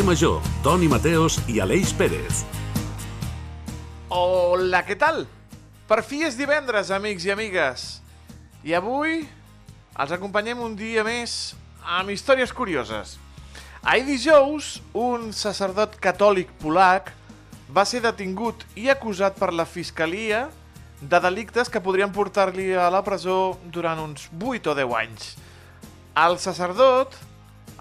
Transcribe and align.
Carrer 0.00 0.16
Major, 0.16 0.40
Toni 0.62 0.88
Mateos 0.88 1.34
i 1.44 1.58
Aleix 1.60 1.90
Pérez. 1.92 2.38
Hola, 4.08 4.80
què 4.86 4.94
tal? 4.96 5.26
Per 5.90 5.98
fi 6.06 6.22
és 6.24 6.38
divendres, 6.38 6.88
amics 6.88 7.26
i 7.28 7.32
amigues. 7.34 7.84
I 8.64 8.72
avui 8.78 9.26
els 10.00 10.14
acompanyem 10.16 10.62
un 10.64 10.72
dia 10.78 11.04
més 11.04 11.52
amb 11.84 12.14
històries 12.14 12.54
curioses. 12.56 13.18
Ahir 13.84 14.06
dijous, 14.08 14.78
un 14.96 15.34
sacerdot 15.36 16.00
catòlic 16.00 16.48
polac 16.62 17.12
va 17.68 17.84
ser 17.84 18.00
detingut 18.00 18.64
i 18.80 18.88
acusat 18.88 19.36
per 19.36 19.52
la 19.52 19.68
Fiscalia 19.68 20.46
de 21.02 21.20
delictes 21.20 21.68
que 21.68 21.84
podrien 21.84 22.14
portar-li 22.14 22.72
a 22.72 22.88
la 22.88 23.04
presó 23.04 23.58
durant 23.68 24.00
uns 24.00 24.30
8 24.32 24.72
o 24.72 24.78
10 24.80 24.96
anys. 25.02 25.34
El 26.16 26.40
sacerdot, 26.40 27.20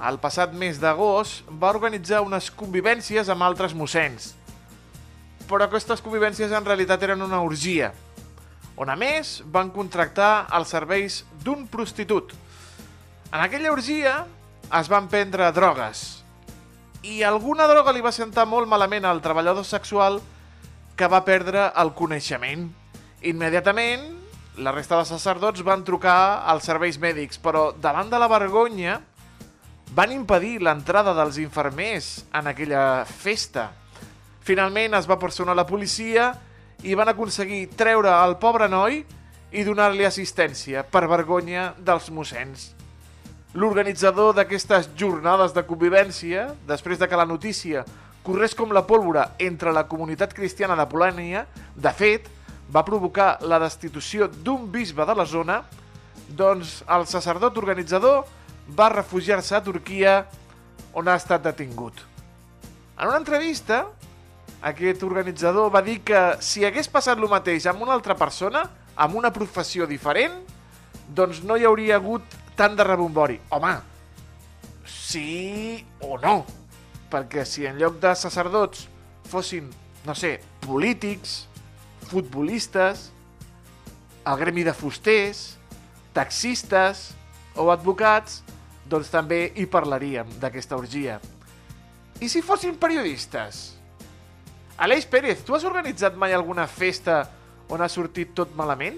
el 0.08 0.20
passat 0.24 0.54
mes 0.56 0.80
d'agost, 0.80 1.44
va 1.50 1.74
organitzar 1.74 2.22
unes 2.24 2.48
convivències 2.56 3.28
amb 3.30 3.44
altres 3.44 3.74
mossens. 3.76 4.34
Però 5.50 5.66
aquestes 5.66 6.04
convivències 6.06 6.54
en 6.56 6.68
realitat 6.68 7.04
eren 7.04 7.26
una 7.26 7.42
orgia, 7.44 7.92
on 8.80 8.88
a 8.88 8.96
més 8.96 9.40
van 9.52 9.74
contractar 9.76 10.48
els 10.56 10.72
serveis 10.72 11.24
d'un 11.44 11.66
prostitut. 11.68 12.32
En 13.34 13.42
aquella 13.44 13.74
orgia 13.74 14.22
es 14.80 14.88
van 14.90 15.10
prendre 15.12 15.52
drogues 15.52 16.20
i 17.04 17.24
alguna 17.24 17.68
droga 17.68 17.94
li 17.96 18.04
va 18.04 18.12
sentar 18.16 18.46
molt 18.48 18.68
malament 18.68 19.06
al 19.08 19.22
treballador 19.24 19.66
sexual 19.68 20.20
que 21.00 21.08
va 21.08 21.24
perdre 21.24 21.70
el 21.80 21.94
coneixement. 21.96 22.66
Immediatament, 23.24 24.04
la 24.60 24.74
resta 24.76 24.98
de 25.00 25.08
sacerdots 25.08 25.64
van 25.64 25.86
trucar 25.88 26.44
als 26.48 26.68
serveis 26.68 27.00
mèdics, 27.00 27.40
però 27.40 27.70
davant 27.72 28.12
de 28.12 28.20
la 28.20 28.28
vergonya 28.32 29.00
van 29.96 30.12
impedir 30.14 30.60
l'entrada 30.62 31.16
dels 31.18 31.40
infermers 31.42 32.26
en 32.36 32.50
aquella 32.52 33.06
festa. 33.06 33.70
Finalment 34.46 34.96
es 34.98 35.08
va 35.10 35.20
personar 35.20 35.56
la 35.58 35.68
policia 35.68 36.32
i 36.86 36.96
van 36.96 37.10
aconseguir 37.12 37.68
treure 37.78 38.12
el 38.24 38.38
pobre 38.42 38.70
noi 38.70 39.02
i 39.52 39.64
donar-li 39.66 40.06
assistència 40.06 40.84
per 40.86 41.08
vergonya 41.10 41.74
dels 41.78 42.10
mossens. 42.14 42.70
L'organitzador 43.58 44.36
d'aquestes 44.38 44.92
jornades 44.96 45.56
de 45.56 45.66
convivència, 45.66 46.52
després 46.70 47.00
de 47.02 47.08
que 47.10 47.18
la 47.18 47.26
notícia 47.26 47.84
corrés 48.22 48.54
com 48.54 48.70
la 48.70 48.86
pólvora 48.86 49.32
entre 49.42 49.74
la 49.74 49.88
comunitat 49.90 50.36
cristiana 50.38 50.76
de 50.78 50.86
Polònia, 50.86 51.48
de 51.74 51.94
fet, 51.98 52.28
va 52.70 52.86
provocar 52.86 53.40
la 53.42 53.58
destitució 53.58 54.28
d'un 54.30 54.70
bisbe 54.70 55.02
de 55.02 55.16
la 55.18 55.26
zona, 55.26 55.64
doncs 56.30 56.84
el 56.86 57.08
sacerdot 57.10 57.58
organitzador 57.58 58.28
va 58.78 58.90
refugiar-se 58.94 59.56
a 59.56 59.64
Turquia, 59.64 60.26
on 60.94 61.08
ha 61.08 61.18
estat 61.20 61.44
detingut. 61.46 62.02
En 63.00 63.08
una 63.08 63.20
entrevista, 63.22 63.86
aquest 64.62 65.04
organitzador 65.08 65.72
va 65.72 65.82
dir 65.86 66.02
que 66.04 66.20
si 66.44 66.66
hagués 66.68 66.90
passat 66.92 67.20
el 67.20 67.30
mateix 67.32 67.68
amb 67.70 67.86
una 67.86 67.96
altra 67.96 68.18
persona, 68.20 68.66
amb 69.00 69.16
una 69.16 69.32
professió 69.32 69.88
diferent, 69.88 70.36
doncs 71.16 71.42
no 71.48 71.56
hi 71.58 71.66
hauria 71.66 71.96
hagut 71.98 72.26
tant 72.60 72.76
de 72.76 72.84
rebombori. 72.84 73.40
Home, 73.56 73.78
sí 74.86 75.86
o 76.04 76.18
no. 76.20 76.42
Perquè 77.10 77.46
si 77.48 77.66
en 77.66 77.80
lloc 77.80 77.98
de 78.04 78.12
sacerdots 78.20 78.86
fossin, 79.30 79.70
no 80.06 80.14
sé, 80.14 80.38
polítics, 80.66 81.46
futbolistes, 82.10 83.08
el 84.28 84.38
gremi 84.38 84.66
de 84.68 84.76
fusters, 84.76 85.56
taxistes 86.14 87.10
o 87.56 87.70
advocats, 87.74 88.44
doncs 88.90 89.12
també 89.14 89.44
hi 89.56 89.68
parlaríem 89.70 90.40
d'aquesta 90.42 90.78
orgia. 90.78 91.20
I 92.20 92.28
si 92.28 92.42
fossin 92.44 92.76
periodistes? 92.82 93.62
Aleix 94.80 95.06
Pérez, 95.08 95.44
tu 95.46 95.56
has 95.56 95.66
organitzat 95.68 96.16
mai 96.16 96.34
alguna 96.34 96.66
festa 96.68 97.22
on 97.70 97.84
ha 97.84 97.90
sortit 97.92 98.34
tot 98.36 98.52
malament? 98.58 98.98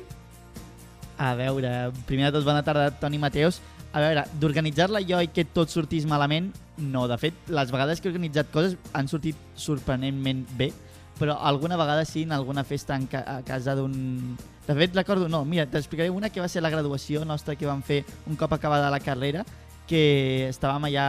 A 1.22 1.34
veure, 1.38 1.92
primer 2.08 2.30
de 2.30 2.38
tot, 2.38 2.46
bona 2.48 2.64
tarda, 2.66 2.90
Toni 3.02 3.20
Mateus. 3.22 3.60
A 3.92 4.00
veure, 4.00 4.24
d'organitzar-la 4.40 5.02
jo 5.04 5.20
i 5.22 5.28
que 5.30 5.44
tot 5.44 5.70
sortís 5.70 6.08
malament, 6.08 6.50
no. 6.80 7.04
De 7.12 7.18
fet, 7.20 7.36
les 7.52 7.74
vegades 7.74 8.00
que 8.00 8.08
he 8.08 8.14
organitzat 8.14 8.50
coses 8.54 8.78
han 8.98 9.12
sortit 9.12 9.38
sorprenentment 9.60 10.46
bé, 10.58 10.72
però 11.20 11.36
alguna 11.46 11.78
vegada 11.78 12.06
sí, 12.06 12.24
en 12.24 12.32
alguna 12.32 12.64
festa 12.64 12.96
en 12.96 13.06
ca 13.12 13.26
a 13.28 13.42
casa 13.46 13.76
d'un... 13.76 14.38
De 14.66 14.78
fet, 14.78 14.96
recordo, 14.96 15.28
no, 15.30 15.44
mira, 15.46 15.68
t'explicaré 15.70 16.10
una 16.10 16.30
que 16.30 16.42
va 16.42 16.48
ser 16.50 16.64
la 16.64 16.72
graduació 16.72 17.26
nostra 17.26 17.58
que 17.58 17.68
vam 17.68 17.84
fer 17.86 18.06
un 18.30 18.40
cop 18.40 18.54
acabada 18.56 18.90
la 18.90 19.02
carrera, 19.04 19.44
que 19.92 20.48
estàvem 20.50 20.88
allà 20.90 21.06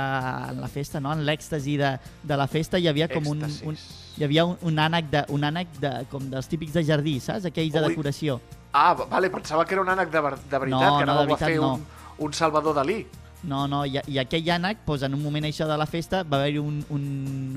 en 0.51 0.61
la 0.63 0.71
festa, 0.71 1.01
no? 1.01 1.15
en 1.15 1.23
l'èxtasi 1.27 1.77
de, 1.81 1.93
de 2.27 2.39
la 2.39 2.49
festa, 2.51 2.81
hi 2.83 2.91
havia 2.91 3.09
com 3.13 3.31
un, 3.31 3.47
un, 3.71 3.79
hi 4.19 4.27
havia 4.27 4.45
un, 4.49 4.59
un 4.69 4.83
ànec, 4.83 5.09
de, 5.13 5.25
un 5.35 5.47
ànec 5.49 5.79
de, 5.83 5.95
com 6.11 6.27
dels 6.33 6.51
típics 6.51 6.75
de 6.77 6.85
jardí, 6.89 7.17
saps? 7.23 7.47
Aquells 7.53 7.73
de 7.75 7.83
Ui. 7.83 7.89
decoració. 7.93 8.41
Ah, 8.73 8.95
vale, 8.99 9.31
pensava 9.31 9.67
que 9.69 9.77
era 9.77 9.85
un 9.85 9.91
ànec 9.93 10.11
de, 10.11 10.21
de 10.21 10.59
veritat, 10.59 10.87
No, 10.89 10.99
que 10.99 11.07
no, 11.07 11.19
de 11.19 11.35
a 11.35 11.37
fer 11.37 11.53
veritat, 11.53 11.69
un, 11.69 12.25
un 12.27 12.35
Salvador 12.37 12.75
Dalí. 12.81 13.03
No, 13.43 13.65
no, 13.67 13.83
i, 13.87 13.99
i 14.07 14.21
aquell 14.23 14.51
ànec, 14.55 14.85
doncs, 14.87 15.03
en 15.09 15.17
un 15.17 15.23
moment 15.23 15.47
això 15.49 15.67
de 15.67 15.77
la 15.79 15.87
festa, 15.91 16.23
va 16.23 16.39
haver-hi 16.39 16.61
un, 16.63 16.79
un, 16.95 17.09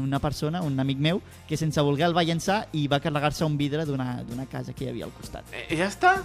una 0.02 0.20
persona, 0.20 0.64
un 0.66 0.80
amic 0.82 1.02
meu, 1.02 1.22
que 1.48 1.58
sense 1.62 1.82
voler 1.86 2.08
el 2.10 2.18
va 2.18 2.26
llançar 2.26 2.64
i 2.74 2.88
va 2.92 3.00
carregar-se 3.04 3.46
un 3.46 3.58
vidre 3.58 3.86
d'una 3.86 4.24
d'una 4.26 4.48
casa 4.50 4.74
que 4.74 4.88
hi 4.88 4.94
havia 4.94 5.06
al 5.10 5.14
costat. 5.18 5.54
Eh, 5.54 5.68
ja 5.78 5.90
està? 5.92 6.18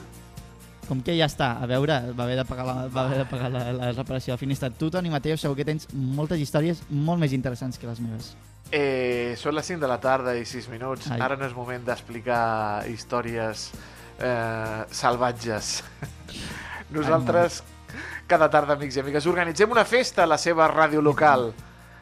Com 0.91 1.05
que 1.07 1.15
ja 1.15 1.29
està, 1.31 1.53
a 1.63 1.67
veure, 1.71 2.01
va 2.19 2.25
haver 2.25 2.35
de 2.41 2.45
pagar 2.49 2.65
la, 2.67 2.75
va 2.91 3.05
haver 3.07 3.21
de 3.21 3.27
pagar 3.31 3.51
la, 3.55 3.61
la 3.77 3.91
reparació 3.95 4.35
de 4.35 4.41
finestra. 4.41 4.73
Tu, 4.75 4.89
Toni 4.91 5.13
Mateu, 5.13 5.37
segur 5.39 5.55
que 5.55 5.67
tens 5.69 5.87
moltes 5.95 6.43
històries 6.43 6.81
molt 6.91 7.23
més 7.23 7.31
interessants 7.37 7.79
que 7.79 7.87
les 7.87 8.01
meves. 8.03 8.33
Eh, 8.75 9.37
són 9.39 9.55
les 9.55 9.71
5 9.71 9.79
de 9.83 9.91
la 9.91 10.01
tarda 10.03 10.35
i 10.35 10.43
6 10.47 10.67
minuts. 10.73 11.07
Ai. 11.15 11.23
Ara 11.23 11.39
no 11.39 11.47
és 11.47 11.55
moment 11.55 11.87
d'explicar 11.87 12.43
històries 12.91 13.69
eh, 14.19 14.83
salvatges. 14.91 15.77
Nosaltres, 16.99 17.63
cada 18.27 18.51
tarda, 18.51 18.75
amics 18.75 18.99
i 18.99 19.05
amigues, 19.05 19.31
organitzem 19.31 19.71
una 19.71 19.87
festa 19.87 20.27
a 20.27 20.31
la 20.31 20.39
seva 20.43 20.67
ràdio 20.75 21.03
local. 21.03 21.53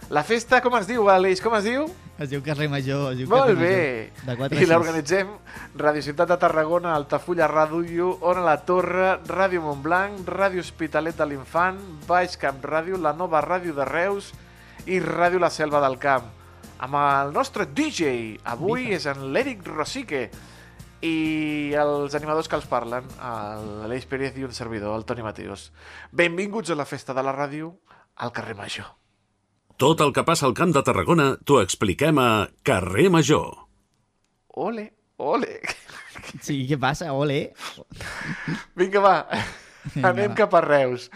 La 0.08 0.24
festa, 0.24 0.62
com 0.64 0.80
es 0.80 0.88
diu, 0.88 1.12
Aleix? 1.12 1.44
Com 1.44 1.60
es 1.60 1.68
diu? 1.68 1.90
Es 2.18 2.30
diu 2.32 2.42
Carrer 2.42 2.66
Major. 2.70 3.12
Es 3.12 3.18
diu 3.20 3.28
Molt 3.30 3.52
Carrer 3.52 3.58
bé. 3.60 4.12
Major. 4.16 4.26
De 4.26 4.36
4 4.40 4.56
a 4.56 4.58
I 4.58 4.64
6. 4.64 4.70
l'organitzem 4.72 5.28
Ràdio 5.78 6.02
Ciutat 6.02 6.32
de 6.32 6.38
Tarragona, 6.42 6.96
Altafulla 6.98 7.46
Ràdio, 7.50 8.08
Ona 8.26 8.42
la 8.42 8.56
Torre, 8.66 9.12
Ràdio 9.28 9.62
Montblanc, 9.62 10.24
Ràdio 10.26 10.64
Hospitalet 10.64 11.16
de 11.16 11.28
l'Infant, 11.30 11.78
Baix 12.08 12.34
Camp 12.36 12.58
Ràdio, 12.66 12.98
la 12.98 13.12
nova 13.14 13.40
Ràdio 13.44 13.76
de 13.76 13.86
Reus 13.86 14.32
i 14.86 14.98
Ràdio 15.04 15.38
La 15.38 15.50
Selva 15.50 15.80
del 15.84 15.98
Camp. 16.02 16.26
Amb 16.82 16.94
el 16.94 17.32
nostre 17.34 17.66
DJ, 17.70 18.38
avui 18.44 18.84
Viva. 18.88 18.96
és 18.98 19.06
en 19.06 19.32
l'Eric 19.32 19.64
Rosique 19.66 20.28
i 21.02 21.72
els 21.78 22.14
animadors 22.18 22.48
que 22.50 22.58
els 22.58 22.66
parlen, 22.66 23.06
l'Aleix 23.18 24.06
Pérez 24.10 24.36
i 24.38 24.44
un 24.46 24.52
servidor, 24.52 24.96
el 24.98 25.04
Toni 25.06 25.22
Mateos. 25.22 25.70
Benvinguts 26.10 26.70
a 26.70 26.78
la 26.78 26.86
festa 26.86 27.14
de 27.14 27.22
la 27.22 27.34
ràdio 27.34 27.76
al 28.16 28.32
carrer 28.32 28.56
Major. 28.58 28.86
Tot 29.78 30.00
el 30.02 30.12
que 30.12 30.24
passa 30.26 30.46
al 30.48 30.56
Camp 30.58 30.72
de 30.74 30.82
Tarragona 30.82 31.28
t'ho 31.46 31.60
expliquem 31.62 32.18
a 32.18 32.48
Carrer 32.66 33.08
Major. 33.14 33.52
Ole, 34.58 34.88
ole. 35.22 35.60
Sí, 36.42 36.64
què 36.66 36.76
passa? 36.82 37.12
Ole. 37.14 37.52
Vinga, 38.76 39.00
va. 39.04 39.14
Vinga, 39.94 40.08
Anem 40.10 40.32
va. 40.32 40.36
cap 40.42 40.56
a 40.58 40.62
Reus. 40.64 41.06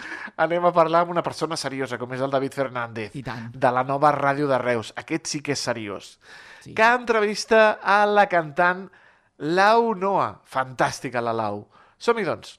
Anem 0.40 0.64
a 0.64 0.72
parlar 0.72 1.02
amb 1.02 1.10
una 1.16 1.24
persona 1.26 1.58
seriosa, 1.58 1.98
com 1.98 2.14
és 2.14 2.22
el 2.22 2.30
David 2.32 2.54
Fernández, 2.54 3.12
de 3.18 3.72
la 3.74 3.82
nova 3.84 4.14
ràdio 4.14 4.46
de 4.48 4.60
Reus. 4.62 4.94
Aquest 4.96 5.26
sí 5.28 5.42
que 5.42 5.56
és 5.58 5.66
seriós. 5.66 6.14
Sí. 6.62 6.76
Que 6.78 6.86
entrevista 6.94 7.80
a 7.82 8.04
la 8.06 8.28
cantant 8.30 8.86
Lau 9.42 9.90
Noa. 9.98 10.36
Fantàstica, 10.46 11.20
la 11.20 11.34
Lau. 11.34 11.64
Som-hi, 11.98 12.24
doncs. 12.30 12.56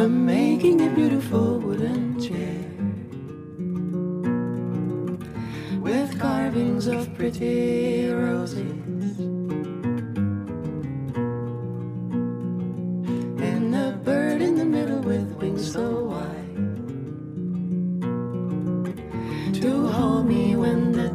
I'm 0.00 0.24
making 0.24 0.80
a 0.80 0.88
beautiful 0.94 1.58
wooden 1.58 2.18
chair 2.18 2.64
with 5.78 6.18
carvings 6.18 6.86
of 6.86 7.14
pretty 7.16 8.08
roses 8.08 9.18
and 13.42 13.74
a 13.74 13.92
bird 14.02 14.40
in 14.40 14.54
the 14.54 14.64
middle 14.64 15.02
with 15.02 15.36
wings 15.36 15.70
so 15.70 16.04
wide 16.04 16.56
to 19.60 19.86
hold 19.88 20.26
me 20.26 20.56
when 20.56 20.92
the 20.92 21.09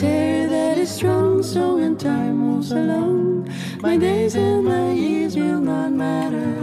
A 0.00 0.02
chair 0.02 0.48
that 0.48 0.78
is 0.78 0.88
strong 0.88 1.42
so 1.42 1.76
when 1.76 1.94
time 1.94 2.38
moves 2.38 2.72
along, 2.72 3.44
my 3.82 3.98
days 3.98 4.34
and 4.34 4.64
my 4.64 4.92
years 4.96 5.36
will 5.36 5.60
not 5.60 5.92
matter. 5.92 6.56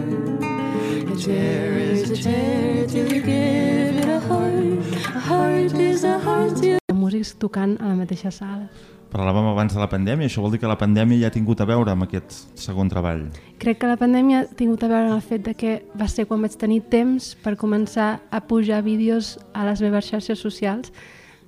A 1.06 1.16
chair 1.16 1.78
is 1.78 2.10
a 2.10 2.18
chair 2.18 2.88
till 2.88 3.06
you 3.14 3.22
give 3.22 4.02
it 4.02 4.10
a 4.10 4.20
heart. 4.26 4.82
A 5.14 5.20
heart 5.22 5.72
is 5.78 6.04
a 6.04 6.18
heart 6.18 6.58
till 6.58 6.82
músics 6.96 7.38
tocant 7.38 7.78
a 7.78 7.86
la 7.86 7.94
mateixa 7.94 8.32
sala. 8.34 8.72
Parlàvem 9.14 9.52
abans 9.54 9.78
de 9.78 9.86
la 9.86 9.90
pandèmia, 9.94 10.26
això 10.26 10.42
vol 10.42 10.58
dir 10.58 10.64
que 10.66 10.74
la 10.74 10.80
pandèmia 10.82 11.28
ja 11.28 11.30
ha 11.30 11.36
tingut 11.38 11.62
a 11.62 11.70
veure 11.70 11.94
amb 11.94 12.08
aquest 12.08 12.58
segon 12.58 12.90
treball. 12.90 13.28
Crec 13.62 13.78
que 13.78 13.92
la 13.94 14.02
pandèmia 14.02 14.42
ha 14.42 14.50
tingut 14.50 14.82
a 14.82 14.90
veure 14.90 15.12
amb 15.12 15.20
el 15.20 15.22
fet 15.22 15.46
de 15.46 15.54
que 15.54 15.84
va 15.94 16.10
ser 16.10 16.26
quan 16.26 16.42
vaig 16.42 16.58
tenir 16.58 16.82
temps 16.90 17.36
per 17.46 17.54
començar 17.54 18.16
a 18.34 18.42
pujar 18.42 18.82
vídeos 18.82 19.36
a 19.54 19.70
les 19.70 19.86
meves 19.86 20.10
xarxes 20.10 20.42
socials 20.42 20.90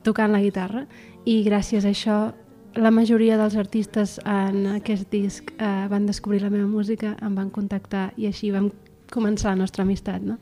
tocant 0.06 0.32
la 0.32 0.40
guitarra 0.40 0.86
i 1.30 1.42
gràcies 1.46 1.86
a 1.86 1.94
això 1.94 2.20
la 2.80 2.92
majoria 2.94 3.38
dels 3.38 3.56
artistes 3.60 4.18
en 4.26 4.66
aquest 4.76 5.10
disc 5.14 5.52
eh, 5.58 5.88
van 5.90 6.06
descobrir 6.08 6.42
la 6.42 6.52
meva 6.54 6.68
música, 6.70 7.16
em 7.22 7.36
van 7.38 7.50
contactar 7.54 8.10
i 8.18 8.30
així 8.30 8.52
vam 8.54 8.70
començar 9.14 9.54
la 9.54 9.60
nostra 9.64 9.86
amistat, 9.86 10.22
no? 10.26 10.38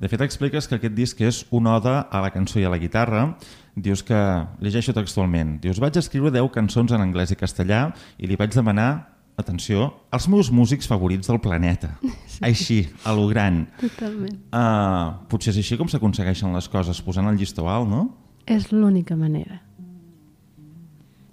De 0.00 0.08
fet, 0.08 0.22
expliques 0.24 0.66
que 0.66 0.78
aquest 0.78 0.94
disc 0.96 1.20
és 1.20 1.42
una 1.54 1.76
oda 1.76 1.96
a 2.08 2.22
la 2.24 2.30
cançó 2.32 2.58
i 2.60 2.64
a 2.64 2.70
la 2.72 2.78
guitarra. 2.80 3.36
Dius 3.76 4.02
que, 4.06 4.18
llegeixo 4.64 4.94
textualment, 4.96 5.58
dius, 5.62 5.78
vaig 5.82 5.98
escriure 6.00 6.32
10 6.32 6.48
cançons 6.54 6.94
en 6.96 7.04
anglès 7.04 7.34
i 7.34 7.38
castellà 7.38 7.82
i 8.18 8.30
li 8.30 8.38
vaig 8.40 8.54
demanar, 8.56 8.90
atenció, 9.38 9.90
als 10.10 10.26
meus 10.28 10.50
músics 10.50 10.88
favorits 10.90 11.30
del 11.30 11.42
planeta. 11.42 11.96
Sí. 12.30 12.44
Així, 12.46 12.76
a 13.04 13.12
lo 13.12 13.26
gran. 13.28 13.66
Totalment. 13.82 14.36
Uh, 14.48 15.26
potser 15.28 15.50
és 15.52 15.58
així 15.60 15.76
com 15.76 15.90
s'aconsegueixen 15.92 16.54
les 16.56 16.70
coses, 16.72 17.02
posant 17.04 17.28
el 17.28 17.36
llistó 17.36 17.66
alt, 17.68 17.90
no? 17.90 18.06
És 18.48 18.70
l'única 18.72 19.18
manera. 19.18 19.58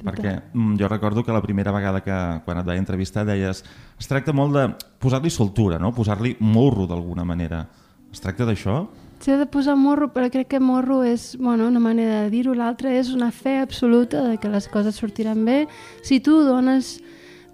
Perquè 0.07 0.35
mm, 0.53 0.77
jo 0.79 0.89
recordo 0.91 1.23
que 1.23 1.35
la 1.35 1.43
primera 1.43 1.73
vegada 1.75 2.03
que 2.05 2.19
quan 2.45 2.61
et 2.61 2.67
vaig 2.67 2.79
entrevistar 2.81 3.25
deies 3.27 3.63
es 3.63 4.09
tracta 4.09 4.33
molt 4.35 4.55
de 4.55 4.67
posar-li 5.03 5.31
soltura, 5.33 5.79
no? 5.79 5.93
posar-li 5.95 6.35
morro 6.39 6.87
d'alguna 6.87 7.25
manera. 7.27 7.65
Es 8.11 8.23
tracta 8.23 8.47
d'això? 8.47 8.85
S'ha 9.19 9.35
de 9.39 9.47
posar 9.49 9.73
morro, 9.75 10.11
però 10.13 10.29
crec 10.29 10.51
que 10.51 10.59
morro 10.61 11.01
és 11.03 11.31
bueno, 11.41 11.67
una 11.67 11.81
manera 11.81 12.21
de 12.23 12.31
dir-ho. 12.31 12.53
L'altra 12.53 12.93
és 12.93 13.09
una 13.13 13.31
fe 13.33 13.57
absoluta 13.59 14.21
de 14.27 14.37
que 14.37 14.51
les 14.53 14.67
coses 14.69 14.99
sortiran 15.01 15.43
bé. 15.45 15.63
Si 16.05 16.19
tu 16.21 16.43
dones 16.45 16.99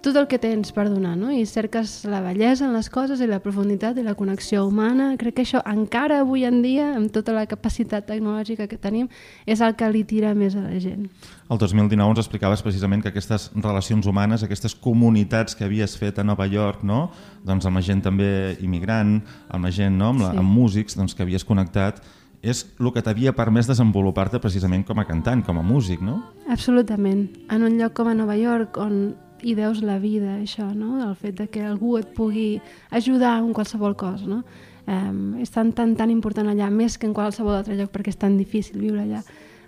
tot 0.04 0.16
el 0.20 0.26
que 0.28 0.38
tens 0.38 0.70
per 0.76 0.84
donar, 0.90 1.14
no? 1.16 1.30
I 1.32 1.46
cerques 1.48 2.02
la 2.04 2.20
bellesa 2.20 2.66
en 2.68 2.74
les 2.76 2.90
coses 2.92 3.20
i 3.24 3.28
la 3.28 3.40
profunditat 3.40 3.96
i 3.98 4.04
la 4.04 4.14
connexió 4.14 4.66
humana. 4.68 5.14
Crec 5.20 5.38
que 5.38 5.44
això 5.46 5.62
encara 5.66 6.20
avui 6.22 6.44
en 6.44 6.60
dia, 6.62 6.90
amb 6.94 7.08
tota 7.12 7.32
la 7.32 7.46
capacitat 7.50 8.06
tecnològica 8.10 8.68
que 8.68 8.76
tenim, 8.78 9.08
és 9.48 9.62
el 9.64 9.74
que 9.74 9.88
li 9.90 10.04
tira 10.04 10.34
més 10.36 10.54
a 10.54 10.62
la 10.66 10.76
gent. 10.80 11.06
El 11.48 11.60
2019 11.60 12.14
ens 12.14 12.20
explicaves 12.22 12.62
precisament 12.64 13.02
que 13.02 13.10
aquestes 13.12 13.50
relacions 13.54 14.06
humanes, 14.06 14.44
aquestes 14.44 14.74
comunitats 14.74 15.56
que 15.56 15.64
havies 15.64 15.96
fet 16.00 16.18
a 16.20 16.24
Nova 16.24 16.46
York, 16.46 16.84
no? 16.84 17.10
doncs 17.44 17.66
amb 17.66 17.80
la 17.80 17.82
gent 17.84 18.02
també 18.04 18.56
immigrant, 18.60 19.22
amb 19.48 19.64
la 19.64 19.72
gent, 19.72 19.96
no? 19.96 20.12
amb, 20.14 20.20
la, 20.20 20.30
Sí. 20.32 20.38
amb 20.38 20.48
músics, 20.50 20.96
doncs, 20.96 21.14
que 21.14 21.22
havies 21.22 21.44
connectat, 21.44 22.02
és 22.44 22.66
el 22.78 22.92
que 22.92 23.00
t'havia 23.00 23.32
permès 23.32 23.66
desenvolupar-te 23.66 24.38
precisament 24.38 24.84
com 24.84 24.98
a 25.00 25.06
cantant, 25.08 25.42
com 25.44 25.58
a 25.58 25.62
músic, 25.62 26.02
no? 26.04 26.22
Absolutament. 26.48 27.30
En 27.50 27.62
un 27.64 27.78
lloc 27.78 27.94
com 27.96 28.08
a 28.08 28.14
Nova 28.14 28.36
York, 28.36 28.76
on 28.76 29.14
hi 29.44 29.54
deus 29.54 29.82
la 29.84 29.98
vida, 30.02 30.38
això, 30.40 30.70
no? 30.74 30.96
El 31.04 31.14
fet 31.20 31.36
de 31.38 31.48
que 31.52 31.62
algú 31.64 31.96
et 32.00 32.14
pugui 32.16 32.60
ajudar 32.90 33.38
en 33.42 33.52
qualsevol 33.56 33.96
cosa, 33.96 34.26
no? 34.26 34.42
Um, 34.84 35.38
és 35.40 35.52
tan, 35.52 35.72
tan, 35.72 35.94
tan 35.96 36.10
important 36.12 36.50
allà, 36.50 36.68
més 36.70 36.98
que 37.00 37.08
en 37.08 37.14
qualsevol 37.16 37.56
altre 37.56 37.76
lloc, 37.78 37.92
perquè 37.92 38.12
és 38.12 38.20
tan 38.20 38.36
difícil 38.36 38.80
viure 38.82 39.04
allà. 39.04 39.22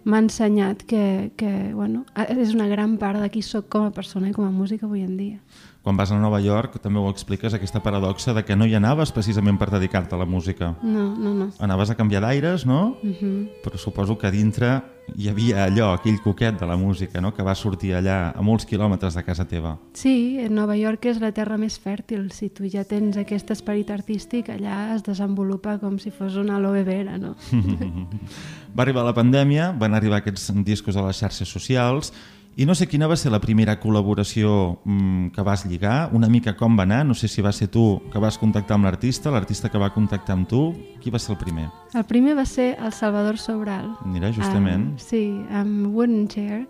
M'ha 0.06 0.20
ensenyat 0.22 0.84
que, 0.86 1.32
que 1.36 1.52
bueno, 1.74 2.04
és 2.14 2.52
una 2.54 2.68
gran 2.70 2.94
part 3.00 3.18
de 3.18 3.30
qui 3.32 3.42
sóc 3.42 3.70
com 3.72 3.88
a 3.88 3.94
persona 3.94 4.30
i 4.30 4.34
com 4.36 4.46
a 4.46 4.52
música 4.54 4.86
avui 4.86 5.02
en 5.02 5.16
dia. 5.16 5.40
Quan 5.86 5.94
vas 5.96 6.10
a 6.10 6.16
Nova 6.18 6.40
York 6.42 6.80
també 6.82 6.98
ho 6.98 7.06
expliques, 7.06 7.54
aquesta 7.54 7.78
paradoxa 7.78 8.32
de 8.34 8.42
que 8.42 8.56
no 8.58 8.66
hi 8.66 8.72
anaves 8.74 9.12
precisament 9.14 9.54
per 9.54 9.68
dedicar-te 9.70 10.16
a 10.16 10.18
la 10.18 10.26
música. 10.26 10.72
No, 10.82 11.04
no, 11.14 11.30
no. 11.30 11.46
Anaves 11.62 11.92
a 11.92 11.94
canviar 11.94 12.24
d'aires, 12.24 12.66
no? 12.66 12.96
Uh 13.04 13.14
-huh. 13.14 13.48
Però 13.62 13.78
suposo 13.78 14.18
que 14.18 14.32
dintre 14.32 14.82
hi 15.14 15.28
havia 15.28 15.64
allò, 15.66 15.92
aquell 15.94 16.20
coquet 16.20 16.58
de 16.58 16.66
la 16.66 16.76
música, 16.76 17.20
no? 17.20 17.32
que 17.32 17.42
va 17.42 17.54
sortir 17.54 17.94
allà 17.94 18.32
a 18.34 18.42
molts 18.42 18.66
quilòmetres 18.66 19.14
de 19.14 19.22
casa 19.22 19.46
teva. 19.46 19.78
Sí, 19.94 20.38
Nova 20.50 20.76
York 20.76 21.04
és 21.06 21.20
la 21.20 21.30
terra 21.32 21.56
més 21.56 21.78
fèrtil. 21.78 22.32
Si 22.32 22.48
tu 22.50 22.66
ja 22.68 22.82
tens 22.84 23.16
aquest 23.16 23.50
esperit 23.50 23.90
artístic, 23.90 24.48
allà 24.48 24.94
es 24.96 25.04
desenvolupa 25.04 25.78
com 25.78 25.98
si 25.98 26.10
fos 26.10 26.34
una 26.36 26.56
aloe 26.56 26.82
vera, 26.82 27.16
no? 27.18 27.36
Va 28.76 28.82
arribar 28.82 29.04
la 29.04 29.14
pandèmia, 29.14 29.72
van 29.72 29.94
arribar 29.94 30.18
aquests 30.18 30.50
discos 30.64 30.96
a 30.96 31.06
les 31.06 31.16
xarxes 31.16 31.48
socials 31.48 32.12
i 32.56 32.64
no 32.64 32.74
sé 32.74 32.86
quina 32.88 33.04
va 33.04 33.18
ser 33.20 33.28
la 33.28 33.40
primera 33.42 33.74
col·laboració 33.76 34.50
mm, 34.80 35.26
que 35.36 35.42
vas 35.44 35.66
lligar, 35.68 36.08
una 36.16 36.30
mica 36.32 36.54
com 36.56 36.78
va 36.78 36.86
anar, 36.88 37.02
no 37.04 37.12
sé 37.12 37.28
si 37.28 37.44
va 37.44 37.52
ser 37.52 37.68
tu 37.68 38.00
que 38.12 38.22
vas 38.22 38.38
contactar 38.40 38.78
amb 38.78 38.88
l'artista, 38.88 39.30
l'artista 39.30 39.68
que 39.68 39.80
va 39.82 39.90
contactar 39.92 40.38
amb 40.38 40.48
tu, 40.48 40.62
qui 41.02 41.12
va 41.12 41.20
ser 41.20 41.34
el 41.34 41.40
primer? 41.42 41.66
El 41.92 42.06
primer 42.08 42.32
va 42.38 42.46
ser 42.48 42.70
el 42.80 42.94
Salvador 42.96 43.36
Sobral. 43.36 43.92
Mira, 44.08 44.32
justament. 44.32 44.94
Um, 44.94 44.96
sí, 44.96 45.22
amb 45.52 45.92
Wooden 45.92 46.24
Chair. 46.32 46.64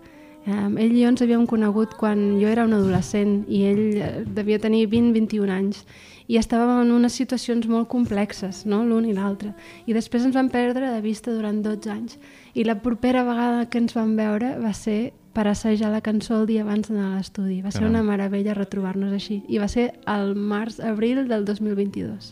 Um, 0.47 0.75
ell 0.75 0.91
i 0.91 1.05
jo 1.05 1.13
ens 1.13 1.23
havíem 1.23 1.47
conegut 1.47 1.95
quan 1.99 2.35
jo 2.41 2.51
era 2.51 2.67
un 2.67 2.75
adolescent 2.75 3.41
i 3.47 3.63
ell 3.67 3.81
eh, 3.95 4.11
devia 4.27 4.59
tenir 4.63 4.85
20-21 4.91 5.55
anys 5.55 5.81
i 6.27 6.37
estàvem 6.39 6.81
en 6.83 6.91
unes 6.91 7.15
situacions 7.15 7.67
molt 7.71 7.87
complexes, 7.91 8.65
no? 8.67 8.81
l'un 8.83 9.07
i 9.07 9.13
l'altre. 9.15 9.53
I 9.87 9.95
després 9.95 10.25
ens 10.27 10.35
vam 10.35 10.49
perdre 10.51 10.91
de 10.91 10.99
vista 11.01 11.31
durant 11.31 11.61
12 11.63 11.91
anys. 11.93 12.17
I 12.53 12.67
la 12.67 12.79
propera 12.83 13.23
vegada 13.23 13.69
que 13.71 13.79
ens 13.79 13.95
vam 13.95 14.15
veure 14.19 14.57
va 14.59 14.73
ser 14.75 15.13
per 15.37 15.47
assajar 15.47 15.91
la 15.93 16.01
cançó 16.01 16.41
el 16.41 16.47
dia 16.49 16.63
abans 16.65 16.89
d'anar 16.89 17.11
a 17.11 17.17
l'estudi. 17.19 17.61
Va 17.61 17.71
ser 17.71 17.85
una 17.85 18.01
meravella 18.03 18.55
retrobar-nos 18.57 19.13
així. 19.13 19.43
I 19.47 19.59
va 19.61 19.67
ser 19.69 19.91
el 20.09 20.33
març-abril 20.35 21.27
del 21.29 21.45
2022. 21.45 22.31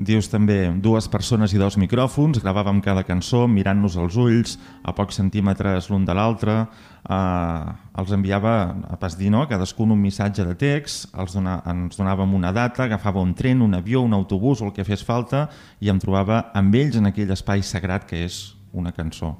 Dius 0.00 0.30
també 0.32 0.70
dues 0.80 1.10
persones 1.12 1.52
i 1.52 1.58
dos 1.60 1.74
micròfons, 1.76 2.38
gravàvem 2.40 2.78
cada 2.80 3.02
cançó 3.04 3.42
mirant-nos 3.44 3.98
als 4.00 4.14
ulls, 4.16 4.54
a 4.80 4.94
pocs 4.96 5.18
centímetres 5.20 5.90
l'un 5.92 6.06
de 6.08 6.14
l'altre, 6.16 6.54
eh, 7.04 7.74
els 8.00 8.14
enviava 8.16 8.54
a 8.88 8.96
pas 8.96 9.18
dir, 9.18 9.28
no? 9.28 9.44
cadascun 9.50 9.92
un 9.92 10.00
missatge 10.00 10.46
de 10.48 10.56
text, 10.56 11.10
els 11.12 11.36
dona, 11.36 11.58
ens 11.68 12.00
donàvem 12.00 12.32
una 12.38 12.54
data, 12.56 12.86
agafava 12.86 13.20
un 13.20 13.34
tren, 13.36 13.60
un 13.60 13.76
avió, 13.76 14.00
un 14.00 14.16
autobús 14.16 14.62
o 14.62 14.70
el 14.70 14.72
que 14.72 14.88
fes 14.88 15.04
falta 15.04 15.50
i 15.84 15.92
em 15.92 16.00
trobava 16.00 16.46
amb 16.56 16.80
ells 16.80 16.96
en 16.96 17.12
aquell 17.12 17.36
espai 17.36 17.60
sagrat 17.60 18.08
que 18.08 18.24
és 18.24 18.40
una 18.72 18.96
cançó. 18.96 19.34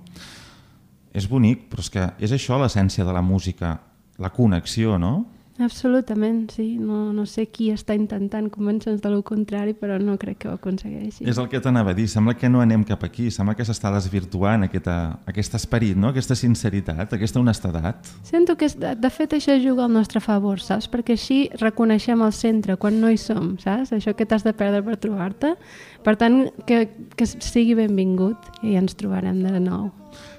És 1.16 1.25
bonic, 1.25 1.70
però 1.73 1.80
és 1.80 1.88
que 1.88 2.08
és 2.20 2.37
això 2.37 2.61
l'essència 2.61 3.08
de 3.08 3.16
la 3.16 3.25
música, 3.25 3.78
la 4.20 4.28
connexió, 4.28 4.99
no? 5.00 5.25
Absolutament, 5.60 6.50
sí. 6.56 6.78
No, 6.80 7.10
no 7.12 7.26
sé 7.28 7.44
qui 7.52 7.68
està 7.72 7.92
intentant 7.96 8.48
convèncer-nos 8.52 9.02
de 9.04 9.10
lo 9.12 9.20
contrari, 9.26 9.74
però 9.76 9.98
no 10.00 10.16
crec 10.20 10.38
que 10.40 10.48
ho 10.48 10.54
aconsegueixi. 10.56 11.26
És 11.28 11.38
el 11.38 11.50
que 11.52 11.60
t'anava 11.60 11.92
a 11.92 11.96
dir, 11.98 12.06
sembla 12.08 12.32
que 12.38 12.48
no 12.48 12.62
anem 12.64 12.84
cap 12.88 13.04
aquí, 13.04 13.28
sembla 13.34 13.54
que 13.58 13.66
s'està 13.68 13.92
desvirtuant 13.92 14.64
aquesta, 14.64 14.96
aquest 15.28 15.58
esperit, 15.60 16.00
no? 16.00 16.14
aquesta 16.14 16.36
sinceritat, 16.38 17.12
aquesta 17.12 17.42
honestedat. 17.42 18.08
Sento 18.24 18.56
que, 18.56 18.70
de 18.72 19.12
fet, 19.12 19.36
això 19.36 19.58
juga 19.60 19.84
al 19.84 19.92
nostre 19.92 20.24
favor, 20.24 20.64
saps? 20.64 20.88
Perquè 20.88 21.18
així 21.18 21.40
reconeixem 21.60 22.24
el 22.24 22.32
centre 22.32 22.78
quan 22.80 22.96
no 23.02 23.12
hi 23.12 23.20
som, 23.20 23.54
saps? 23.60 23.92
Això 23.96 24.16
que 24.16 24.24
t'has 24.24 24.46
de 24.48 24.56
perdre 24.56 24.80
per 24.86 24.96
trobar-te. 25.02 25.54
Per 26.00 26.16
tant, 26.16 26.46
que, 26.64 26.86
que 27.12 27.28
sigui 27.28 27.76
benvingut 27.76 28.64
i 28.64 28.78
ens 28.80 28.96
trobarem 28.96 29.44
de 29.44 29.60
nou. 29.60 29.90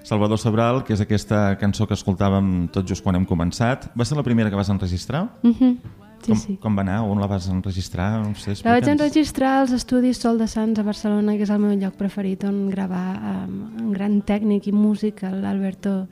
Salvador 0.04 0.40
Sobral, 0.42 0.84
que 0.84 0.96
és 0.96 1.02
aquesta 1.04 1.56
cançó 1.62 1.86
que 1.88 1.96
escoltàvem 1.98 2.68
tot 2.74 2.88
just 2.90 3.04
quan 3.06 3.16
hem 3.16 3.26
començat, 3.28 3.90
va 3.98 4.06
ser 4.06 4.18
la 4.18 4.26
primera 4.26 4.50
que 4.50 4.58
vas 4.58 4.70
enregistrar? 4.70 5.28
Uh 5.44 5.54
-huh. 5.54 5.78
Sí, 6.22 6.32
com, 6.32 6.38
sí. 6.38 6.58
com 6.62 6.76
va 6.78 6.84
anar? 6.86 7.02
On 7.02 7.20
la 7.20 7.28
vas 7.28 7.48
enregistrar? 7.50 8.22
No 8.22 8.36
sé, 8.36 8.54
La 8.64 8.76
vaig 8.78 8.88
enregistrar 8.88 9.62
als 9.62 9.72
estudis 9.72 10.18
Sol 10.22 10.38
de 10.38 10.48
Sants 10.48 10.80
a 10.80 10.84
Barcelona, 10.84 11.34
que 11.34 11.44
és 11.44 11.50
el 11.50 11.60
meu 11.60 11.74
lloc 11.78 11.96
preferit 11.98 12.44
on 12.44 12.70
gravar 12.70 13.18
amb 13.18 13.82
un 13.82 13.92
gran 13.92 14.22
tècnic 14.22 14.68
i 14.68 14.72
músic, 14.72 15.24
l'Alberto 15.24 16.08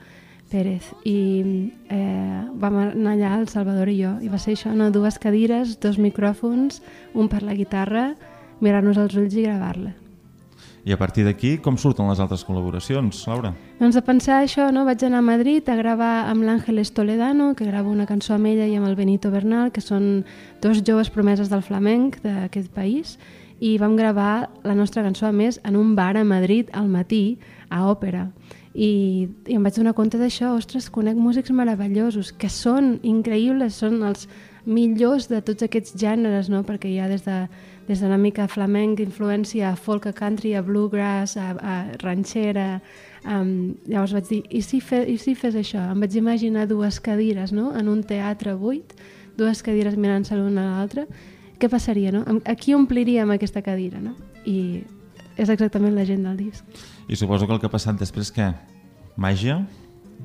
Pérez. 0.50 0.90
I 1.04 1.70
eh, 1.88 2.42
vam 2.58 2.76
anar 2.76 3.14
allà, 3.14 3.38
el 3.38 3.48
Salvador 3.48 3.88
i 3.88 4.02
jo, 4.02 4.16
i 4.20 4.28
va 4.28 4.38
ser 4.38 4.56
això, 4.56 4.74
no? 4.74 4.90
dues 4.90 5.18
cadires, 5.18 5.78
dos 5.80 5.98
micròfons, 5.98 6.82
un 7.14 7.28
per 7.28 7.44
la 7.46 7.54
guitarra, 7.54 8.14
mirar-nos 8.60 8.98
als 8.98 9.14
ulls 9.14 9.34
i 9.38 9.46
gravar-la. 9.46 9.99
I 10.84 10.92
a 10.92 10.96
partir 10.96 11.26
d'aquí, 11.26 11.58
com 11.60 11.76
surten 11.76 12.08
les 12.08 12.20
altres 12.22 12.40
col·laboracions, 12.48 13.18
Laura? 13.28 13.52
Doncs 13.80 13.98
a 14.00 14.02
pensar 14.04 14.38
això, 14.40 14.70
no? 14.72 14.86
vaig 14.88 15.02
anar 15.04 15.20
a 15.20 15.26
Madrid 15.26 15.68
a 15.68 15.76
gravar 15.76 16.30
amb 16.30 16.46
l'Àngeles 16.46 16.94
Toledano, 16.96 17.52
que 17.54 17.68
grava 17.68 17.92
una 17.92 18.08
cançó 18.08 18.38
amb 18.38 18.48
ella 18.48 18.64
i 18.64 18.78
amb 18.78 18.88
el 18.88 18.96
Benito 18.96 19.30
Bernal, 19.30 19.74
que 19.74 19.84
són 19.84 20.24
dos 20.64 20.80
joves 20.80 21.12
promeses 21.12 21.52
del 21.52 21.60
flamenc 21.66 22.22
d'aquest 22.24 22.72
país, 22.72 23.18
i 23.60 23.76
vam 23.76 23.92
gravar 23.96 24.48
la 24.64 24.74
nostra 24.74 25.04
cançó, 25.04 25.28
a 25.28 25.36
més, 25.36 25.60
en 25.68 25.76
un 25.76 25.92
bar 25.94 26.16
a 26.16 26.24
Madrid 26.24 26.72
al 26.72 26.88
matí, 26.88 27.38
a 27.68 27.84
òpera. 27.90 28.30
I, 28.72 29.28
i 29.50 29.56
em 29.58 29.64
vaig 29.66 29.76
donar 29.76 29.92
compte 29.98 30.16
d'això, 30.16 30.54
ostres, 30.56 30.88
conec 30.88 31.18
músics 31.18 31.52
meravellosos, 31.52 32.32
que 32.32 32.48
són 32.48 32.96
increïbles, 33.04 33.76
són 33.82 34.00
els 34.06 34.28
millors 34.64 35.28
de 35.28 35.42
tots 35.44 35.66
aquests 35.66 35.92
gèneres, 35.98 36.48
no? 36.48 36.62
perquè 36.64 36.88
hi 36.88 37.00
ha 37.00 37.08
des 37.10 37.26
de, 37.26 37.42
des 37.90 37.98
d'una 37.98 38.16
mica 38.22 38.46
flamenc, 38.48 39.00
influència 39.02 39.72
a 39.72 39.76
folk, 39.76 40.06
a 40.06 40.14
country, 40.14 40.54
a 40.54 40.62
bluegrass, 40.62 41.36
a, 41.36 41.50
a 41.58 41.76
ranxera... 42.04 42.80
Um, 43.20 43.74
llavors 43.84 44.14
vaig 44.16 44.28
dir, 44.30 44.38
i 44.48 44.62
si, 44.64 44.78
fe, 44.80 45.02
i 45.04 45.18
si 45.20 45.34
fes 45.36 45.52
això? 45.58 45.82
Em 45.92 46.00
vaig 46.00 46.14
imaginar 46.16 46.62
dues 46.70 46.96
cadires 47.04 47.50
no? 47.52 47.66
en 47.76 47.90
un 47.92 47.98
teatre 48.08 48.54
buit, 48.56 48.94
dues 49.36 49.60
cadires 49.66 49.98
mirant-se 50.00 50.38
l'una 50.38 50.62
a 50.62 50.70
l'altra, 50.78 51.04
què 51.60 51.68
passaria, 51.68 52.14
no? 52.14 52.22
Amb- 52.24 52.46
A 52.48 52.54
qui 52.56 52.72
ompliríem 52.72 53.28
aquesta 53.34 53.60
cadira, 53.60 54.00
no? 54.00 54.14
I 54.48 54.80
és 55.36 55.52
exactament 55.52 55.92
la 55.98 56.06
gent 56.08 56.24
del 56.24 56.38
disc. 56.38 56.64
I 57.12 57.16
suposo 57.20 57.44
que 57.44 57.52
el 57.52 57.60
que 57.60 57.68
ha 57.68 57.74
passat 57.74 58.00
després, 58.00 58.32
què? 58.32 58.48
Màgia? 59.20 59.58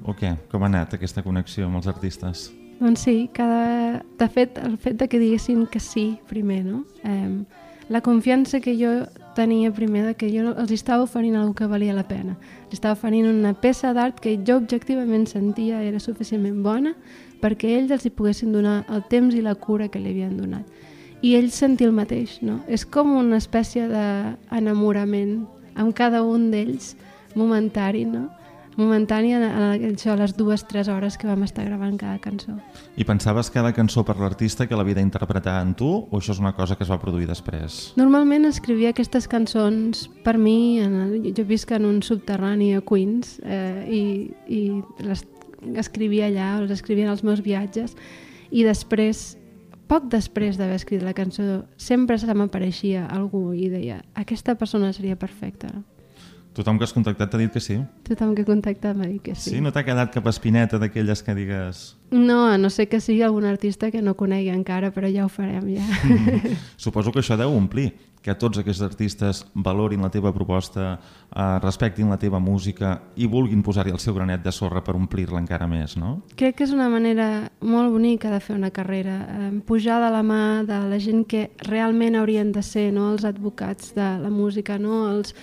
O 0.07 0.15
què? 0.15 0.37
Com 0.47 0.63
ha 0.63 0.69
anat 0.71 0.95
aquesta 0.95 1.23
connexió 1.25 1.67
amb 1.67 1.81
els 1.81 1.91
artistes? 1.91 2.47
Doncs 2.79 3.05
sí, 3.07 3.29
cada... 3.33 4.03
de 4.19 4.27
fet, 4.27 4.57
el 4.57 4.77
fet 4.77 4.97
de 4.99 5.07
que 5.07 5.19
diguessin 5.19 5.65
que 5.67 5.79
sí 5.79 6.19
primer, 6.27 6.65
no? 6.65 6.83
Eh, 7.03 7.43
la 7.87 8.01
confiança 8.01 8.59
que 8.59 8.75
jo 8.75 9.05
tenia 9.35 9.71
primer 9.71 10.05
de 10.05 10.15
que 10.15 10.31
jo 10.31 10.55
els 10.55 10.71
estava 10.71 11.03
oferint 11.03 11.35
alguna 11.35 11.55
que 11.55 11.67
valia 11.69 11.93
la 11.93 12.07
pena. 12.07 12.37
Els 12.65 12.79
estava 12.79 12.95
oferint 12.97 13.27
una 13.29 13.53
peça 13.53 13.93
d'art 13.93 14.19
que 14.19 14.39
jo 14.47 14.57
objectivament 14.57 15.27
sentia 15.29 15.83
era 15.83 15.99
suficientment 15.99 16.63
bona 16.63 16.95
perquè 17.43 17.75
ells 17.77 17.91
els 17.91 18.07
hi 18.07 18.13
poguessin 18.15 18.55
donar 18.55 18.83
el 18.89 19.03
temps 19.11 19.35
i 19.35 19.43
la 19.45 19.55
cura 19.55 19.89
que 19.91 19.99
li 19.99 20.15
havien 20.15 20.37
donat. 20.39 20.65
I 21.21 21.35
ells 21.37 21.59
sentir 21.59 21.87
el 21.87 21.93
mateix, 21.93 22.39
no? 22.41 22.61
És 22.67 22.85
com 22.85 23.13
una 23.15 23.37
espècie 23.37 23.85
d'enamorament 23.91 25.45
amb 25.75 25.93
cada 25.93 26.23
un 26.23 26.49
d'ells, 26.51 26.95
momentari, 27.35 28.05
no? 28.09 28.29
Momentani 28.75 29.33
a, 29.35 29.39
a, 29.39 29.67
això, 29.75 30.13
a 30.13 30.19
les 30.19 30.35
dues, 30.37 30.65
tres 30.67 30.89
hores 30.91 31.17
que 31.17 31.27
vam 31.27 31.43
estar 31.47 31.65
gravant 31.67 31.95
cada 31.99 32.19
cançó. 32.23 32.57
I 32.99 33.07
pensaves 33.07 33.49
cada 33.53 33.71
cançó 33.75 34.03
per 34.07 34.17
l'artista 34.19 34.67
que 34.67 34.75
l'havia 34.77 34.97
d'interpretar 34.99 35.57
en 35.63 35.73
tu 35.79 35.89
o 36.03 36.19
això 36.19 36.35
és 36.35 36.41
una 36.43 36.53
cosa 36.57 36.75
que 36.75 36.83
es 36.83 36.91
va 36.91 36.99
produir 37.01 37.29
després? 37.29 37.93
Normalment 37.99 38.47
escrivia 38.49 38.91
aquestes 38.91 39.29
cançons 39.31 40.07
per 40.25 40.37
mi, 40.41 40.81
en 40.83 40.99
el, 41.05 41.15
jo 41.37 41.47
visc 41.47 41.71
en 41.75 41.87
un 41.87 42.01
subterrani 42.03 42.73
a 42.75 42.83
Queens 42.85 43.39
eh, 43.43 43.85
i, 43.87 44.03
i 44.51 44.61
les 45.05 45.25
escrivia 45.79 46.29
allà, 46.29 46.51
les 46.65 46.75
escrivia 46.75 47.07
en 47.07 47.15
els 47.15 47.23
meus 47.25 47.41
viatges 47.45 47.95
i 48.51 48.63
després, 48.67 49.35
poc 49.89 50.09
després 50.11 50.59
d'haver 50.59 50.77
escrit 50.77 51.03
la 51.05 51.15
cançó, 51.17 51.63
sempre 51.77 52.17
se 52.21 52.33
m'apareixia 52.33 53.07
algú 53.07 53.53
i 53.55 53.69
deia 53.71 54.01
aquesta 54.13 54.55
persona 54.59 54.93
seria 54.93 55.17
perfecta. 55.17 55.71
Tothom 56.55 56.77
que 56.79 56.87
has 56.87 56.93
contactat 56.95 57.33
t'ha 57.33 57.39
dit 57.41 57.51
que 57.51 57.59
sí? 57.59 57.81
Tothom 58.07 58.31
que 58.35 58.45
he 58.45 58.47
contactat 58.47 58.95
m'ha 58.95 59.09
dit 59.09 59.19
que 59.19 59.33
sí. 59.35 59.57
Sí? 59.57 59.61
No 59.63 59.73
t'ha 59.75 59.83
quedat 59.83 60.13
cap 60.13 60.27
espineta 60.31 60.79
d'aquelles 60.79 61.21
que 61.21 61.35
digues... 61.35 61.85
No, 62.15 62.45
a 62.47 62.55
no 62.57 62.69
sé 62.71 62.85
que 62.87 63.01
sigui 63.03 63.25
algun 63.25 63.43
artista 63.49 63.89
que 63.91 63.99
no 64.01 64.13
conegui 64.15 64.53
encara, 64.53 64.93
però 64.95 65.09
ja 65.11 65.25
ho 65.25 65.29
farem, 65.29 65.67
ja. 65.75 65.83
Suposo 66.85 67.11
que 67.11 67.19
això 67.19 67.35
deu 67.35 67.51
omplir, 67.51 67.89
que 68.23 68.37
tots 68.39 68.61
aquests 68.61 68.85
artistes 68.85 69.41
valorin 69.67 70.05
la 70.05 70.11
teva 70.13 70.31
proposta, 70.33 70.95
eh, 70.95 71.43
respectin 71.59 72.07
la 72.09 72.17
teva 72.21 72.39
música 72.39 72.93
i 73.19 73.27
vulguin 73.27 73.61
posar-hi 73.65 73.91
el 73.91 73.99
seu 73.99 74.15
granet 74.15 74.45
de 74.45 74.53
sorra 74.55 74.81
per 74.85 74.95
omplir-la 74.95 75.43
encara 75.43 75.67
més, 75.67 75.97
no? 75.99 76.21
Crec 76.39 76.61
que 76.61 76.65
és 76.69 76.73
una 76.73 76.87
manera 76.89 77.51
molt 77.61 77.91
bonica 77.91 78.31
de 78.31 78.39
fer 78.39 78.55
una 78.55 78.71
carrera, 78.71 79.19
eh, 79.27 79.51
pujar 79.67 79.99
de 80.05 80.13
la 80.15 80.23
mà 80.23 80.63
de 80.63 80.79
la 80.87 81.03
gent 81.03 81.25
que 81.27 81.49
realment 81.67 82.15
haurien 82.15 82.55
de 82.55 82.63
ser 82.63 82.91
no? 82.95 83.11
els 83.11 83.27
advocats 83.27 83.93
de 83.97 84.09
la 84.23 84.31
música, 84.31 84.79
no 84.79 85.09
els, 85.11 85.35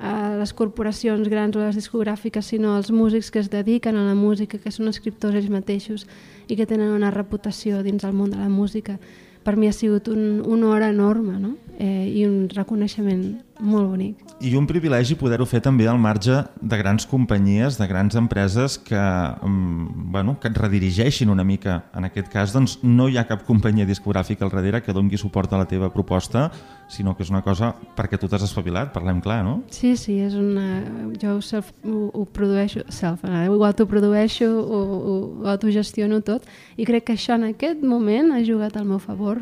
eh, 0.00 0.36
les 0.38 0.52
corporacions 0.52 1.28
grans 1.28 1.56
o 1.56 1.62
les 1.62 1.76
discogràfiques, 1.76 2.46
sinó 2.54 2.76
els 2.78 2.90
músics 2.90 3.30
que 3.30 3.42
es 3.42 3.50
dediquen 3.50 3.96
a 3.96 4.06
la 4.06 4.14
música, 4.14 4.58
que 4.58 4.72
són 4.74 4.88
escriptors 4.88 5.36
ells 5.38 5.50
mateixos 5.52 6.06
i 6.48 6.56
que 6.56 6.66
tenen 6.66 6.92
una 6.94 7.12
reputació 7.14 7.82
dins 7.82 8.04
el 8.04 8.12
món 8.12 8.30
de 8.30 8.40
la 8.40 8.48
música. 8.48 8.98
Per 9.44 9.56
mi 9.60 9.68
ha 9.68 9.76
sigut 9.76 10.08
un, 10.08 10.40
una 10.46 10.70
hora 10.72 10.88
enorme 10.88 11.38
no? 11.38 11.56
eh, 11.78 12.08
i 12.08 12.24
un 12.24 12.48
reconeixement 12.48 13.42
molt 13.60 13.88
bonic. 13.88 14.22
I 14.44 14.54
un 14.58 14.66
privilegi 14.66 15.14
poder-ho 15.18 15.46
fer 15.46 15.60
també 15.64 15.86
al 15.88 15.98
marge 16.02 16.40
de 16.60 16.78
grans 16.78 17.06
companyies, 17.06 17.78
de 17.78 17.86
grans 17.86 18.16
empreses 18.18 18.78
que, 18.78 18.98
mm, 18.98 20.10
bueno, 20.12 20.38
que 20.40 20.48
et 20.48 20.58
redirigeixin 20.58 21.30
una 21.30 21.44
mica. 21.44 21.84
En 21.94 22.04
aquest 22.04 22.28
cas, 22.28 22.52
doncs, 22.52 22.78
no 22.82 23.08
hi 23.08 23.16
ha 23.16 23.26
cap 23.26 23.44
companyia 23.46 23.86
discogràfica 23.86 24.44
al 24.44 24.50
darrere 24.50 24.82
que 24.82 24.92
dongui 24.92 25.16
suport 25.16 25.52
a 25.52 25.58
la 25.58 25.66
teva 25.66 25.92
proposta, 25.92 26.50
sinó 26.88 27.16
que 27.16 27.22
és 27.22 27.30
una 27.30 27.42
cosa 27.42 27.74
perquè 27.96 28.18
tu 28.18 28.28
t'has 28.28 28.42
espavilat, 28.42 28.92
parlem 28.92 29.20
clar, 29.20 29.44
no? 29.44 29.62
Sí, 29.70 29.96
sí, 29.96 30.18
és 30.20 30.34
una... 30.34 30.82
jo 31.20 31.36
ho, 31.36 31.40
self, 31.40 31.72
ho, 31.84 32.10
ho 32.12 32.24
produeixo, 32.24 32.82
self, 32.88 33.24
ho 33.24 33.64
autoprodueixo, 33.64 34.46
ho, 34.46 34.82
ho, 34.82 35.14
ho 35.42 35.48
autogestiono 35.48 36.20
tot 36.22 36.44
i 36.76 36.84
crec 36.84 37.04
que 37.04 37.14
això 37.14 37.38
en 37.38 37.48
aquest 37.52 37.82
moment 37.82 38.32
ha 38.32 38.42
jugat 38.44 38.76
al 38.76 38.84
meu 38.84 38.98
favor 38.98 39.40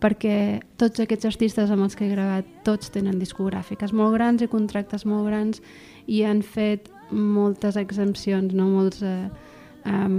perquè 0.00 0.60
tots 0.80 1.02
aquests 1.02 1.28
artistes 1.28 1.70
amb 1.70 1.84
els 1.84 1.96
que 1.96 2.06
he 2.06 2.14
gravat 2.14 2.48
tots 2.64 2.92
tenen 2.94 3.20
discogràfiques 3.20 3.92
molt 3.92 4.16
grans 4.16 4.42
i 4.42 4.48
contractes 4.48 5.06
molt 5.06 5.28
grans 5.28 5.60
i 6.06 6.24
han 6.24 6.42
fet 6.42 6.90
moltes 7.10 7.76
exempcions, 7.76 8.54
no 8.54 8.68
molts... 8.70 9.02
Eh, 9.02 9.28
um, 9.90 10.16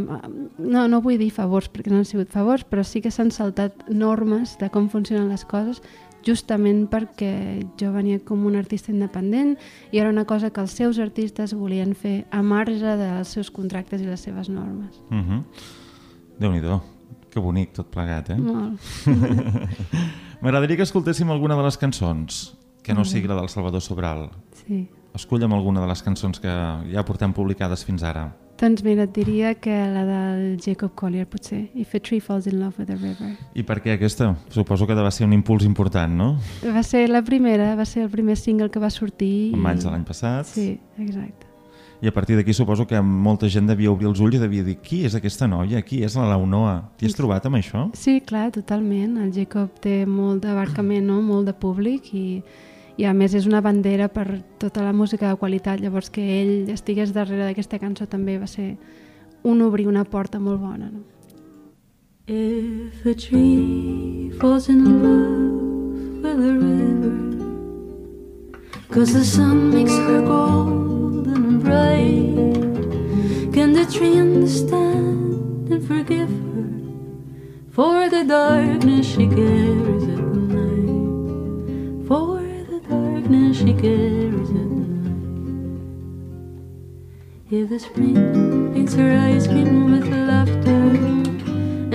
no, 0.58 0.86
no 0.88 1.02
vull 1.02 1.20
dir 1.22 1.32
favors 1.34 1.70
perquè 1.72 1.92
no 1.92 2.02
han 2.02 2.08
sigut 2.10 2.32
favors, 2.34 2.64
però 2.68 2.86
sí 2.86 3.02
que 3.02 3.12
s'han 3.14 3.32
saltat 3.34 3.90
normes 3.90 4.58
de 4.62 4.70
com 4.74 4.90
funcionen 4.90 5.30
les 5.32 5.46
coses 5.46 5.82
justament 6.26 6.86
perquè 6.90 7.34
jo 7.82 7.92
venia 7.96 8.22
com 8.26 8.46
un 8.46 8.56
artista 8.60 8.92
independent 8.94 9.56
i 9.92 9.98
era 9.98 10.12
una 10.14 10.26
cosa 10.30 10.52
que 10.54 10.62
els 10.62 10.76
seus 10.78 11.00
artistes 11.02 11.56
volien 11.58 11.96
fer 11.98 12.26
a 12.30 12.44
marge 12.46 12.98
dels 12.98 13.34
seus 13.34 13.50
contractes 13.50 14.02
i 14.02 14.10
les 14.10 14.22
seves 14.22 14.50
normes. 14.50 15.02
Uh 15.10 15.18
-huh. 15.18 15.44
Déu-n'hi-do, 16.40 16.82
que 17.32 17.44
bonic 17.44 17.74
tot 17.78 17.92
plegat, 17.94 18.34
eh? 18.36 18.38
M'agradaria 20.42 20.80
que 20.80 20.88
escoltéssim 20.88 21.30
alguna 21.32 21.56
de 21.58 21.68
les 21.68 21.78
cançons, 21.78 22.44
que 22.84 22.94
no 22.98 23.06
bé. 23.06 23.12
sigui 23.14 23.30
la 23.30 23.38
del 23.40 23.50
Salvador 23.50 23.82
Sobral. 23.82 24.30
Sí. 24.66 24.88
Esculla'm 25.14 25.54
alguna 25.54 25.82
de 25.84 25.90
les 25.92 26.02
cançons 26.02 26.40
que 26.40 26.52
ja 26.94 27.04
portem 27.06 27.34
publicades 27.36 27.84
fins 27.86 28.04
ara. 28.08 28.30
Doncs 28.62 28.84
mira, 28.86 29.08
et 29.08 29.14
diria 29.16 29.56
que 29.58 29.74
la 29.74 30.04
del 30.06 30.60
Jacob 30.62 30.94
Collier, 30.96 31.26
potser, 31.26 31.72
If 31.74 31.96
a 31.98 32.00
Tree 32.00 32.22
Falls 32.22 32.46
in 32.46 32.60
Love 32.60 32.78
with 32.78 32.92
a 32.94 32.96
River. 32.96 33.32
I 33.58 33.64
per 33.66 33.80
què 33.82 33.96
aquesta? 33.96 34.36
Suposo 34.54 34.86
que 34.88 34.94
va 34.94 35.10
ser 35.12 35.26
un 35.26 35.34
impuls 35.34 35.66
important, 35.66 36.14
no? 36.14 36.28
Va 36.62 36.84
ser 36.86 37.08
la 37.10 37.24
primera, 37.26 37.74
va 37.76 37.86
ser 37.90 38.04
el 38.06 38.12
primer 38.14 38.38
single 38.38 38.70
que 38.70 38.80
va 38.80 38.92
sortir. 38.94 39.56
En 39.56 39.64
maig 39.66 39.82
de 39.82 39.90
l'any 39.90 40.06
passat. 40.06 40.46
Sí, 40.46 40.76
exacte. 41.02 41.50
I 42.02 42.08
a 42.08 42.12
partir 42.12 42.36
d'aquí 42.36 42.54
suposo 42.54 42.88
que 42.88 42.98
molta 43.00 43.46
gent 43.48 43.68
devia 43.70 43.92
obrir 43.92 44.08
els 44.10 44.20
ulls 44.20 44.34
i 44.34 44.42
devia 44.42 44.66
dir 44.66 44.80
qui 44.82 45.04
és 45.06 45.14
aquesta 45.14 45.46
noia? 45.46 45.84
Qui 45.86 46.02
és 46.02 46.16
la 46.18 46.26
Launoa? 46.32 46.80
T'hi 46.98 47.06
has 47.06 47.14
trobat 47.14 47.46
amb 47.46 47.60
això? 47.60 47.84
Sí, 47.94 48.18
clar, 48.26 48.50
totalment. 48.56 49.20
El 49.22 49.30
Jacob 49.36 49.78
té 49.84 50.02
molt 50.10 50.42
d'abarcament, 50.42 51.06
no? 51.06 51.20
molt 51.22 51.46
de 51.46 51.54
públic 51.54 52.10
i, 52.18 52.42
i 52.98 53.06
a 53.06 53.14
més 53.14 53.36
és 53.38 53.46
una 53.46 53.62
bandera 53.62 54.10
per 54.10 54.42
tota 54.58 54.82
la 54.82 54.96
música 54.98 55.30
de 55.30 55.38
qualitat. 55.38 55.78
Llavors 55.78 56.10
que 56.10 56.26
ell 56.40 56.72
estigués 56.74 57.14
darrere 57.14 57.46
d'aquesta 57.46 57.78
cançó 57.78 58.10
també 58.10 58.40
va 58.42 58.50
ser 58.50 58.72
un 59.44 59.62
obrir 59.62 59.86
una 59.86 60.04
porta 60.04 60.40
molt 60.42 60.58
bona. 60.60 60.90
No? 60.90 61.06
If 62.26 63.06
a 63.06 63.14
tree 63.14 64.32
falls 64.42 64.70
in 64.70 64.82
love 65.04 66.26
with 66.26 66.50
a 66.50 66.54
river, 66.58 67.14
cause 68.90 69.14
the 69.14 69.24
sun 69.24 69.70
makes 69.70 69.94
her 69.94 70.22
golden 70.26 71.01
and 71.72 72.36
bright, 72.36 73.54
can 73.54 73.74
the 73.74 73.86
tree 73.86 74.18
understand 74.18 75.70
and 75.70 75.88
forgive 75.88 76.30
her 76.30 76.70
for 77.72 78.10
the 78.10 78.24
darkness 78.24 79.08
she 79.08 79.28
carries 79.28 80.04
at 80.04 80.20
night? 80.56 82.08
For 82.08 82.42
the 82.72 82.82
darkness 82.90 83.58
she 83.58 83.74
carries 83.74 84.50
at 84.50 84.56
night. 84.56 85.82
If 87.50 87.70
the 87.70 87.80
spring 87.80 88.74
paints 88.74 88.94
her 88.96 89.12
eyes 89.18 89.48
green 89.48 89.92
with 89.92 90.08
laughter, 90.08 90.72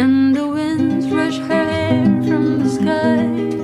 and 0.02 0.37
the 0.37 0.47
winds 0.47 1.06
rush 1.09 1.38
her 1.38 1.64
hair 1.64 2.04
from 2.23 2.62
the 2.62 2.68
skies. 2.68 3.55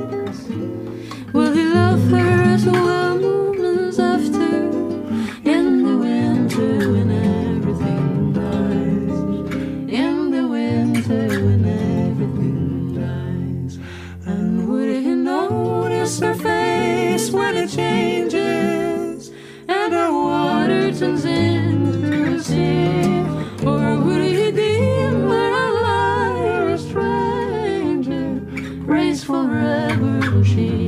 praise 28.92 29.24
for 29.24 29.44
revolution. 29.44 30.81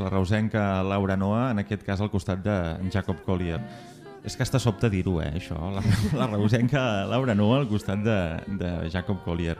La 0.00 0.10
reusenca 0.12 0.82
Laura 0.86 1.16
Noa, 1.16 1.50
en 1.52 1.62
aquest 1.64 1.84
cas 1.86 2.00
al 2.00 2.10
costat 2.12 2.42
de 2.44 2.56
Jacob 2.92 3.22
Collier. 3.26 3.60
És 4.26 4.36
que 4.36 4.44
està 4.44 4.60
sobte 4.60 4.90
dir-ho, 4.92 5.18
eh, 5.22 5.30
això. 5.40 5.58
La, 5.74 5.82
la 6.18 6.30
reusenca 6.30 7.04
Laura 7.08 7.36
Noa 7.38 7.62
al 7.62 7.68
costat 7.70 8.02
de, 8.04 8.18
de 8.60 8.72
Jacob 8.92 9.22
Collier. 9.24 9.56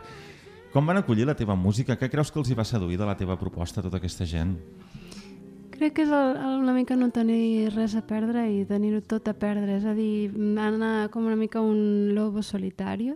Com 0.73 0.85
van 0.85 0.99
acollir 0.99 1.25
la 1.25 1.37
teva 1.37 1.55
música? 1.57 1.97
Què 1.97 2.11
creus 2.11 2.29
que 2.29 2.37
els 2.41 2.51
hi 2.51 2.57
va 2.57 2.67
seduir 2.67 2.99
de 2.99 3.07
la 3.07 3.17
teva 3.17 3.39
proposta 3.41 3.81
tota 3.81 3.97
aquesta 3.97 4.27
gent? 4.29 4.53
Crec 5.73 5.95
que 5.95 6.03
és 6.03 6.11
el, 6.11 6.35
el, 6.35 6.57
una 6.59 6.75
mica 6.75 6.97
no 6.99 7.07
tenir 7.15 7.71
res 7.71 7.95
a 7.95 8.03
perdre 8.05 8.43
i 8.51 8.65
tenir-ho 8.67 8.99
tot 8.99 9.29
a 9.31 9.33
perdre, 9.33 9.77
és 9.79 9.87
a 9.87 9.95
dir, 9.95 10.29
anar 10.59 11.07
com 11.13 11.25
una 11.25 11.39
mica 11.39 11.63
un 11.63 12.11
lobo 12.13 12.43
solitario, 12.43 13.15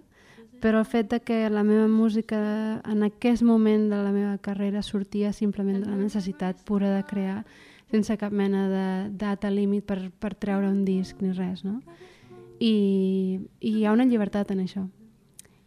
però 0.63 0.79
el 0.79 0.87
fet 0.87 1.11
de 1.11 1.19
que 1.19 1.49
la 1.51 1.59
meva 1.67 1.91
música 1.91 2.79
en 2.87 3.03
aquest 3.03 3.43
moment 3.43 3.91
de 3.91 3.99
la 3.99 4.15
meva 4.15 4.39
carrera 4.39 4.79
sortia 4.81 5.35
simplement 5.35 5.83
de 5.83 5.91
la 5.91 5.99
necessitat 5.99 6.63
pura 6.63 6.87
de 6.95 7.03
crear, 7.03 7.43
sense 7.91 8.15
cap 8.17 8.31
mena 8.31 8.71
de 8.71 9.11
data 9.19 9.51
límit 9.51 9.83
per, 9.83 10.07
per 10.23 10.31
treure 10.39 10.71
un 10.71 10.87
disc 10.87 11.19
ni 11.19 11.35
res, 11.35 11.67
no? 11.67 11.83
I, 12.63 13.43
I 13.59 13.75
hi 13.75 13.83
ha 13.83 13.91
una 13.91 14.07
llibertat 14.07 14.55
en 14.55 14.63
això. 14.63 14.87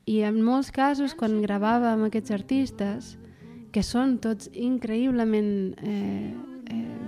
I 0.09 0.25
en 0.25 0.41
molts 0.41 0.73
casos, 0.73 1.13
quan 1.13 1.45
gravava 1.45 1.93
amb 1.93 2.09
aquests 2.09 2.33
artistes, 2.33 3.21
que 3.77 3.85
són 3.85 4.17
tots 4.17 4.49
increïblement... 4.55 5.77
Eh, 5.85 6.33
eh, 6.73 7.05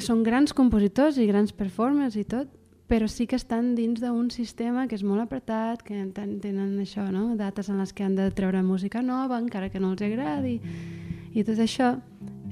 són 0.00 0.24
grans 0.24 0.56
compositors 0.56 1.20
i 1.20 1.28
grans 1.28 1.52
performers 1.52 2.16
i 2.16 2.24
tot, 2.24 2.48
però 2.88 3.08
sí 3.08 3.26
que 3.26 3.36
estan 3.36 3.74
dins 3.74 4.00
d'un 4.00 4.30
sistema 4.30 4.86
que 4.86 4.94
és 4.94 5.02
molt 5.02 5.20
apretat, 5.24 5.82
que 5.82 5.94
ten- 6.14 6.38
tenen 6.40 6.78
això, 6.78 7.10
no? 7.10 7.34
dates 7.36 7.68
en 7.68 7.78
les 7.78 7.92
que 7.92 8.04
han 8.04 8.14
de 8.14 8.30
treure 8.30 8.62
música 8.62 9.02
nova, 9.02 9.38
encara 9.38 9.70
que 9.70 9.80
no 9.80 9.92
els 9.92 10.02
agradi, 10.02 10.60
i 11.34 11.44
tot 11.44 11.58
això. 11.58 11.96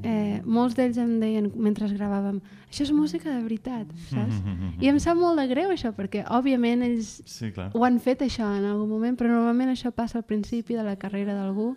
Eh, 0.07 0.43
molts 0.45 0.75
d'ells 0.77 0.99
em 1.01 1.19
deien, 1.19 1.47
mentre 1.57 1.87
gravàvem, 1.89 2.43
això 2.69 2.83
és 2.85 2.91
música 2.93 3.31
de 3.33 3.41
veritat, 3.43 3.87
saps? 4.11 4.43
I 4.83 4.89
em 4.91 4.99
sap 4.99 5.17
molt 5.17 5.39
de 5.41 5.47
greu 5.49 5.71
això, 5.71 5.95
perquè 5.97 6.27
òbviament 6.29 6.83
ells 6.83 7.23
Sí, 7.25 7.51
clar. 7.53 7.71
ho 7.73 7.85
han 7.87 7.99
fet 8.01 8.21
això 8.21 8.45
en 8.59 8.65
algun 8.67 8.89
moment, 8.91 9.17
però 9.17 9.29
normalment 9.31 9.71
això 9.71 9.93
passa 9.93 10.19
al 10.19 10.25
principi 10.25 10.75
de 10.75 10.83
la 10.85 10.97
carrera 10.97 11.33
d'algú 11.33 11.75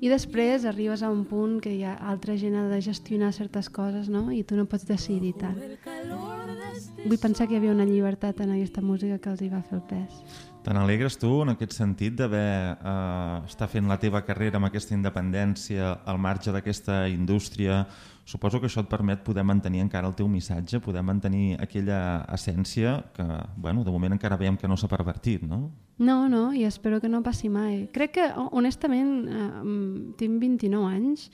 i 0.00 0.10
després 0.10 0.64
arribes 0.68 1.02
a 1.02 1.10
un 1.10 1.24
punt 1.26 1.58
que 1.62 1.72
hi 1.74 1.82
ha 1.82 1.96
altra 2.10 2.36
gent 2.38 2.54
ha 2.54 2.66
de 2.70 2.80
gestionar 2.84 3.32
certes 3.34 3.68
coses 3.70 4.08
no? 4.08 4.28
i 4.30 4.44
tu 4.46 4.58
no 4.58 4.68
pots 4.70 4.86
decidir 4.86 5.34
tant. 5.40 5.58
Vull 7.04 7.18
pensar 7.18 7.48
que 7.48 7.56
hi 7.56 7.58
havia 7.58 7.74
una 7.74 7.86
llibertat 7.88 8.40
en 8.44 8.52
aquesta 8.54 8.82
música 8.84 9.18
que 9.18 9.32
els 9.32 9.42
hi 9.42 9.50
va 9.50 9.62
fer 9.66 9.78
el 9.80 9.84
pes. 9.90 10.20
Te 10.62 10.74
n'alegres 10.74 11.16
tu 11.18 11.30
en 11.42 11.54
aquest 11.54 11.74
sentit 11.74 12.14
d'haver 12.18 12.76
eh, 12.76 13.40
estar 13.48 13.68
fent 13.72 13.88
la 13.90 13.98
teva 13.98 14.22
carrera 14.26 14.58
amb 14.60 14.68
aquesta 14.68 14.94
independència 14.94 15.94
al 16.04 16.18
marge 16.22 16.54
d'aquesta 16.54 17.06
indústria? 17.08 17.86
Suposo 18.28 18.60
que 18.60 18.68
això 18.68 18.82
et 18.84 18.90
permet 18.92 19.22
poder 19.24 19.40
mantenir 19.48 19.80
encara 19.80 20.08
el 20.10 20.12
teu 20.18 20.28
missatge, 20.28 20.82
poder 20.84 21.00
mantenir 21.02 21.54
aquella 21.64 22.26
essència 22.34 22.98
que, 23.16 23.24
bueno, 23.56 23.84
de 23.86 23.90
moment 23.94 24.12
encara 24.18 24.36
veiem 24.36 24.58
que 24.60 24.68
no 24.68 24.76
s'ha 24.76 24.90
pervertit, 24.90 25.46
no? 25.48 25.70
No, 25.96 26.18
no, 26.28 26.50
i 26.52 26.66
espero 26.68 27.00
que 27.00 27.08
no 27.08 27.22
passi 27.24 27.48
mai. 27.48 27.86
Crec 27.94 28.12
que, 28.18 28.26
ho- 28.36 28.50
honestament, 28.52 29.14
eh, 29.32 30.12
tinc 30.20 30.36
29 30.44 30.90
anys. 30.92 31.30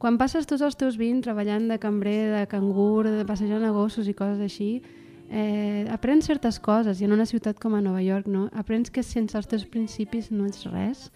Quan 0.00 0.16
passes 0.18 0.48
tots 0.48 0.64
els 0.64 0.74
teus 0.80 0.96
20 0.98 1.20
treballant 1.28 1.68
de 1.68 1.78
cambrer, 1.78 2.32
de 2.32 2.46
cangur, 2.50 3.04
de 3.06 3.26
passejant 3.28 3.62
a 3.68 3.70
gossos 3.76 4.08
i 4.08 4.14
coses 4.16 4.40
així, 4.40 4.80
eh, 5.28 5.84
aprens 5.92 6.26
certes 6.26 6.58
coses 6.58 6.98
i 7.00 7.04
en 7.04 7.12
una 7.12 7.26
ciutat 7.28 7.60
com 7.60 7.74
a 7.76 7.80
Nova 7.84 8.00
York 8.02 8.26
no? 8.26 8.48
aprens 8.56 8.90
que 8.90 9.02
sense 9.04 9.36
els 9.38 9.46
teus 9.46 9.64
principis 9.66 10.30
no 10.32 10.44
ets 10.48 10.64
res 10.72 11.10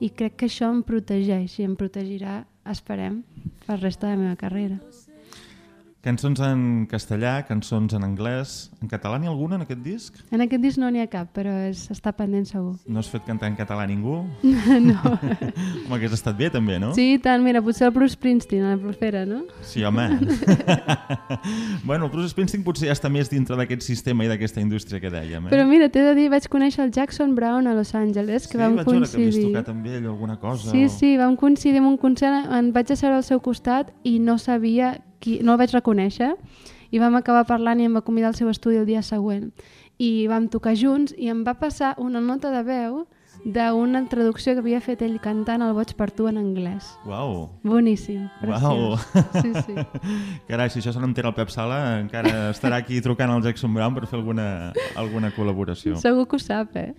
i 0.00 0.10
crec 0.10 0.34
que 0.36 0.46
això 0.50 0.68
em 0.72 0.82
protegeix 0.82 1.58
i 1.60 1.64
em 1.64 1.76
protegirà, 1.76 2.44
esperem, 2.72 3.22
per 3.66 3.80
resta 3.80 4.08
de 4.08 4.16
la 4.16 4.22
meva 4.22 4.40
carrera. 4.40 4.80
Cançons 6.06 6.38
en 6.38 6.60
castellà, 6.86 7.40
cançons 7.48 7.90
en 7.96 8.04
anglès... 8.06 8.70
En 8.84 8.86
català 8.86 9.16
n'hi 9.18 9.26
ha 9.26 9.30
alguna 9.32 9.56
en 9.58 9.64
aquest 9.64 9.80
disc? 9.82 10.18
En 10.30 10.42
aquest 10.44 10.62
disc 10.62 10.78
no 10.78 10.86
n'hi 10.94 11.00
ha 11.02 11.08
cap, 11.10 11.32
però 11.34 11.50
és, 11.66 11.80
està 11.90 12.12
pendent 12.14 12.44
segur. 12.46 12.76
No 12.86 13.00
has 13.00 13.08
fet 13.10 13.24
cantar 13.26 13.48
en 13.50 13.56
català 13.58 13.82
a 13.82 13.88
ningú? 13.90 14.20
no. 14.84 14.98
Home, 15.02 15.96
hagués 15.96 16.14
estat 16.14 16.36
bé 16.38 16.46
també, 16.54 16.76
no? 16.78 16.92
Sí, 16.94 17.16
tant, 17.24 17.42
mira, 17.42 17.58
potser 17.64 17.88
el 17.88 17.94
Bruce 17.96 18.14
Springsteen 18.14 18.62
a 18.68 18.76
la 18.76 18.78
propera, 18.78 19.24
no? 19.26 19.40
Sí, 19.66 19.82
home. 19.82 20.04
bueno, 21.88 22.06
el 22.06 22.12
Bruce 22.12 22.30
Springsteen 22.36 22.62
potser 22.62 22.86
ja 22.92 22.94
està 22.94 23.10
més 23.10 23.32
dintre 23.32 23.58
d'aquest 23.58 23.82
sistema 23.88 24.22
i 24.22 24.30
d'aquesta 24.30 24.62
indústria 24.62 25.02
que 25.02 25.10
dèiem. 25.10 25.48
Eh? 25.48 25.54
Però 25.56 25.66
mira, 25.66 25.90
t'he 25.90 26.04
de 26.06 26.14
dir, 26.20 26.28
vaig 26.30 26.46
conèixer 26.52 26.84
el 26.86 26.94
Jackson 26.94 27.34
Brown 27.34 27.66
a 27.66 27.74
Los 27.74 27.96
Angeles, 27.98 28.46
que 28.46 28.54
sí, 28.54 28.62
vam 28.62 28.78
vaig 28.78 28.86
veure 28.92 29.08
que 29.10 29.16
havies 29.18 29.34
coincidir. 29.40 29.50
tocat 29.56 29.72
amb 29.74 29.90
ell 29.90 30.06
alguna 30.12 30.38
cosa. 30.38 30.70
Sí, 30.70 30.84
o- 30.86 30.94
sí, 31.00 31.16
vam 31.18 31.34
coincidir 31.34 31.82
en 31.82 31.90
un 31.90 31.98
concert, 31.98 32.46
em 32.60 32.70
vaig 32.76 32.94
asseure 32.94 33.18
al 33.18 33.26
seu 33.26 33.42
costat 33.42 33.90
i 34.06 34.20
no 34.22 34.38
sabia 34.38 34.94
qui, 35.26 35.40
no 35.42 35.56
el 35.56 35.60
vaig 35.64 35.74
reconèixer 35.74 36.30
i 36.94 37.02
vam 37.02 37.18
acabar 37.18 37.42
parlant 37.50 37.82
i 37.82 37.88
em 37.90 37.98
va 37.98 38.04
convidar 38.06 38.30
al 38.30 38.38
seu 38.38 38.48
estudi 38.52 38.78
el 38.78 38.86
dia 38.86 39.02
següent 39.02 39.50
i 39.98 40.26
vam 40.30 40.46
tocar 40.52 40.76
junts 40.78 41.14
i 41.18 41.26
em 41.32 41.42
va 41.42 41.56
passar 41.58 41.94
una 41.98 42.20
nota 42.22 42.52
de 42.54 42.62
veu 42.62 43.02
d'una 43.46 44.00
traducció 44.10 44.54
que 44.56 44.62
havia 44.62 44.80
fet 44.82 45.02
ell 45.06 45.18
cantant 45.22 45.62
el 45.62 45.74
Boig 45.76 45.92
per 45.94 46.08
tu 46.10 46.24
en 46.26 46.38
anglès. 46.40 46.88
Uau. 47.06 47.50
Boníssim, 47.62 48.24
Uau. 48.42 48.96
preciós. 48.96 49.04
Sí, 49.42 49.52
sí. 49.66 49.74
Carai, 50.48 50.70
si 50.72 50.80
això 50.80 50.94
se 50.96 51.02
n'entera 51.02 51.30
el 51.30 51.36
Pep 51.36 51.52
Sala, 51.54 52.00
encara 52.00 52.48
estarà 52.50 52.80
aquí 52.80 52.98
trucant 53.04 53.30
al 53.30 53.44
Jackson 53.44 53.74
Brown 53.76 53.94
per 53.94 54.08
fer 54.10 54.18
alguna, 54.18 54.72
alguna 54.98 55.30
col·laboració. 55.36 55.94
Segur 56.00 56.26
que 56.26 56.40
ho 56.40 56.42
sap, 56.42 56.74
eh? 56.80 56.94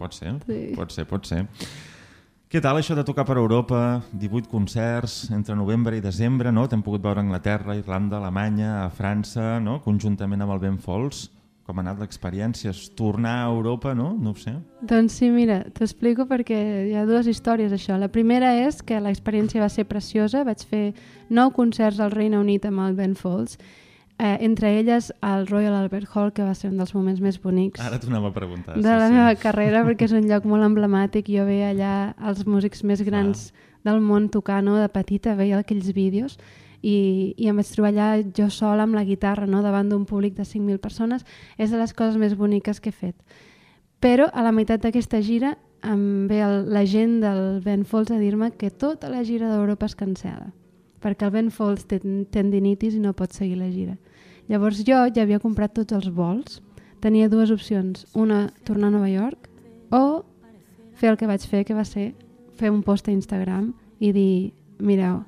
Pot 0.00 0.16
ser, 0.16 0.32
Sí. 0.48 0.60
pot 0.74 0.90
ser, 0.90 1.04
pot 1.06 1.28
ser. 1.28 1.44
Què 2.52 2.60
tal 2.60 2.76
això 2.76 2.92
de 2.92 3.00
tocar 3.08 3.24
per 3.24 3.38
Europa? 3.40 4.02
18 4.12 4.50
concerts 4.52 5.30
entre 5.32 5.54
novembre 5.56 5.96
i 5.96 6.02
desembre, 6.04 6.50
no? 6.52 6.66
T'hem 6.68 6.82
pogut 6.84 7.00
veure 7.00 7.22
a 7.22 7.24
Anglaterra, 7.24 7.78
Irlanda, 7.78 8.18
Alemanya, 8.18 8.82
a 8.82 8.90
França, 8.92 9.54
no? 9.56 9.78
Conjuntament 9.80 10.44
amb 10.44 10.52
el 10.52 10.60
Ben 10.60 10.76
Folds. 10.76 11.30
Com 11.64 11.80
ha 11.80 11.84
anat 11.86 12.02
l'experiència? 12.04 12.74
Tornar 12.98 13.38
a 13.38 13.48
Europa, 13.48 13.94
no? 13.96 14.10
No 14.20 14.34
ho 14.34 14.36
sé. 14.36 14.52
Doncs 14.84 15.16
sí, 15.16 15.30
mira, 15.32 15.62
t'explico 15.72 16.26
perquè 16.28 16.60
hi 16.90 16.92
ha 16.92 17.06
dues 17.08 17.30
històries 17.32 17.72
això. 17.72 17.96
La 17.96 18.12
primera 18.12 18.52
és 18.66 18.82
que 18.84 19.00
l'experiència 19.00 19.64
va 19.64 19.72
ser 19.72 19.86
preciosa. 19.88 20.44
Vaig 20.44 20.66
fer 20.68 20.90
nou 21.32 21.56
concerts 21.56 22.04
al 22.04 22.12
Regne 22.12 22.36
Unit 22.36 22.68
amb 22.68 22.84
el 22.84 23.00
Ben 23.00 23.16
Folds, 23.16 23.56
eh, 24.22 24.38
entre 24.40 24.78
elles 24.78 25.12
al 25.20 25.48
Royal 25.48 25.74
Albert 25.74 26.08
Hall, 26.14 26.32
que 26.32 26.44
va 26.46 26.54
ser 26.54 26.70
un 26.70 26.78
dels 26.78 26.94
moments 26.94 27.18
més 27.20 27.40
bonics 27.42 27.80
Ara 27.82 27.98
a 27.98 28.32
preguntar. 28.32 28.76
de 28.78 28.94
la 28.94 29.08
meva 29.10 29.34
carrera, 29.34 29.82
perquè 29.82 30.06
és 30.06 30.12
un 30.14 30.28
lloc 30.30 30.46
molt 30.46 30.62
emblemàtic. 30.62 31.26
Jo 31.26 31.44
veia 31.44 31.72
allà 31.72 31.94
els 32.30 32.46
músics 32.46 32.84
més 32.84 33.02
grans 33.02 33.50
del 33.82 34.00
món 34.00 34.28
tocar, 34.30 34.62
no? 34.62 34.76
de 34.78 34.88
petita, 34.88 35.34
veia 35.34 35.58
aquells 35.58 35.90
vídeos 35.92 36.38
i, 36.82 37.34
i 37.36 37.48
em 37.50 37.58
vaig 37.58 37.66
trobar 37.74 37.90
allà 37.90 38.22
jo 38.22 38.48
sola 38.48 38.86
amb 38.86 38.94
la 38.94 39.02
guitarra 39.02 39.46
no? 39.46 39.60
davant 39.62 39.90
d'un 39.90 40.06
públic 40.06 40.38
de 40.38 40.46
5.000 40.46 40.78
persones. 40.78 41.26
És 41.58 41.74
de 41.74 41.82
les 41.82 41.92
coses 41.92 42.16
més 42.16 42.38
boniques 42.38 42.78
que 42.78 42.94
he 42.94 42.94
fet. 42.94 43.18
Però 43.98 44.30
a 44.30 44.46
la 44.46 44.54
meitat 44.54 44.86
d'aquesta 44.86 45.18
gira 45.22 45.56
em 45.82 46.28
ve 46.30 46.38
el, 46.38 46.70
la 46.70 46.86
gent 46.86 47.18
del 47.22 47.60
Ben 47.64 47.82
Folds 47.82 48.14
a 48.14 48.22
dir-me 48.22 48.52
que 48.54 48.70
tota 48.70 49.10
la 49.10 49.26
gira 49.26 49.50
d'Europa 49.50 49.90
es 49.90 49.98
cancela 49.98 50.52
perquè 51.02 51.26
el 51.26 51.34
Ben 51.34 51.50
Folds 51.50 51.88
té 51.90 51.98
tendinitis 52.32 52.96
i 52.96 53.02
no 53.02 53.12
pot 53.18 53.34
seguir 53.34 53.58
la 53.58 53.70
gira. 53.72 53.96
Llavors 54.52 54.82
jo 54.84 54.98
ja 55.08 55.22
havia 55.22 55.40
comprat 55.40 55.72
tots 55.72 55.94
els 55.96 56.10
vols, 56.12 56.58
tenia 57.00 57.30
dues 57.32 57.48
opcions, 57.50 58.04
una 58.12 58.50
tornar 58.68 58.90
a 58.90 58.92
Nova 58.98 59.08
York 59.08 59.48
o 59.88 60.26
fer 60.92 61.08
el 61.08 61.16
que 61.16 61.28
vaig 61.30 61.46
fer, 61.48 61.62
que 61.64 61.72
va 61.72 61.86
ser 61.88 62.10
fer 62.60 62.68
un 62.68 62.82
post 62.84 63.08
a 63.08 63.14
Instagram 63.14 63.70
i 63.96 64.12
dir, 64.12 64.52
mireu, 64.76 65.22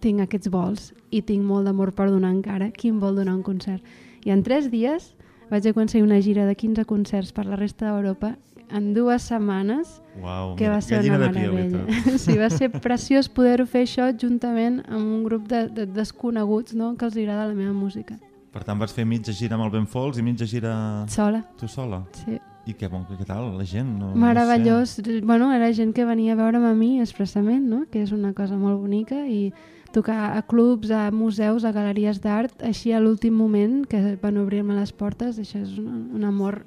tinc 0.00 0.24
aquests 0.24 0.48
vols 0.48 0.94
i 1.12 1.20
tinc 1.20 1.44
molt 1.44 1.68
d'amor 1.68 1.92
per 1.92 2.08
donar 2.08 2.30
encara, 2.32 2.70
qui 2.72 2.88
em 2.88 2.96
vol 3.02 3.20
donar 3.20 3.36
un 3.36 3.44
concert? 3.44 3.84
I 4.24 4.32
en 4.32 4.40
tres 4.42 4.70
dies 4.72 5.12
vaig 5.50 5.68
aconseguir 5.68 6.06
una 6.06 6.22
gira 6.24 6.48
de 6.48 6.56
15 6.56 6.88
concerts 6.88 7.34
per 7.36 7.44
la 7.44 7.60
resta 7.60 7.90
d'Europa 7.90 8.38
en 8.72 8.94
dues 8.94 9.28
setmanes, 9.28 10.00
Uau, 10.22 10.54
que 10.56 10.64
mira, 10.64 10.76
va 10.76 10.80
ser 10.80 11.02
una 11.04 11.18
meravella. 11.18 11.84
Sí, 12.22 12.38
va 12.38 12.48
ser 12.48 12.70
preciós 12.72 13.28
poder-ho 13.28 13.66
fer 13.68 13.84
això 13.84 14.08
juntament 14.16 14.80
amb 14.88 15.04
un 15.04 15.22
grup 15.28 15.48
de, 15.50 15.66
de 15.74 15.86
desconeguts 15.90 16.72
no? 16.78 16.94
que 16.96 17.04
els 17.10 17.18
agrada 17.18 17.50
la 17.50 17.58
meva 17.58 17.74
música. 17.76 18.16
Per 18.50 18.62
tant, 18.66 18.78
vas 18.78 18.92
fer 18.92 19.04
mitja 19.06 19.32
gira 19.32 19.54
amb 19.54 19.64
el 19.68 19.70
Ben 19.70 19.86
Folds 19.86 20.18
i 20.18 20.22
mitja 20.26 20.46
gira 20.46 20.74
Sola, 21.08 21.44
tu 21.58 21.68
sola. 21.68 22.04
sí. 22.24 22.40
I 22.68 22.74
què, 22.76 22.90
bon, 22.92 23.06
què 23.08 23.24
tal, 23.24 23.54
la 23.56 23.64
gent? 23.64 23.88
No, 23.98 24.10
Meravellós. 24.14 24.98
Bueno, 25.24 25.48
era 25.50 25.72
gent 25.72 25.94
que 25.96 26.04
venia 26.04 26.34
a 26.34 26.36
veure'm 26.36 26.66
a 26.68 26.74
mi 26.76 27.00
expressament, 27.00 27.64
no? 27.66 27.86
que 27.90 28.02
és 28.04 28.12
una 28.12 28.34
cosa 28.36 28.54
molt 28.60 28.78
bonica, 28.82 29.22
i 29.26 29.48
tocar 29.96 30.36
a 30.36 30.42
clubs, 30.46 30.90
a 30.92 31.08
museus, 31.10 31.64
a 31.64 31.72
galeries 31.72 32.20
d'art, 32.20 32.62
així 32.62 32.92
a 32.92 33.00
l'últim 33.00 33.34
moment, 33.34 33.80
que 33.88 34.18
van 34.20 34.36
obrir-me 34.38 34.76
les 34.76 34.92
portes, 34.92 35.40
això 35.40 35.58
és 35.64 35.78
un, 35.80 36.10
un 36.14 36.28
amor 36.28 36.60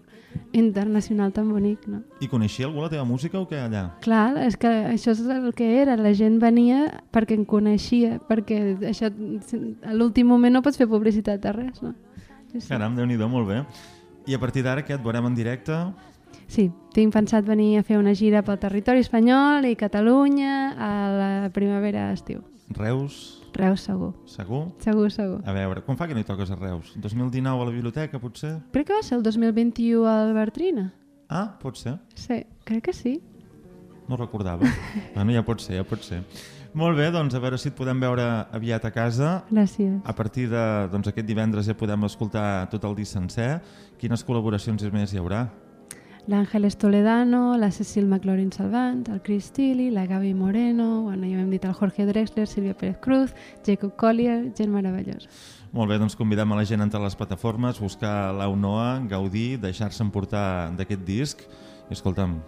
internacional 0.54 1.34
tan 1.34 1.50
bonic, 1.52 1.88
no? 1.88 2.04
I 2.22 2.30
coneixia 2.30 2.68
algú 2.68 2.84
la 2.84 2.90
teva 2.92 3.04
música 3.06 3.40
o 3.40 3.48
què 3.50 3.60
allà? 3.60 3.84
Clar, 4.06 4.38
és 4.46 4.58
que 4.58 4.70
això 4.94 5.14
és 5.16 5.22
el 5.26 5.52
que 5.58 5.68
era, 5.82 5.98
la 5.98 6.14
gent 6.18 6.40
venia 6.42 6.86
perquè 7.14 7.38
em 7.38 7.46
coneixia, 7.46 8.20
perquè 8.30 8.78
això, 8.90 9.10
a 9.10 9.94
l'últim 9.98 10.30
moment 10.30 10.54
no 10.54 10.64
pots 10.66 10.80
fer 10.80 10.90
publicitat 10.90 11.46
a 11.46 11.54
res, 11.58 11.82
no? 11.84 11.94
Sí, 12.52 12.62
sí. 12.62 12.68
Caram, 12.70 12.96
déu 12.96 13.06
nhi 13.10 13.18
molt 13.18 13.50
bé. 13.50 13.64
I 14.28 14.36
a 14.38 14.40
partir 14.40 14.64
d'ara, 14.64 14.86
què, 14.86 14.96
et 14.96 15.04
veurem 15.04 15.26
en 15.28 15.36
directe? 15.36 15.74
Sí, 16.48 16.70
tinc 16.94 17.14
pensat 17.14 17.46
venir 17.46 17.80
a 17.80 17.84
fer 17.84 17.98
una 17.98 18.14
gira 18.14 18.44
pel 18.46 18.60
territori 18.62 19.02
espanyol 19.02 19.66
i 19.66 19.76
Catalunya 19.76 20.74
a 20.78 20.92
la 21.18 21.50
primavera-estiu. 21.54 22.44
Reus, 22.78 23.43
Reus 23.54 23.86
segur, 23.86 24.14
segur? 24.26 24.64
segur, 24.82 25.12
segur. 25.14 25.40
A 25.46 25.54
veure, 25.54 25.84
quan 25.86 25.98
fa 26.00 26.08
que 26.10 26.16
no 26.18 26.24
hi 26.24 26.28
toques 26.28 26.50
a 26.52 26.58
Reus? 26.58 26.94
2019 26.98 27.62
a 27.62 27.68
la 27.70 27.76
biblioteca, 27.76 28.20
potser? 28.20 28.56
Crec 28.74 28.90
que 28.90 28.98
va 28.98 29.04
ser 29.06 29.20
el 29.20 29.24
2021 29.24 30.08
al 30.10 30.34
Bertrina. 30.34 30.90
Ah, 31.30 31.54
pot 31.62 31.78
ser. 31.78 31.98
Sí, 32.16 32.44
crec 32.66 32.90
que 32.90 32.94
sí. 32.94 33.20
No 34.10 34.18
recordava. 34.18 34.68
bueno, 35.16 35.32
ja 35.32 35.46
pot 35.46 35.62
ser, 35.64 35.78
ja 35.80 35.88
pot 35.88 36.04
ser. 36.04 36.24
Molt 36.74 36.98
bé, 36.98 37.12
doncs 37.14 37.36
a 37.38 37.40
veure 37.42 37.58
si 37.62 37.70
et 37.70 37.76
podem 37.78 38.00
veure 38.02 38.24
aviat 38.52 38.86
a 38.86 38.92
casa. 38.92 39.34
Gràcies. 39.52 40.00
A 40.10 40.14
partir 40.18 40.48
de 40.50 40.64
doncs, 40.90 41.12
aquest 41.12 41.28
divendres 41.30 41.70
ja 41.70 41.78
podem 41.78 42.08
escoltar 42.10 42.66
tot 42.72 42.88
el 42.90 42.98
disc 42.98 43.14
sencer. 43.14 43.60
Quines 44.02 44.26
col·laboracions 44.26 44.82
més 44.92 45.14
hi 45.14 45.22
haurà? 45.22 45.46
L'Àngeles 46.26 46.78
Toledano, 46.80 47.58
la 47.58 47.70
Cecil 47.72 48.06
McLaurin 48.08 48.52
Salvant, 48.54 49.04
el 49.12 49.22
Chris 49.22 49.52
Tilly, 49.52 49.90
la 49.92 50.06
Gaby 50.08 50.34
Moreno, 50.34 51.02
bueno, 51.02 51.28
ja 51.28 51.42
hem 51.42 51.50
dit 51.52 51.66
el 51.68 51.74
Jorge 51.76 52.06
Drexler, 52.08 52.48
Silvia 52.48 52.78
Pérez 52.80 52.98
Cruz, 53.04 53.34
Jacob 53.66 53.98
Collier, 54.00 54.54
gent 54.56 54.72
meravellosa. 54.72 55.28
Molt 55.76 55.92
bé, 55.92 56.00
doncs 56.00 56.16
convidem 56.16 56.48
a 56.54 56.62
la 56.62 56.64
gent 56.64 56.80
a 56.80 56.88
entrar 56.88 57.02
a 57.02 57.10
les 57.10 57.20
plataformes, 57.20 57.82
buscar 57.84 58.32
l'Aunoa, 58.38 59.04
gaudir, 59.12 59.60
deixar-se 59.60 60.00
emportar 60.06 60.72
d'aquest 60.80 61.04
disc 61.04 61.44
i 61.44 61.98
escolta'm, 61.98 62.40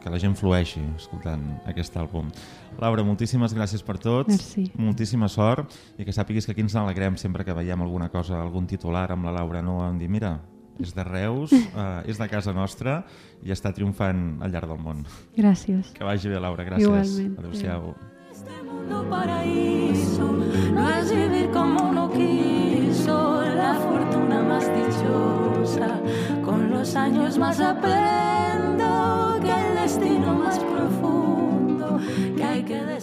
que 0.00 0.08
la 0.08 0.20
gent 0.22 0.32
flueixi 0.38 0.80
escoltant 0.96 1.42
aquest 1.68 2.00
àlbum. 2.00 2.32
Laura, 2.80 3.04
moltíssimes 3.04 3.52
gràcies 3.52 3.84
per 3.84 3.98
tot, 4.00 4.30
Merci. 4.32 4.70
moltíssima 4.78 5.28
sort 5.28 5.74
i 5.98 6.06
que 6.06 6.16
sàpiguis 6.16 6.46
que 6.46 6.56
aquí 6.56 6.64
ens 6.64 6.78
n'alegrem 6.78 7.20
sempre 7.20 7.44
que 7.44 7.52
veiem 7.52 7.82
alguna 7.82 8.08
cosa, 8.08 8.40
algun 8.40 8.70
titular 8.70 9.10
amb 9.12 9.28
la 9.28 9.36
Laura 9.42 9.60
Noa, 9.60 9.90
em 9.90 9.98
dir, 9.98 10.08
mira, 10.08 10.38
és 10.78 10.94
de 10.94 11.04
Reus, 11.04 11.52
eh, 11.52 12.10
és 12.10 12.18
de 12.18 12.28
casa 12.30 12.54
nostra 12.54 13.02
i 13.42 13.52
està 13.54 13.72
triomfant 13.74 14.38
al 14.42 14.52
llarg 14.54 14.70
del 14.70 14.80
món. 14.82 15.04
Gràcies. 15.36 15.92
Que 15.94 16.06
vagi 16.06 16.30
bé, 16.30 16.38
Laura, 16.40 16.64
gràcies. 16.64 16.86
Igualment. 16.86 17.38
Adéu-siau. 17.38 17.94
Este 18.30 18.62
mundo 18.62 19.04
paraíso 19.10 20.32
no 20.74 20.88
es 20.90 21.10
vivir 21.10 21.50
como 21.50 21.90
uno 21.90 22.10
quiso, 22.10 23.42
la 23.42 23.74
fortuna 23.74 24.42
más 24.42 24.66
dichosa. 24.74 26.00
Con 26.44 26.70
los 26.70 26.94
años 26.94 27.38
más 27.38 27.60
aprendo 27.60 29.38
que 29.42 29.50
el 29.50 29.74
destino 29.82 30.34
más 30.34 30.58
profundo 30.58 32.00
que 32.36 32.44
hay 32.44 32.62
que 32.62 32.80
mundo. 32.82 32.98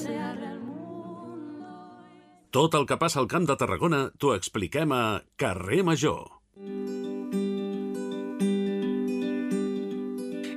Tot 2.51 2.73
el 2.73 2.85
que 2.85 2.97
passa 2.97 3.19
al 3.19 3.27
Camp 3.27 3.47
de 3.47 3.55
Tarragona 3.59 4.11
t'ho 4.17 4.33
expliquem 4.33 4.91
a 4.95 5.21
Carrer 5.35 5.83
Major. 5.83 6.35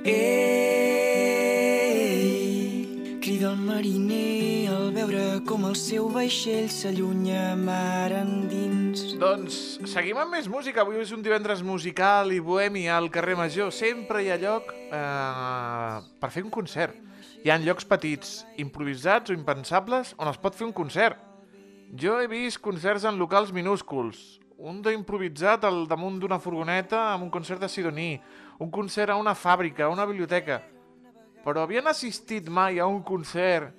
Ei, 0.05 0.15
crida 3.19 3.51
el 3.51 3.57
mariner 3.59 4.69
al 4.71 4.93
veure 4.95 5.41
com 5.43 5.65
el 5.67 5.75
seu 5.75 6.07
vaixell 6.13 6.69
s'allunya 6.71 7.55
mar 7.59 8.11
endins. 8.15 9.17
Doncs 9.19 9.79
seguim 9.91 10.15
amb 10.21 10.31
més 10.37 10.47
música. 10.47 10.81
Avui 10.85 11.01
és 11.03 11.11
un 11.11 11.21
divendres 11.25 11.59
musical 11.67 12.31
i 12.31 12.39
bohemi 12.39 12.87
al 12.87 13.11
carrer 13.11 13.35
Major. 13.35 13.73
Sempre 13.75 14.23
hi 14.23 14.31
ha 14.31 14.39
lloc 14.39 14.71
eh, 14.71 15.99
per 16.21 16.29
fer 16.31 16.43
un 16.47 16.51
concert. 16.53 16.95
Hi 17.43 17.51
ha 17.51 17.59
llocs 17.59 17.85
petits, 17.87 18.45
improvisats 18.59 19.31
o 19.31 19.35
impensables, 19.35 20.15
on 20.15 20.27
es 20.31 20.39
pot 20.39 20.55
fer 20.55 20.65
un 20.69 20.75
concert. 20.75 21.17
Jo 21.99 22.21
he 22.21 22.27
vist 22.31 22.63
concerts 22.63 23.03
en 23.03 23.19
locals 23.19 23.51
minúsculs. 23.51 24.39
Un 24.59 24.81
d'improvisat 24.83 25.63
al 25.63 25.85
damunt 25.87 26.17
d'una 26.19 26.37
furgoneta 26.43 27.13
amb 27.13 27.23
un 27.23 27.29
concert 27.31 27.61
de 27.63 27.69
Sidoní. 27.71 28.19
Un 28.59 28.67
concert 28.69 29.13
a 29.13 29.15
una 29.15 29.31
fàbrica, 29.31 29.85
a 29.85 29.93
una 29.93 30.05
biblioteca. 30.05 30.59
Però 31.45 31.63
havien 31.63 31.87
assistit 31.87 32.49
mai 32.51 32.79
a 32.79 32.87
un 32.91 32.99
concert 33.07 33.71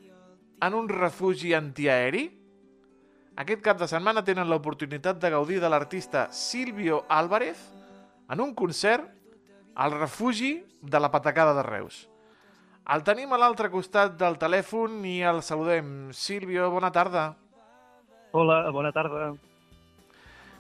en 0.64 0.77
un 0.79 0.88
refugi 0.88 1.53
antiaeri? 1.53 2.31
Aquest 3.37 3.61
cap 3.64 3.77
de 3.81 3.88
setmana 3.93 4.25
tenen 4.25 4.49
l'oportunitat 4.49 5.21
de 5.21 5.31
gaudir 5.33 5.61
de 5.61 5.69
l'artista 5.69 6.31
Silvio 6.33 7.05
Álvarez 7.09 7.61
en 8.33 8.40
un 8.40 8.55
concert 8.55 9.05
al 9.75 9.93
refugi 9.99 10.64
de 10.81 11.01
la 11.01 11.12
Patacada 11.12 11.53
de 11.61 11.66
Reus. 11.69 12.07
El 12.88 13.05
tenim 13.05 13.37
a 13.37 13.38
l'altre 13.38 13.69
costat 13.69 14.16
del 14.16 14.40
telèfon 14.40 15.05
i 15.05 15.21
el 15.29 15.45
saludem. 15.45 16.09
Silvio, 16.16 16.73
bona 16.73 16.88
tarda. 16.90 17.29
Hola, 18.33 18.64
bona 18.73 18.97
tarda. 18.97 19.35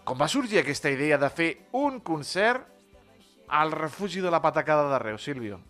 Com 0.04 0.18
va 0.18 0.28
sorgir 0.28 0.60
aquesta 0.60 0.90
idea 0.90 1.18
de 1.20 1.28
fer 1.30 1.50
un 1.76 2.00
concert 2.00 2.66
al 3.48 3.72
refugi 3.72 4.20
de 4.20 4.30
la 4.30 4.40
Patacada 4.42 4.90
de 4.92 4.98
Reus, 4.98 5.22
Silvio? 5.24 5.60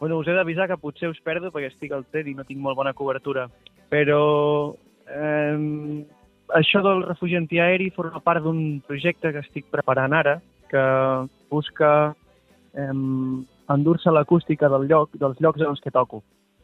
Bueno, 0.00 0.18
us 0.18 0.28
he 0.28 0.34
d'avisar 0.36 0.68
que 0.68 0.76
potser 0.80 1.08
us 1.08 1.20
perdo 1.24 1.50
perquè 1.52 1.70
estic 1.72 1.92
al 1.92 2.04
tren 2.12 2.28
i 2.28 2.34
no 2.36 2.44
tinc 2.44 2.60
molt 2.60 2.76
bona 2.76 2.92
cobertura. 2.92 3.46
Però 3.88 4.74
eh, 5.08 6.04
això 6.58 6.82
del 6.84 7.04
refugi 7.06 7.38
antiaeri 7.38 7.90
forma 7.94 8.20
part 8.20 8.44
d'un 8.44 8.82
projecte 8.86 9.32
que 9.32 9.42
estic 9.44 9.70
preparant 9.72 10.12
ara 10.12 10.38
que 10.70 10.84
busca 11.50 11.90
eh, 12.74 12.92
endur-se 13.74 14.12
l'acústica 14.12 14.68
del 14.68 14.88
lloc, 14.90 15.14
dels 15.20 15.40
llocs 15.40 15.62
en 15.62 15.72
els 15.72 15.80
que 15.80 15.94
toco. 15.94 16.22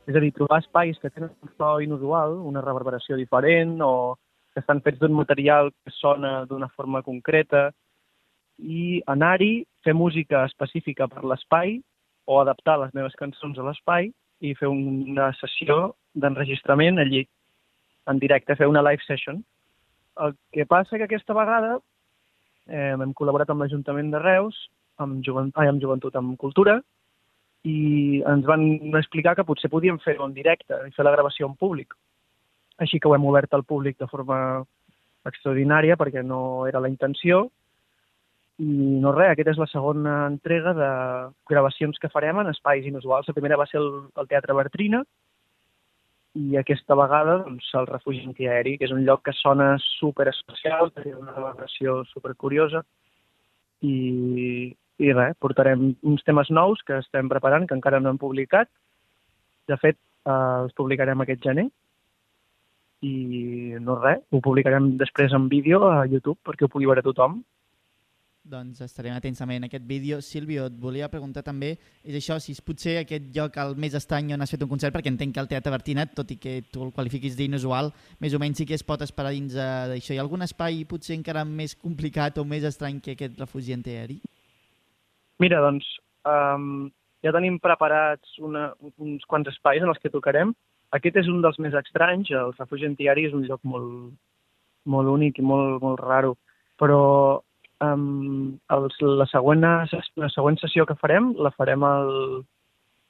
És 0.09 0.17
a 0.17 0.21
dir, 0.21 0.33
trobar 0.35 0.61
espais 0.61 0.99
que 0.99 1.11
tenen 1.11 1.31
un 1.31 1.53
so 1.57 1.79
inusual, 1.81 2.35
una 2.45 2.65
reverberació 2.65 3.17
diferent 3.17 3.79
o 3.85 4.19
que 4.55 4.61
estan 4.61 4.83
fets 4.83 4.99
d'un 5.01 5.15
material 5.15 5.71
que 5.73 5.93
sona 5.95 6.45
d'una 6.51 6.69
forma 6.77 7.03
concreta 7.07 7.71
i 8.59 9.01
anar-hi, 9.09 9.65
fer 9.85 9.95
música 9.95 10.45
específica 10.45 11.09
per 11.09 11.25
l'espai 11.25 11.79
o 12.27 12.41
adaptar 12.41 12.79
les 12.81 12.93
meves 12.95 13.17
cançons 13.19 13.59
a 13.59 13.67
l'espai 13.67 14.11
i 14.41 14.55
fer 14.59 14.69
una 14.69 15.31
sessió 15.39 15.95
d'enregistrament 16.15 16.99
allí, 16.99 17.25
en 18.11 18.19
directe, 18.19 18.57
fer 18.57 18.69
una 18.69 18.83
live 18.83 19.05
session. 19.07 19.43
El 20.21 20.35
que 20.53 20.67
passa 20.67 20.99
que 20.99 21.07
aquesta 21.07 21.37
vegada 21.37 21.79
eh, 22.67 22.93
hem 22.93 23.15
col·laborat 23.17 23.51
amb 23.53 23.65
l'Ajuntament 23.65 24.11
de 24.13 24.21
Reus, 24.23 24.57
amb, 25.01 25.21
jovent, 25.25 25.53
ai, 25.57 25.69
amb 25.71 25.81
Joventut 25.83 26.17
amb 26.17 26.37
Cultura, 26.41 26.81
i 27.69 28.23
ens 28.29 28.47
van 28.49 28.65
explicar 28.97 29.35
que 29.37 29.45
potser 29.45 29.71
podíem 29.73 29.99
fer-ho 30.05 30.25
en 30.27 30.37
directe 30.37 30.79
i 30.87 30.95
fer 30.97 31.05
la 31.05 31.13
gravació 31.17 31.49
en 31.49 31.57
públic. 31.61 31.95
Així 32.81 32.99
que 32.99 33.09
ho 33.09 33.15
hem 33.15 33.25
obert 33.29 33.53
al 33.55 33.67
públic 33.69 33.99
de 34.01 34.09
forma 34.09 34.39
extraordinària 35.29 35.99
perquè 36.01 36.23
no 36.25 36.67
era 36.69 36.81
la 36.81 36.89
intenció 36.89 37.49
i 38.61 39.01
no 39.01 39.13
res, 39.17 39.33
aquesta 39.33 39.55
és 39.55 39.61
la 39.61 39.69
segona 39.73 40.15
entrega 40.29 40.75
de 40.77 40.91
gravacions 41.49 41.99
que 42.01 42.11
farem 42.13 42.43
en 42.43 42.51
espais 42.51 42.85
inusuals. 42.89 43.29
La 43.29 43.37
primera 43.37 43.57
va 43.61 43.67
ser 43.69 43.81
el, 43.81 43.89
el 44.21 44.29
Teatre 44.29 44.57
Bertrina 44.57 45.01
i 46.37 46.59
aquesta 46.61 46.95
vegada 46.99 47.39
doncs, 47.47 47.71
el 47.81 47.89
refugi 47.89 48.21
antiaeri, 48.27 48.77
que 48.79 48.87
és 48.87 48.93
un 48.95 49.03
lloc 49.07 49.25
que 49.27 49.35
sona 49.39 49.73
super 49.83 50.29
especial, 50.31 50.93
té 50.95 51.15
una 51.15 51.33
reverberació 51.33 52.03
super 52.13 52.37
curiosa 52.37 52.85
i, 53.81 54.71
i 55.01 55.13
res, 55.17 55.37
portarem 55.41 55.95
uns 56.07 56.25
temes 56.29 56.53
nous 56.53 56.85
que 56.87 57.01
estem 57.01 57.33
preparant, 57.33 57.67
que 57.67 57.77
encara 57.79 58.01
no 58.01 58.13
hem 58.13 58.21
publicat. 58.21 58.69
De 59.73 59.81
fet, 59.81 59.97
eh, 60.29 60.37
els 60.67 60.77
publicarem 60.77 61.25
aquest 61.25 61.49
gener 61.49 61.71
i 63.07 63.77
no 63.81 63.97
res, 64.01 64.21
ho 64.31 64.43
publicarem 64.45 64.95
després 65.01 65.33
en 65.37 65.49
vídeo 65.49 65.83
a 65.89 66.05
YouTube 66.07 66.39
perquè 66.45 66.67
ho 66.67 66.73
pugui 66.73 66.89
veure 66.91 67.05
tothom 67.07 67.41
Doncs 68.51 68.81
estarem 68.83 69.13
atents 69.15 69.39
també 69.39 69.59
en 69.61 69.67
aquest 69.67 69.85
vídeo. 69.87 70.19
Sílvio, 70.25 70.65
et 70.71 70.77
volia 70.81 71.11
preguntar 71.13 71.43
també, 71.47 71.75
és 72.03 72.17
això, 72.17 72.39
si 72.41 72.55
és 72.57 72.63
potser 72.65 72.97
aquest 72.99 73.29
lloc 73.37 73.59
el 73.61 73.77
més 73.79 73.95
estrany 73.95 74.33
on 74.35 74.41
has 74.41 74.51
fet 74.55 74.65
un 74.65 74.71
concert, 74.71 74.95
perquè 74.97 75.13
entenc 75.13 75.37
que 75.37 75.43
el 75.45 75.51
Teatre 75.51 75.73
Bertina, 75.75 76.07
tot 76.17 76.33
i 76.33 76.39
que 76.41 76.57
tu 76.73 76.83
el 76.83 76.93
qualifiquis 76.97 77.37
d'inusual, 77.39 77.93
més 78.19 78.35
o 78.35 78.41
menys 78.43 78.63
sí 78.63 78.67
que 78.67 78.79
es 78.79 78.87
pot 78.87 79.05
esperar 79.05 79.35
dins 79.37 79.55
eh, 79.55 79.69
d'això. 79.93 80.15
Hi 80.15 80.19
ha 80.19 80.25
algun 80.25 80.47
espai 80.47 80.83
potser 80.89 81.19
encara 81.19 81.45
més 81.45 81.77
complicat 81.77 82.41
o 82.41 82.47
més 82.49 82.65
estrany 82.65 82.99
que 83.05 83.15
aquest 83.15 83.39
refugi 83.39 83.77
antiaeri? 83.77 84.19
Mira, 85.45 85.61
doncs, 85.63 85.87
um, 86.27 86.89
ja 87.23 87.37
tenim 87.37 87.61
preparats 87.61 88.41
una, 88.41 88.71
uns 88.97 89.29
quants 89.29 89.53
espais 89.53 89.85
en 89.85 89.93
els 89.93 90.01
que 90.01 90.13
tocarem. 90.13 90.57
Aquest 90.97 91.21
és 91.23 91.29
un 91.31 91.43
dels 91.45 91.59
més 91.63 91.75
estranys, 91.79 92.31
el 92.35 92.55
refugi 92.59 92.89
antiari 92.89 93.29
és 93.29 93.35
un 93.37 93.45
lloc 93.47 93.61
molt, 93.63 94.15
molt 94.91 95.13
únic 95.13 95.39
i 95.39 95.45
molt, 95.47 95.79
molt 95.83 96.01
raro, 96.03 96.35
però 96.81 97.03
um, 97.85 98.57
els, 98.77 98.97
la, 99.05 99.27
següent, 99.31 99.67
la 100.25 100.31
següent 100.35 100.59
sessió 100.63 100.87
que 100.89 100.99
farem 100.99 101.33
la 101.39 101.53
farem 101.55 101.87
al, 101.87 102.11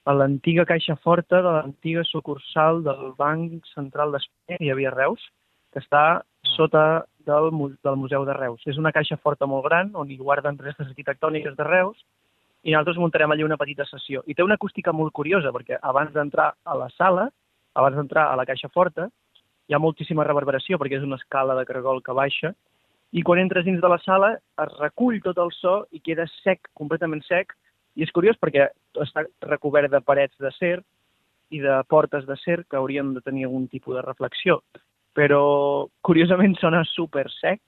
a 0.05 0.17
l'antiga 0.17 0.67
caixa 0.69 0.97
forta 1.05 1.41
de 1.41 1.55
l'antiga 1.57 2.05
sucursal 2.09 2.83
del 2.85 3.15
Banc 3.19 3.67
Central 3.75 4.13
d'Espanya, 4.13 4.59
que 4.59 4.67
hi 4.67 4.73
havia 4.75 4.93
Reus, 4.95 5.25
que 5.73 5.81
està 5.81 6.23
sota 6.57 7.05
del, 7.27 7.51
del 7.85 7.97
Museu 7.97 8.25
de 8.27 8.35
Reus. 8.37 8.63
És 8.67 8.79
una 8.81 8.93
caixa 8.93 9.19
forta 9.23 9.47
molt 9.47 9.67
gran 9.69 9.93
on 9.95 10.11
hi 10.11 10.19
guarden 10.19 10.59
restes 10.59 10.89
arquitectòniques 10.89 11.57
de 11.57 11.67
Reus 11.69 12.01
i 12.65 12.73
nosaltres 12.73 12.99
muntarem 13.01 13.33
allí 13.33 13.45
una 13.47 13.59
petita 13.61 13.87
sessió. 13.89 14.25
I 14.27 14.35
té 14.35 14.45
una 14.45 14.59
acústica 14.61 14.93
molt 14.93 15.15
curiosa 15.17 15.53
perquè 15.55 15.79
abans 15.81 16.13
d'entrar 16.13 16.51
a 16.65 16.77
la 16.77 16.91
sala, 16.97 17.31
abans 17.75 17.97
d'entrar 17.97 18.29
a 18.31 18.37
la 18.37 18.47
caixa 18.47 18.69
forta, 18.69 19.09
hi 19.69 19.75
ha 19.75 19.79
moltíssima 19.83 20.27
reverberació 20.27 20.79
perquè 20.79 20.99
és 20.99 21.07
una 21.07 21.19
escala 21.21 21.55
de 21.59 21.67
cargol 21.69 22.03
que 22.03 22.17
baixa 22.17 22.55
i 23.13 23.23
quan 23.27 23.41
entres 23.43 23.65
dins 23.67 23.81
de 23.83 23.89
la 23.91 23.99
sala 24.03 24.35
es 24.37 24.77
recull 24.79 25.19
tot 25.23 25.39
el 25.43 25.51
so 25.57 25.81
i 25.91 26.01
queda 26.03 26.27
sec, 26.41 26.71
completament 26.79 27.23
sec, 27.27 27.57
i 27.99 28.07
és 28.07 28.13
curiós 28.15 28.39
perquè 28.39 28.69
està 29.03 29.25
recobert 29.49 29.91
de 29.91 30.01
parets 30.01 30.37
d'acer 30.39 30.77
i 31.51 31.59
de 31.63 31.81
portes 31.91 32.27
d'acer 32.27 32.63
que 32.71 32.79
haurien 32.79 33.15
de 33.15 33.23
tenir 33.25 33.49
algun 33.49 33.67
tipus 33.69 33.97
de 33.97 34.05
reflexió. 34.07 34.61
Però, 35.19 35.89
curiosament, 36.07 36.55
sona 36.61 36.85
super 36.87 37.27
sec 37.35 37.59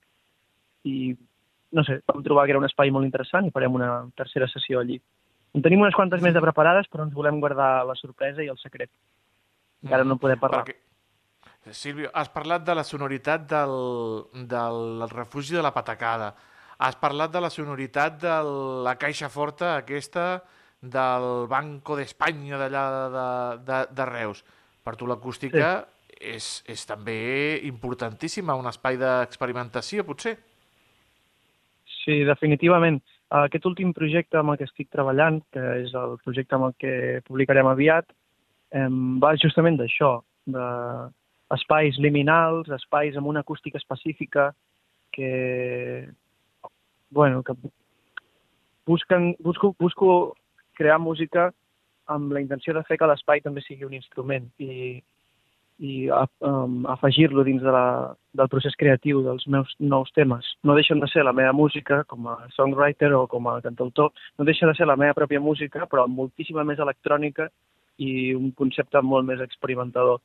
i, 0.86 1.10
no 1.74 1.82
sé, 1.82 1.98
vam 2.06 2.22
trobar 2.22 2.46
que 2.46 2.54
era 2.54 2.62
un 2.62 2.68
espai 2.68 2.94
molt 2.94 3.08
interessant 3.08 3.48
i 3.48 3.54
farem 3.54 3.74
una 3.74 3.90
tercera 4.14 4.46
sessió 4.46 4.78
allí. 4.78 5.00
En 5.52 5.64
tenim 5.66 5.82
unes 5.82 5.96
quantes 5.98 6.22
més 6.22 6.36
de 6.36 6.44
preparades, 6.44 6.86
però 6.88 7.04
ens 7.04 7.18
volem 7.18 7.42
guardar 7.42 7.82
la 7.84 7.98
sorpresa 7.98 8.46
i 8.46 8.48
el 8.52 8.62
secret. 8.62 8.90
Encara 9.82 10.06
no 10.06 10.18
podem 10.22 10.40
parlar. 10.40 10.64
Perquè, 10.64 10.78
Sílvio, 11.70 12.10
has 12.14 12.30
parlat 12.34 12.64
de 12.66 12.74
la 12.74 12.82
sonoritat 12.82 13.44
del, 13.50 13.76
del 14.50 15.06
refugi 15.10 15.54
de 15.54 15.62
la 15.62 15.70
Patacada. 15.74 16.32
Has 16.82 16.96
parlat 16.98 17.30
de 17.30 17.40
la 17.42 17.50
sonoritat 17.54 18.18
de 18.22 18.34
la 18.82 18.96
caixa 18.98 19.28
forta 19.30 19.76
aquesta 19.76 20.42
del 20.82 21.46
Banco 21.46 21.94
d'Espanya 21.94 22.58
d'allà 22.58 22.84
de, 23.14 23.26
de, 23.68 23.78
de 23.94 24.06
Reus. 24.10 24.42
Per 24.82 24.96
tu 24.98 25.06
l'acústica 25.06 25.84
és, 26.18 26.48
és 26.66 26.82
també 26.86 27.60
importantíssima, 27.68 28.58
un 28.58 28.66
espai 28.70 28.98
d'experimentació, 28.98 30.02
potser? 30.06 30.34
Sí, 32.02 32.24
definitivament. 32.26 32.98
Aquest 33.32 33.64
últim 33.70 33.94
projecte 33.96 34.40
amb 34.40 34.52
el 34.52 34.58
que 34.60 34.66
estic 34.66 34.90
treballant, 34.90 35.38
que 35.54 35.62
és 35.84 35.94
el 35.96 36.18
projecte 36.24 36.58
amb 36.58 36.68
el 36.68 36.74
que 36.82 36.94
publicarem 37.28 37.70
aviat, 37.70 38.10
em, 38.72 38.98
va 39.22 39.34
justament 39.40 39.78
d'això, 39.80 40.16
d'espais 40.46 41.98
liminals, 42.02 42.70
espais 42.78 43.16
amb 43.16 43.30
una 43.30 43.44
acústica 43.44 43.78
específica 43.78 44.50
que, 45.12 46.08
bueno, 47.10 47.42
que 47.42 47.54
busquen, 48.86 49.36
busco, 49.40 49.74
busco 49.78 50.34
crear 50.74 50.98
música 50.98 51.52
amb 52.06 52.32
la 52.32 52.40
intenció 52.40 52.74
de 52.74 52.82
fer 52.88 52.98
que 52.98 53.08
l'espai 53.08 53.40
també 53.44 53.62
sigui 53.62 53.86
un 53.86 53.94
instrument 53.94 54.48
i, 54.58 54.98
i 55.78 55.92
um, 56.10 56.82
afegir-lo 56.90 57.44
dins 57.46 57.62
de 57.62 57.72
la, 57.74 58.14
del 58.34 58.50
procés 58.50 58.76
creatiu 58.80 59.22
dels 59.22 59.46
meus 59.46 59.70
nous 59.78 60.10
temes. 60.16 60.48
No 60.64 60.74
deixen 60.78 61.00
de 61.00 61.08
ser 61.12 61.24
la 61.26 61.36
meva 61.36 61.52
música 61.52 62.02
com 62.10 62.26
a 62.32 62.38
songwriter 62.56 63.12
o 63.16 63.26
com 63.30 63.48
a 63.48 63.60
cantautor, 63.62 64.10
no 64.38 64.48
deixa 64.48 64.66
de 64.66 64.74
ser 64.78 64.88
la 64.88 64.96
meva 64.96 65.16
pròpia 65.18 65.40
música, 65.40 65.86
però 65.86 66.08
moltíssima 66.08 66.64
més 66.64 66.82
electrònica 66.82 67.48
i 68.02 68.34
un 68.34 68.52
concepte 68.58 69.02
molt 69.04 69.28
més 69.28 69.42
experimentador. 69.44 70.20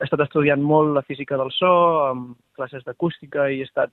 He 0.00 0.06
estat 0.06 0.22
estudiant 0.24 0.62
molt 0.64 0.94
la 0.96 1.04
física 1.04 1.36
del 1.40 1.52
so, 1.52 1.72
amb 2.08 2.36
classes 2.56 2.86
d'acústica 2.86 3.50
i 3.50 3.60
he 3.60 3.68
estat 3.68 3.92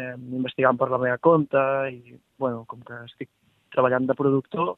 eh, 0.00 0.14
investigant 0.16 0.78
per 0.80 0.88
la 0.92 1.00
meva 1.02 1.18
compte 1.22 1.62
i, 1.92 2.16
bueno, 2.40 2.64
com 2.70 2.80
que 2.86 3.02
estic 3.04 3.30
treballant 3.74 4.08
de 4.08 4.16
productor, 4.16 4.76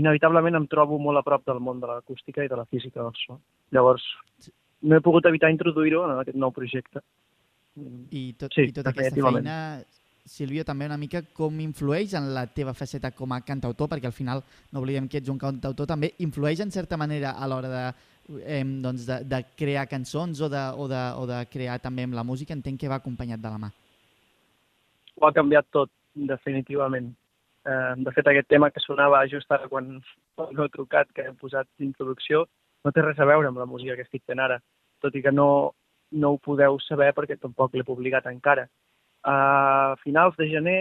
inevitablement 0.00 0.58
em 0.58 0.68
trobo 0.70 0.98
molt 1.00 1.20
a 1.20 1.24
prop 1.26 1.44
del 1.48 1.60
món 1.62 1.80
de 1.80 1.88
l'acústica 1.90 2.44
i 2.44 2.50
de 2.50 2.58
la 2.58 2.66
física 2.66 3.00
del 3.00 3.14
so. 3.20 3.38
Llavors, 3.72 4.04
no 4.84 4.96
he 4.96 5.04
pogut 5.04 5.26
evitar 5.30 5.52
introduir-ho 5.54 6.04
en 6.08 6.18
aquest 6.18 6.40
nou 6.40 6.52
projecte. 6.54 7.02
I, 7.74 8.34
tot, 8.38 8.52
Sí, 8.54 8.68
i 8.68 8.74
tota 8.74 8.92
aquesta 8.92 9.22
feina, 9.30 9.58
Sílvio, 10.24 10.64
també 10.64 10.86
una 10.88 10.96
mica 10.96 11.20
com 11.36 11.58
influeix 11.60 12.14
en 12.16 12.30
la 12.34 12.46
teva 12.46 12.72
faceta 12.72 13.10
com 13.12 13.32
a 13.32 13.42
cantautor, 13.44 13.90
perquè 13.92 14.08
al 14.08 14.16
final, 14.16 14.40
no 14.72 14.80
oblidem 14.80 15.08
que 15.08 15.20
ets 15.20 15.28
un 15.28 15.38
cantautor, 15.38 15.86
també 15.86 16.14
influeix 16.24 16.62
en 16.64 16.72
certa 16.72 16.96
manera 16.96 17.34
a 17.36 17.48
l'hora 17.50 17.68
de, 17.68 17.82
eh, 18.40 18.62
doncs 18.64 19.04
de, 19.06 19.18
de 19.28 19.42
crear 19.56 19.84
cançons 19.90 20.40
o 20.40 20.48
de, 20.48 20.62
o, 20.80 20.88
de, 20.88 21.02
o 21.20 21.26
de 21.28 21.42
crear 21.52 21.76
també 21.84 22.08
amb 22.08 22.16
la 22.16 22.24
música, 22.24 22.56
entenc 22.56 22.80
que 22.80 22.88
va 22.88 23.02
acompanyat 23.02 23.42
de 23.42 23.52
la 23.52 23.60
mà. 23.66 23.70
Ho 25.20 25.28
ha 25.28 25.36
canviat 25.36 25.68
tot, 25.70 25.92
definitivament. 26.14 27.12
Eh, 27.68 27.92
de 28.00 28.12
fet, 28.16 28.26
aquest 28.32 28.48
tema 28.48 28.70
que 28.72 28.80
sonava 28.80 29.26
just 29.28 29.52
ara 29.52 29.68
quan 29.68 29.98
quan 30.34 30.58
heu 30.58 30.68
trucat, 30.68 31.10
que 31.14 31.22
hem 31.28 31.36
posat 31.38 31.68
d'introducció, 31.78 32.44
no 32.84 32.92
té 32.92 33.02
res 33.02 33.20
a 33.20 33.28
veure 33.28 33.48
amb 33.48 33.60
la 33.60 33.68
música 33.70 33.96
que 33.96 34.04
estic 34.06 34.24
fent 34.26 34.42
ara, 34.42 34.58
tot 35.02 35.14
i 35.14 35.22
que 35.22 35.32
no, 35.32 35.48
no 36.12 36.32
ho 36.34 36.40
podeu 36.42 36.78
saber 36.82 37.12
perquè 37.16 37.38
tampoc 37.40 37.74
l'he 37.74 37.86
publicat 37.86 38.26
encara. 38.30 38.66
A 39.24 39.96
finals 40.02 40.36
de 40.36 40.48
gener 40.50 40.78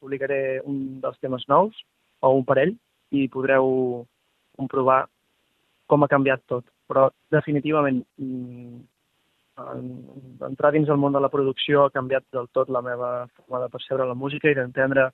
publicaré 0.00 0.60
un 0.64 1.00
dels 1.02 1.18
temes 1.20 1.44
nous, 1.48 1.74
o 2.20 2.30
un 2.34 2.44
parell, 2.46 2.74
i 3.10 3.26
podreu 3.32 4.04
comprovar 4.58 5.06
com 5.88 6.04
ha 6.04 6.10
canviat 6.10 6.42
tot. 6.50 6.64
Però 6.88 7.08
definitivament 7.32 8.02
mm, 8.16 8.78
en- 9.58 10.40
entrar 10.48 10.72
dins 10.72 10.88
el 10.88 10.96
món 11.00 11.12
de 11.12 11.20
la 11.20 11.28
producció 11.32 11.84
ha 11.84 11.90
canviat 11.94 12.24
del 12.32 12.48
tot 12.52 12.70
la 12.70 12.82
meva 12.82 13.26
forma 13.34 13.60
de 13.64 13.68
percebre 13.72 14.06
la 14.06 14.14
música 14.14 14.50
i 14.50 14.54
d'entendre 14.56 15.10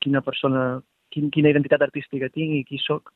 quina 0.00 0.22
persona, 0.22 0.80
quin, 1.10 1.30
quina 1.30 1.50
identitat 1.50 1.82
artística 1.82 2.30
tinc 2.30 2.54
i 2.60 2.64
qui 2.68 2.78
sóc 2.78 3.10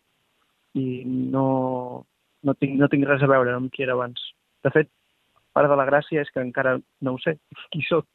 i 0.74 1.04
no, 1.06 2.04
no, 2.42 2.54
tinc, 2.58 2.74
no 2.80 2.88
tinc 2.90 3.06
res 3.06 3.22
a 3.22 3.30
veure 3.30 3.54
amb 3.54 3.70
qui 3.72 3.84
era 3.86 3.94
abans. 3.94 4.20
De 4.64 4.70
fet, 4.74 4.90
part 5.54 5.70
de 5.70 5.76
la 5.78 5.86
gràcia 5.86 6.24
és 6.24 6.30
que 6.34 6.42
encara 6.42 6.78
no 7.00 7.14
ho 7.14 7.18
sé 7.22 7.36
qui 7.72 7.84
sóc. 7.86 8.06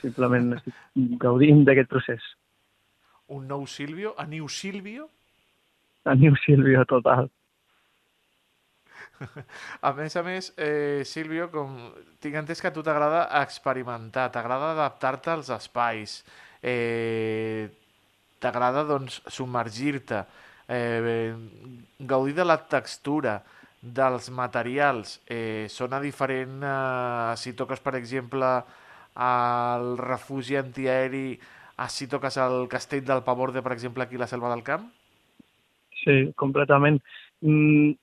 Simplement 0.00 0.56
estic 0.56 1.18
gaudint 1.22 1.62
d'aquest 1.66 1.90
procés. 1.90 2.26
Un 3.34 3.46
nou 3.48 3.66
Sílvio? 3.66 4.14
A 4.18 4.26
New 4.26 4.48
Sílvio? 4.48 5.08
A 6.04 6.14
New 6.14 6.36
Silvio 6.44 6.84
total. 6.84 7.30
A 9.88 9.92
més 9.96 10.16
a 10.16 10.22
més, 10.26 10.50
eh, 10.58 11.02
Sílvio, 11.08 11.48
com 11.52 11.76
tinc 12.20 12.36
entès 12.40 12.60
que 12.60 12.68
a 12.68 12.74
tu 12.74 12.82
t'agrada 12.84 13.24
experimentar, 13.40 14.30
t'agrada 14.34 14.72
adaptar-te 14.74 15.32
als 15.32 15.50
espais, 15.54 16.18
eh, 16.60 17.70
t'agrada 18.42 18.84
doncs, 18.88 19.20
submergir-te, 19.30 20.24
eh, 20.68 21.32
gaudir 22.00 22.34
de 22.34 22.44
la 22.44 22.58
textura, 22.68 23.38
dels 23.84 24.30
materials. 24.30 25.18
Eh, 25.28 25.66
sona 25.68 26.00
diferent 26.00 26.62
eh, 26.64 27.36
si 27.36 27.52
toques, 27.52 27.80
per 27.84 27.94
exemple, 28.00 28.48
al 29.14 29.96
refugi 29.98 30.56
antiaeri, 30.56 31.38
a 31.76 31.88
si 31.88 32.06
toques 32.06 32.36
al 32.38 32.68
castell 32.68 33.04
del 33.04 33.22
Pavorde, 33.26 33.62
per 33.62 33.72
exemple, 33.72 34.04
aquí 34.04 34.16
a 34.16 34.24
la 34.24 34.30
Selva 34.30 34.50
del 34.50 34.62
Camp? 34.62 34.90
Sí, 36.04 36.32
completament. 36.36 37.00
Mm, 37.40 37.94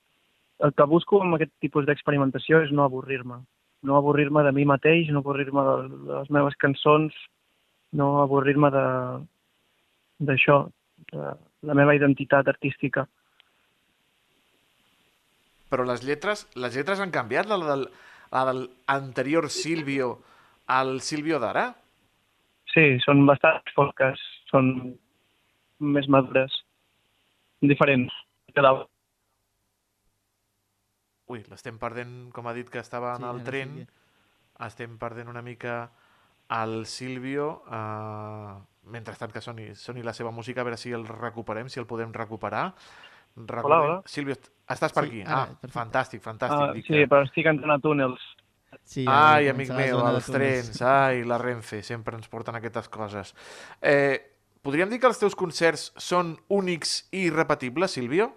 el 0.65 0.73
que 0.77 0.87
busco 0.89 1.21
amb 1.21 1.35
aquest 1.37 1.53
tipus 1.63 1.85
d'experimentació 1.87 2.61
és 2.65 2.71
no 2.71 2.83
avorrir-me. 2.83 3.41
No 3.87 3.95
avorrir-me 3.97 4.43
de 4.45 4.51
mi 4.53 4.65
mateix, 4.65 5.09
no 5.09 5.23
avorrir-me 5.23 5.63
de, 5.67 5.75
de 5.91 6.19
les 6.19 6.29
meves 6.29 6.57
cançons, 6.61 7.15
no 7.97 8.21
avorrir-me 8.21 8.69
de- 8.71 9.21
d'això, 10.21 10.63
de 11.11 11.31
la 11.67 11.77
meva 11.77 11.95
identitat 11.97 12.47
artística. 12.47 13.07
Però 15.71 15.85
les 15.87 16.03
lletres, 16.03 16.45
les 16.55 16.75
lletres 16.75 16.99
han 16.99 17.13
canviat, 17.15 17.47
la 17.47 17.57
del, 17.63 17.87
la 18.31 18.45
del 18.51 18.65
anterior 18.91 19.49
Silvio 19.49 20.19
al 20.79 21.01
Silvio 21.03 21.39
d'ara? 21.43 21.65
Sí, 22.71 22.85
són 23.03 23.25
bastant 23.27 23.59
fosques, 23.75 24.19
són 24.51 24.69
més 25.83 26.07
madures, 26.07 26.53
diferents. 27.61 28.13
Cada... 28.55 28.75
Ui, 31.31 31.41
l'estem 31.47 31.77
perdent, 31.79 32.29
com 32.35 32.47
ha 32.47 32.53
dit 32.55 32.69
que 32.71 32.79
estava 32.79 33.13
en 33.15 33.23
Sí, 33.23 33.29
el 33.33 33.43
tren, 33.47 33.75
sí 33.81 33.87
estem 34.61 34.97
perdent 35.01 35.29
una 35.31 35.41
mica 35.41 35.89
el 36.53 36.85
Silvio, 36.85 37.63
eh, 37.71 38.51
mentrestant 38.93 39.31
que 39.33 39.41
soni, 39.41 39.71
soni 39.79 40.03
la 40.05 40.13
seva 40.13 40.29
música, 40.35 40.61
a 40.61 40.65
veure 40.67 40.77
si 40.77 40.91
el 40.93 41.07
recuperem, 41.07 41.69
si 41.71 41.79
el 41.79 41.87
podem 41.89 42.11
recuperar. 42.13 42.67
Recordem- 43.35 43.63
hola. 43.87 44.01
Silvio, 44.05 44.35
est- 44.35 44.51
estàs 44.69 44.93
per 44.93 45.05
Sí, 45.05 45.09
aquí? 45.09 45.21
ara, 45.23 45.41
ah, 45.41 45.45
perfecte. 45.47 45.71
fantàstic, 45.79 46.21
fantàstic. 46.21 46.73
Dic 46.75 46.85
sí, 46.85 46.93
que- 46.93 47.07
però 47.09 47.23
estic 47.25 47.47
entrant 47.47 47.71
a 47.73 47.79
túnels. 47.79 48.21
Sí, 48.83 49.05
Ai, 49.07 49.49
amic 49.51 49.71
meu, 49.75 49.99
de 49.99 50.11
els 50.15 50.27
trens, 50.31 50.81
ai, 50.83 51.23
la 51.27 51.37
Renfe, 51.41 51.81
sempre 51.83 52.15
ens 52.17 52.29
porten 52.31 52.55
aquestes 52.55 52.87
coses. 52.91 53.33
Eh, 53.81 54.19
podríem 54.63 54.89
dir 54.91 54.99
que 54.99 55.09
els 55.09 55.19
teus 55.19 55.35
concerts 55.35 55.89
són 55.99 56.37
únics 56.49 57.01
i 57.11 57.25
irrepetibles, 57.27 57.97
Sílvio? 57.97 58.31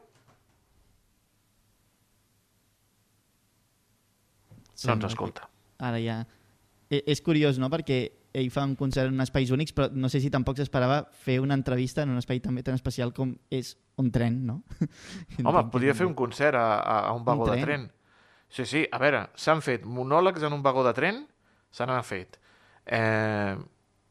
Sí, 4.74 4.88
no 4.88 4.98
ens 4.98 5.10
escolta. 5.12 5.48
Ara 5.78 6.00
ja... 6.02 6.24
E- 6.90 7.02
És 7.10 7.22
curiós, 7.24 7.58
no?, 7.58 7.70
perquè 7.72 7.98
ell 8.34 8.50
fa 8.50 8.64
un 8.66 8.74
concert 8.76 9.12
en 9.12 9.22
espais 9.22 9.50
únics, 9.54 9.72
però 9.72 9.88
no 9.94 10.10
sé 10.10 10.20
si 10.20 10.30
tampoc 10.30 10.58
s'esperava 10.58 11.04
fer 11.24 11.38
una 11.40 11.54
entrevista 11.54 12.02
en 12.02 12.10
un 12.10 12.18
espai 12.18 12.42
també 12.42 12.64
tan 12.66 12.74
especial 12.74 13.14
com 13.14 13.36
és 13.54 13.76
un 14.02 14.10
tren, 14.14 14.40
no? 14.48 14.60
Home, 15.46 15.62
podria 15.70 15.94
fer 15.94 16.08
un 16.08 16.16
concert 16.18 16.58
a, 16.58 16.66
a, 16.82 16.96
un 17.14 17.22
vagó 17.24 17.46
de 17.52 17.60
tren. 17.62 17.86
tren. 17.86 18.03
Sí, 18.54 18.64
sí, 18.70 18.84
a 18.92 19.00
veure, 19.02 19.24
s'han 19.34 19.62
fet 19.66 19.82
monòlegs 19.86 20.44
en 20.46 20.54
un 20.54 20.62
vagó 20.62 20.84
de 20.86 20.92
tren, 20.94 21.24
se 21.74 21.86
n'han 21.90 22.04
fet. 22.06 22.36
Eh, 22.86 23.56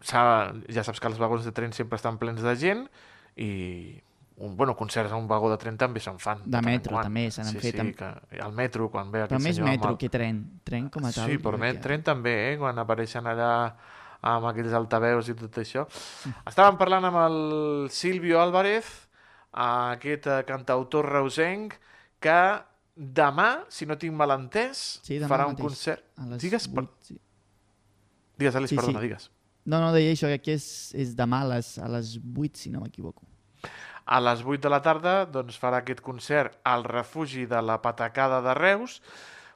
ja 0.03 0.84
saps 0.84 0.99
que 0.99 1.08
els 1.08 1.19
vagons 1.21 1.45
de 1.47 1.53
tren 1.56 1.71
sempre 1.71 1.95
estan 1.95 2.17
plens 2.19 2.41
de 2.43 2.56
gent 2.60 2.82
i 3.39 4.01
un, 4.43 4.58
bueno, 4.58 4.73
concerts 4.75 5.13
a 5.13 5.15
un 5.15 5.27
vagó 5.29 5.47
de 5.51 5.58
tren 5.62 5.77
també 5.79 6.01
se'n 6.03 6.17
fan. 6.19 6.41
De 6.43 6.58
en 6.60 6.65
metro, 6.65 6.95
quant. 6.97 7.06
també 7.08 7.29
se 7.32 7.43
n'han 7.45 7.53
sí, 7.53 7.60
fet 7.63 7.75
Sí, 7.77 7.82
amb- 7.86 7.95
que 7.95 8.41
al 8.41 8.51
metro, 8.51 8.89
quan 8.91 9.12
ve 9.13 9.21
Però 9.21 9.38
aquest 9.38 9.45
més 9.45 9.60
metro 9.63 9.91
el- 9.93 9.97
que 10.01 10.10
tren. 10.10 10.41
Tren 10.65 10.89
com 10.89 11.06
a 11.06 11.12
tal. 11.13 11.29
Sí, 11.29 11.38
però 11.38 11.58
met, 11.58 11.79
tren 11.82 12.03
també, 12.03 12.34
eh? 12.51 12.58
Quan 12.58 12.77
apareixen 12.79 13.25
allà 13.29 13.53
amb 14.23 14.45
aquells 14.49 14.73
altaveus 14.73 15.29
i 15.29 15.36
tot 15.36 15.58
això. 15.62 15.86
Estàvem 16.49 16.77
parlant 16.77 17.06
amb 17.06 17.17
el 17.23 17.88
Silvio 17.91 18.41
Álvarez, 18.41 18.91
aquest 19.53 20.27
eh, 20.27 20.43
cantautor 20.47 21.06
reusenc, 21.12 21.75
que 22.19 22.38
demà, 22.95 23.63
si 23.73 23.86
no 23.89 23.97
tinc 23.97 24.13
mal 24.13 24.32
entès, 24.36 24.99
Sí, 25.03 25.19
farà 25.25 25.47
un 25.49 25.53
mateix, 25.56 25.65
concert... 25.65 26.03
les 26.29 26.41
Digues, 26.41 26.67
per... 26.69 26.84
8, 26.84 27.08
sí. 27.10 27.17
digues, 28.38 28.56
Alice, 28.56 28.69
Sí, 28.73 28.77
perdona, 28.79 28.99
sí. 28.99 29.08
digues. 29.08 29.29
No, 29.65 29.79
no, 29.79 29.93
deia 29.95 30.12
això, 30.12 30.27
que 30.27 30.38
aquí 30.41 30.51
és, 30.51 30.65
és 30.99 31.13
demà 31.15 31.41
a 31.45 31.49
les, 31.56 31.77
a 31.79 31.88
les 31.88 32.17
8, 32.19 32.58
si 32.60 32.69
no 32.69 32.82
m'equivoco. 32.84 33.23
A 34.06 34.19
les 34.19 34.41
8 34.43 34.60
de 34.65 34.69
la 34.73 34.82
tarda 34.84 35.13
doncs, 35.25 35.56
farà 35.58 35.79
aquest 35.79 36.01
concert 36.03 36.58
al 36.67 36.84
refugi 36.84 37.45
de 37.47 37.62
la 37.63 37.77
Patacada 37.82 38.41
de 38.43 38.53
Reus. 38.58 38.97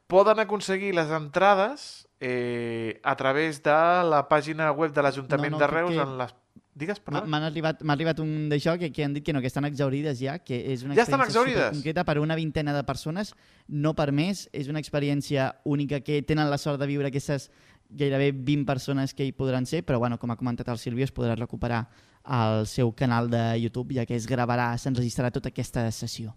Poden 0.07 0.39
aconseguir 0.39 0.93
les 0.95 1.11
entrades 1.11 2.07
eh, 2.23 3.01
a 3.03 3.15
través 3.19 3.59
de 3.61 3.75
la 4.07 4.21
pàgina 4.29 4.71
web 4.71 4.93
de 4.95 5.03
l'Ajuntament 5.03 5.51
No, 5.51 5.59
no, 5.59 5.65
de 5.65 5.67
Reus. 5.67 5.91
que- 5.91 6.01
En 6.05 6.17
les... 6.21 6.31
Digues, 6.77 6.99
M'ha 6.99 7.05
perdona. 7.05 7.25
m'han 7.33 7.45
arribat, 7.47 7.81
m'ha 7.81 7.95
arribat 7.97 8.19
un 8.21 8.49
d'això 8.51 8.75
que, 8.77 8.91
que 8.93 9.05
han 9.05 9.15
dit 9.15 9.25
que 9.25 9.33
no, 9.33 9.41
que 9.41 9.49
estan 9.49 9.65
exaurides 9.65 10.19
ja, 10.21 10.37
que 10.39 10.59
és 10.73 10.83
una 10.85 10.93
Ja 10.93 11.07
experiència 11.07 11.71
concreta 11.73 12.03
per 12.05 12.19
una 12.21 12.35
vintena 12.37 12.75
de 12.75 12.83
persones, 12.85 13.33
no 13.67 13.95
per 13.97 14.11
més, 14.11 14.45
és 14.53 14.69
una 14.69 14.79
experiència 14.83 15.55
única 15.65 16.01
que 16.05 16.21
tenen 16.21 16.51
la 16.51 16.59
sort 16.61 16.79
de 16.79 16.85
viure 16.85 17.09
aquestes 17.09 17.49
gairebé 17.89 18.31
20 18.31 18.65
persones 18.67 19.13
que 19.15 19.25
hi 19.25 19.31
podran 19.31 19.65
ser, 19.65 19.83
però 19.87 19.97
bueno, 19.97 20.19
com 20.19 20.29
ha 20.31 20.37
comentat 20.37 20.67
el 20.69 20.77
Silvio, 20.77 21.05
es 21.07 21.13
podrà 21.15 21.35
recuperar 21.35 21.87
al 22.23 22.67
seu 22.67 22.91
canal 22.93 23.29
de 23.31 23.59
YouTube, 23.61 23.95
ja 23.95 24.05
que 24.05 24.15
es 24.15 24.27
gravarà, 24.27 24.73
s'enregistrarà 24.77 25.31
tota 25.31 25.49
aquesta 25.49 25.89
sessió. 25.91 26.35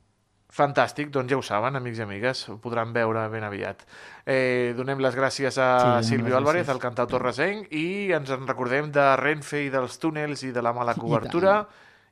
Fantàstic, 0.50 1.12
doncs 1.14 1.30
ja 1.30 1.38
ho 1.38 1.42
saben, 1.46 1.78
amics 1.78 2.00
i 2.00 2.02
amigues, 2.02 2.42
ho 2.50 2.56
podran 2.62 2.90
veure 2.94 3.22
ben 3.30 3.44
aviat. 3.46 3.84
Eh, 4.26 4.72
donem 4.76 4.98
les 4.98 5.14
gràcies 5.14 5.54
Sí, 5.54 5.62
a 5.62 5.68
donem 5.78 6.08
Silvio 6.08 6.36
Álvarez, 6.36 6.68
el 6.68 6.82
cantautor 6.82 7.22
resenc, 7.22 7.70
i 7.70 8.10
ens 8.16 8.32
en 8.34 8.48
recordem 8.48 8.90
de 8.90 9.06
Renfe 9.20 9.62
i 9.66 9.70
dels 9.70 9.98
túnels 10.02 10.42
i 10.42 10.50
de 10.50 10.62
la 10.62 10.74
mala 10.74 10.96
I 10.98 11.00
cobertura, 11.00 11.60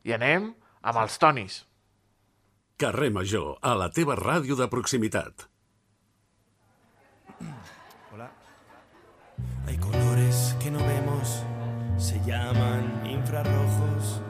i 0.06 0.14
anem 0.14 0.52
amb 0.82 1.02
els 1.02 1.18
tonis. 1.18 1.64
Carrer 2.78 3.10
Major, 3.10 3.56
a 3.60 3.74
la 3.74 3.90
teva 3.90 4.14
ràdio 4.14 4.54
de 4.54 4.68
proximitat. 4.70 5.48
Hay 9.66 9.76
colores 9.76 10.56
que 10.62 10.70
no 10.70 10.78
vemos, 10.78 11.42
se 11.98 12.18
llaman 12.24 13.02
infrarrojos. 13.04 14.22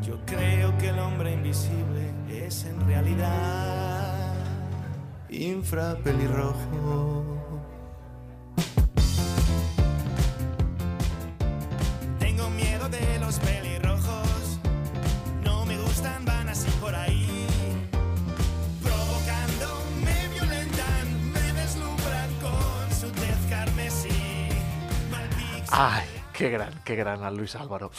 Yo 0.00 0.16
creo 0.24 0.78
que 0.78 0.88
el 0.88 0.98
hombre 0.98 1.32
invisible 1.32 1.77
realidad 2.98 4.34
infrapelirrojo. 5.28 7.24
Tengo 12.18 12.50
miedo 12.50 12.88
de 12.88 13.18
los 13.20 13.38
pelirrojos, 13.38 14.58
no 15.44 15.64
me 15.66 15.78
gustan, 15.78 16.24
van 16.24 16.48
así 16.48 16.70
por 16.80 16.94
ahí. 16.94 17.46
Provocando, 18.82 19.68
me 20.04 20.28
violentan, 20.34 21.32
me 21.32 21.52
deslumbran 21.52 22.30
con 22.42 22.94
su 23.00 23.10
tez 23.12 23.38
carmesí. 23.48 24.48
Ai, 25.70 26.08
que 26.32 26.50
gran, 26.50 26.82
que 26.82 26.96
gran 26.96 27.22
el 27.22 27.36
Luis 27.36 27.54
Álvaro. 27.54 27.92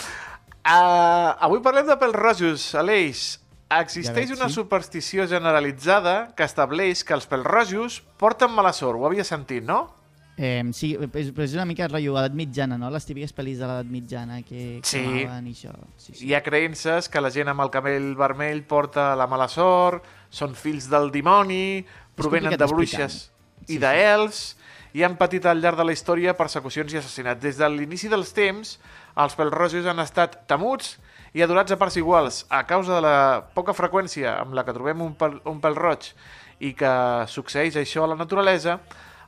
Uh, 0.66 1.40
avui 1.40 1.62
parlem 1.64 1.88
de 1.88 1.96
pèls 1.96 2.14
rojos. 2.14 2.76
Aleix, 2.76 3.40
existeix 3.70 4.32
una 4.34 4.50
superstició 4.50 5.28
generalitzada 5.30 6.34
que 6.36 6.44
estableix 6.48 7.04
que 7.06 7.14
els 7.14 7.28
pèls 7.30 7.46
rojos 7.46 8.02
porten 8.18 8.52
mala 8.52 8.74
sort. 8.74 8.98
Ho 9.00 9.06
havia 9.06 9.24
sentit, 9.28 9.64
no? 9.64 9.96
Eh, 10.40 10.64
sí, 10.72 10.94
és, 10.96 11.34
però 11.36 11.44
és 11.44 11.54
una 11.58 11.66
mica 11.68 11.88
rotllo 11.90 12.14
edat 12.16 12.32
mitjana, 12.34 12.78
no? 12.80 12.88
Les 12.90 13.04
típiques 13.06 13.34
pel·lis 13.36 13.60
de 13.60 13.68
l'edat 13.68 13.90
mitjana 13.92 14.38
que 14.42 14.80
Sí. 14.88 15.02
i 15.04 15.26
això. 15.28 15.74
Sí, 15.98 16.14
sí. 16.14 16.28
Hi 16.28 16.34
ha 16.34 16.42
creences 16.42 17.10
que 17.10 17.20
la 17.20 17.30
gent 17.30 17.50
amb 17.52 17.60
el 17.60 17.70
cabell 17.70 18.16
vermell 18.16 18.64
porta 18.64 19.16
la 19.20 19.28
mala 19.28 19.50
sort, 19.50 20.06
són 20.30 20.56
fills 20.56 20.88
del 20.90 21.12
dimoni, 21.12 21.84
provenen 22.16 22.56
de 22.58 22.66
bruixes 22.72 23.32
Sí, 23.68 23.74
i 23.74 23.76
sí. 23.76 23.80
d'elfs, 23.84 24.56
i 24.94 25.04
han 25.04 25.18
patit 25.18 25.46
al 25.46 25.60
llarg 25.62 25.78
de 25.78 25.84
la 25.84 25.92
història 25.92 26.34
persecucions 26.38 26.94
i 26.94 26.98
assassinats. 26.98 27.42
Des 27.44 27.58
de 27.58 27.68
l'inici 27.70 28.08
dels 28.08 28.32
temps, 28.34 28.80
els 29.18 29.36
pèls 29.36 29.52
rojos 29.52 29.86
han 29.86 30.00
estat 30.00 30.48
temuts 30.48 30.98
i 31.34 31.44
adorats 31.44 31.72
a 31.72 31.78
parts 31.78 32.00
iguals. 32.00 32.44
A 32.50 32.64
causa 32.68 32.98
de 32.98 33.04
la 33.06 33.18
poca 33.56 33.76
freqüència 33.78 34.36
amb 34.40 34.56
la 34.58 34.66
que 34.66 34.76
trobem 34.76 35.02
un 35.06 35.14
pèl, 35.20 35.40
un 35.50 35.62
pèl 35.62 35.78
roig 35.78 36.12
i 36.60 36.74
que 36.78 36.92
succeeix 37.30 37.78
això 37.80 38.04
a 38.04 38.12
la 38.12 38.18
naturalesa, 38.20 38.80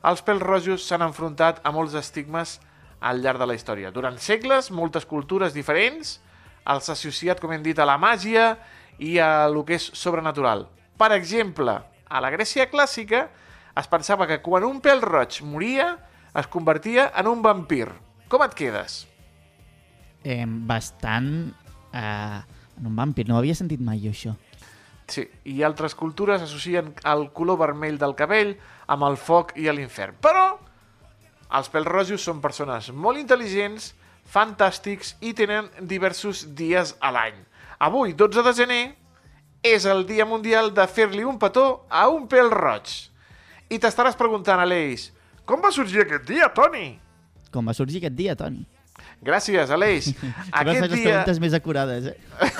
els 0.07 0.23
pèls 0.25 0.41
rojos 0.41 0.87
s'han 0.87 1.05
enfrontat 1.05 1.61
a 1.63 1.71
molts 1.71 1.95
estigmes 1.95 2.57
al 3.01 3.21
llarg 3.21 3.41
de 3.41 3.47
la 3.49 3.55
història. 3.57 3.91
Durant 3.93 4.17
segles, 4.21 4.71
moltes 4.71 5.05
cultures 5.09 5.53
diferents 5.53 6.19
els 6.69 6.89
ha 6.89 6.93
associat, 6.93 7.39
com 7.41 7.53
hem 7.53 7.63
dit, 7.65 7.79
a 7.79 7.87
la 7.89 7.97
màgia 8.01 8.55
i 9.01 9.17
a 9.21 9.47
lo 9.49 9.63
que 9.65 9.77
és 9.79 9.87
sobrenatural. 9.97 10.67
Per 10.97 11.09
exemple, 11.15 11.79
a 11.81 12.21
la 12.21 12.29
Grècia 12.33 12.67
clàssica 12.69 13.27
es 13.77 13.87
pensava 13.89 14.27
que 14.29 14.41
quan 14.43 14.65
un 14.67 14.81
pèl 14.83 15.01
roig 15.01 15.41
moria 15.47 15.95
es 16.37 16.47
convertia 16.51 17.09
en 17.17 17.29
un 17.31 17.41
vampir. 17.41 17.87
Com 18.29 18.43
et 18.45 18.53
quedes? 18.57 19.05
Eh, 20.23 20.45
bastant... 20.45 21.51
Eh, 21.93 22.41
en 22.79 22.87
un 22.87 22.95
vampir, 22.95 23.27
no 23.27 23.37
havia 23.37 23.55
sentit 23.57 23.81
mai 23.83 24.01
jo, 24.03 24.11
això. 24.15 24.35
Sí, 25.11 25.25
i 25.51 25.61
altres 25.67 25.93
cultures 25.99 26.43
associen 26.45 26.93
el 27.11 27.25
color 27.35 27.59
vermell 27.59 27.97
del 27.99 28.15
cabell 28.15 28.55
amb 28.87 29.03
el 29.09 29.17
foc 29.19 29.51
i 29.59 29.67
l'infern. 29.67 30.15
Però 30.23 30.45
els 31.51 31.67
pèls 31.71 31.89
rojos 31.89 32.23
són 32.23 32.39
persones 32.43 32.89
molt 32.95 33.19
intel·ligents, 33.19 33.91
fantàstics 34.31 35.17
i 35.19 35.33
tenen 35.35 35.67
diversos 35.89 36.45
dies 36.55 36.95
a 37.03 37.11
l'any. 37.11 37.35
Avui, 37.83 38.13
12 38.15 38.45
de 38.45 38.53
gener, 38.55 38.83
és 39.61 39.85
el 39.85 40.05
Dia 40.07 40.25
Mundial 40.25 40.71
de 40.73 40.85
fer-li 40.87 41.25
un 41.27 41.37
petó 41.41 41.83
a 41.89 42.07
un 42.09 42.27
pèl 42.31 42.49
roig. 42.53 42.93
I 43.69 43.79
t'estaràs 43.81 44.17
preguntant, 44.17 44.61
Aleix, 44.63 45.09
com 45.45 45.61
va 45.61 45.73
sorgir 45.75 46.05
aquest 46.05 46.23
dia, 46.29 46.47
Toni? 46.55 46.95
Com 47.51 47.67
va 47.67 47.75
sorgir 47.75 47.99
aquest 47.99 48.15
dia, 48.15 48.35
Toni? 48.39 48.63
Gràcies, 49.21 49.69
Aleix. 49.69 50.11
Aquest 50.17 50.61
aquest 50.61 50.81
les 50.87 50.93
dia... 50.95 51.05
preguntes 51.05 51.41
més 51.43 51.53
acurades, 51.57 52.09
eh? 52.09 52.51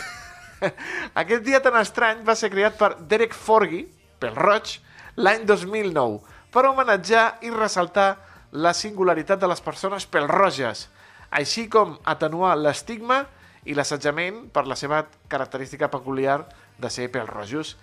Aquest 1.22 1.44
dia 1.46 1.62
tan 1.64 1.78
estrany 1.80 2.22
va 2.28 2.36
ser 2.38 2.52
creat 2.54 2.78
per 2.78 2.94
Derek 3.10 3.34
Forgy, 3.34 3.86
pel 4.22 4.38
roig, 4.38 4.76
l'any 5.18 5.46
2009, 5.50 6.22
per 6.54 6.68
homenatjar 6.70 7.26
i 7.48 7.50
ressaltar 7.54 8.12
la 8.52 8.74
singularitat 8.76 9.40
de 9.42 9.50
les 9.50 9.64
persones 9.64 10.06
pelroges, 10.06 10.86
així 11.32 11.66
com 11.72 11.96
atenuar 12.06 12.58
l'estigma 12.60 13.24
i 13.66 13.74
l'assetjament 13.78 14.44
per 14.54 14.66
la 14.68 14.78
seva 14.78 15.06
característica 15.32 15.90
peculiar 15.90 16.44
de 16.82 16.90
ser 16.94 17.10
pelrojos. 17.14 17.76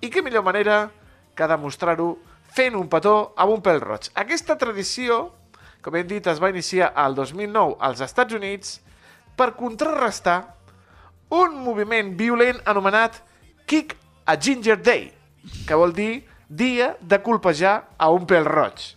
I 0.00 0.10
què 0.10 0.22
millor 0.24 0.44
manera 0.46 0.88
que 1.36 1.48
demostrar-ho 1.50 2.14
fent 2.54 2.76
un 2.78 2.88
petó 2.90 3.34
amb 3.36 3.56
un 3.56 3.62
pèl 3.62 3.80
roig. 3.82 4.10
Aquesta 4.14 4.56
tradició, 4.58 5.28
com 5.84 5.96
hem 5.98 6.08
dit, 6.08 6.26
es 6.26 6.40
va 6.40 6.48
iniciar 6.48 6.94
al 6.96 7.14
2009 7.14 7.76
als 7.84 8.00
Estats 8.00 8.34
Units 8.34 8.78
per 9.36 9.52
contrarrestar 9.58 10.38
un 11.34 11.58
moviment 11.60 12.14
violent 12.16 12.62
anomenat 12.64 13.20
Kick 13.68 13.96
a 14.24 14.36
Ginger 14.40 14.78
Day, 14.80 15.10
que 15.68 15.76
vol 15.76 15.92
dir 15.92 16.24
dia 16.48 16.94
de 17.00 17.20
colpejar 17.22 17.74
a 17.98 18.08
un 18.12 18.24
pèl 18.28 18.46
roig. 18.48 18.94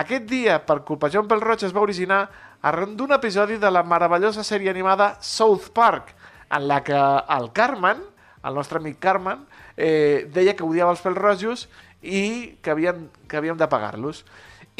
Aquest 0.00 0.26
dia 0.30 0.58
per 0.66 0.80
colpejar 0.86 1.22
un 1.22 1.30
pèl 1.30 1.42
roig 1.42 1.62
es 1.66 1.74
va 1.74 1.84
originar 1.84 2.24
arran 2.62 2.96
d'un 2.96 3.14
episodi 3.16 3.56
de 3.60 3.70
la 3.70 3.82
meravellosa 3.86 4.44
sèrie 4.44 4.70
animada 4.70 5.14
South 5.20 5.70
Park, 5.74 6.14
en 6.50 6.66
la 6.68 6.82
que 6.84 6.98
el 6.98 7.50
Carmen, 7.54 8.02
el 8.44 8.54
nostre 8.54 8.80
amic 8.80 8.98
Carmen, 8.98 9.46
eh, 9.76 10.26
deia 10.32 10.56
que 10.56 10.66
odiava 10.66 10.92
els 10.92 11.02
pèls 11.04 11.18
rojos 11.18 11.68
i 12.02 12.56
que 12.62 12.72
havíem, 12.72 13.06
que 13.28 13.38
havíem 13.38 13.58
de 13.60 13.68
pagar-los. 13.68 14.24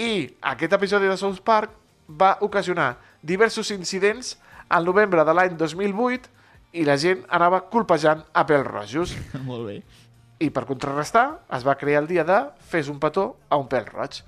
I 0.01 0.31
aquest 0.49 0.73
episodi 0.73 1.11
de 1.11 1.17
South 1.21 1.43
Park 1.45 1.75
va 2.09 2.39
ocasionar 2.41 2.95
diversos 3.21 3.71
incidents 3.71 4.39
al 4.73 4.87
novembre 4.89 5.27
de 5.29 5.35
l'any 5.37 5.59
2008 5.61 6.31
i 6.81 6.87
la 6.89 6.97
gent 7.03 7.27
anava 7.29 7.67
colpejant 7.69 8.23
a 8.33 8.47
pèls 8.49 8.65
rojos. 8.65 9.13
Molt 9.49 9.67
bé. 9.67 9.75
I 10.41 10.49
per 10.57 10.65
contrarrestar, 10.65 11.43
es 11.53 11.67
va 11.67 11.77
crear 11.77 12.01
el 12.01 12.09
dia 12.09 12.25
de 12.25 12.39
fes 12.71 12.89
un 12.89 12.97
petó 13.03 13.35
a 13.51 13.59
un 13.61 13.69
pèl 13.69 13.85
roig. 13.91 14.23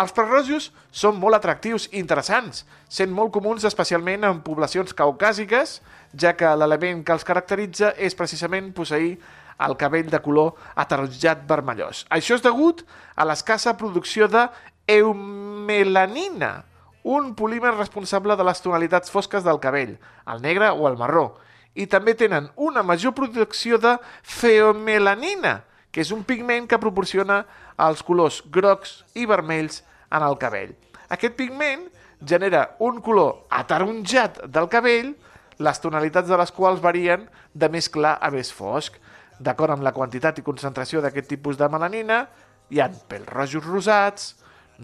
Els 0.00 0.14
pèls 0.16 0.70
són 1.02 1.18
molt 1.20 1.36
atractius 1.36 1.88
i 1.90 1.98
interessants, 2.00 2.62
sent 2.88 3.12
molt 3.12 3.34
comuns 3.34 3.66
especialment 3.68 4.24
en 4.24 4.40
poblacions 4.46 4.94
caucàsiques, 4.96 5.80
ja 6.16 6.32
que 6.32 6.54
l'element 6.56 7.04
que 7.04 7.12
els 7.12 7.26
caracteritza 7.28 7.92
és 7.98 8.16
precisament 8.16 8.72
posseir 8.72 9.18
el 9.60 9.76
cabell 9.76 10.08
de 10.08 10.22
color 10.24 10.54
ataronjat 10.80 11.44
vermellós. 11.48 12.06
Això 12.08 12.38
és 12.38 12.46
degut 12.46 12.86
a 13.16 13.26
l'escassa 13.28 13.76
producció 13.76 14.30
de 14.30 14.46
eumelanina, 14.86 16.64
un 17.02 17.34
polímer 17.34 17.72
responsable 17.74 18.36
de 18.36 18.44
les 18.44 18.60
tonalitats 18.60 19.10
fosques 19.10 19.44
del 19.44 19.60
cabell, 19.60 19.96
el 20.26 20.42
negre 20.42 20.70
o 20.70 20.88
el 20.88 20.98
marró, 21.00 21.38
i 21.74 21.86
també 21.86 22.14
tenen 22.18 22.50
una 22.56 22.82
major 22.82 23.14
producció 23.14 23.78
de 23.78 23.96
feomelanina, 24.22 25.60
que 25.90 26.02
és 26.04 26.10
un 26.14 26.22
pigment 26.26 26.68
que 26.70 26.78
proporciona 26.78 27.44
els 27.80 28.02
colors 28.06 28.40
grocs 28.52 29.00
i 29.18 29.26
vermells 29.26 29.82
en 30.10 30.26
el 30.26 30.36
cabell. 30.38 30.74
Aquest 31.10 31.34
pigment 31.38 31.88
genera 32.20 32.76
un 32.78 33.00
color 33.00 33.46
ataronjat 33.50 34.44
del 34.46 34.68
cabell, 34.70 35.14
les 35.60 35.80
tonalitats 35.80 36.28
de 36.28 36.36
les 36.40 36.52
quals 36.52 36.80
varien 36.80 37.26
de 37.54 37.68
més 37.68 37.88
clar 37.88 38.18
a 38.20 38.30
més 38.32 38.52
fosc. 38.52 38.96
D'acord 39.40 39.74
amb 39.74 39.84
la 39.84 39.94
quantitat 39.96 40.38
i 40.38 40.44
concentració 40.44 41.00
d'aquest 41.00 41.28
tipus 41.32 41.58
de 41.58 41.68
melanina, 41.72 42.26
hi 42.70 42.80
ha 42.80 42.90
pèls 43.08 43.28
rojos 43.28 43.66
rosats, 43.66 44.34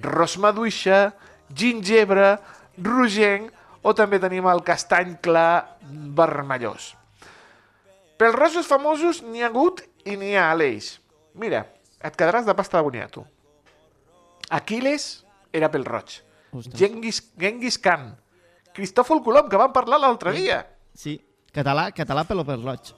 ros 0.02 0.36
maduixa, 0.42 1.14
gingebre, 1.54 2.36
rogenc 2.82 3.52
o 3.86 3.94
també 3.94 4.18
tenim 4.22 4.46
el 4.50 4.62
castany 4.66 5.16
clar 5.22 5.78
vermellós. 6.16 6.94
Pels 8.16 8.34
rojos 8.34 8.68
famosos 8.68 9.22
n'hi 9.22 9.44
ha 9.44 9.50
hagut 9.50 9.82
i 10.08 10.16
n'hi 10.16 10.34
ha 10.36 10.50
a 10.50 10.56
l'Eix. 10.56 10.96
Mira, 11.36 11.66
et 12.00 12.16
quedaràs 12.16 12.46
de 12.46 12.54
pasta 12.56 12.80
de 12.80 12.86
boniato. 12.86 13.26
Aquiles 14.50 15.26
era 15.52 15.70
pel 15.72 15.84
roig. 15.84 16.20
Genghis, 16.72 17.20
Genghis 17.36 17.76
Khan. 17.82 18.14
Cristòfol 18.76 19.22
Colom, 19.24 19.48
que 19.48 19.60
vam 19.60 19.72
parlar 19.72 19.98
l'altre 20.00 20.32
dia. 20.36 20.62
Sí, 20.96 21.18
català, 21.52 21.90
català 21.96 22.24
pelo 22.28 22.44
per 22.44 22.58
roig. 22.60 22.92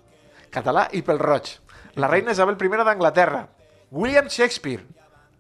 Català 0.55 0.87
i 0.95 1.03
pel 1.03 1.19
roig. 1.23 1.51
La 1.99 2.09
reina 2.11 2.33
Isabel 2.33 2.57
I 2.59 2.85
d'Anglaterra. 2.85 3.49
William 3.91 4.29
Shakespeare. 4.29 4.85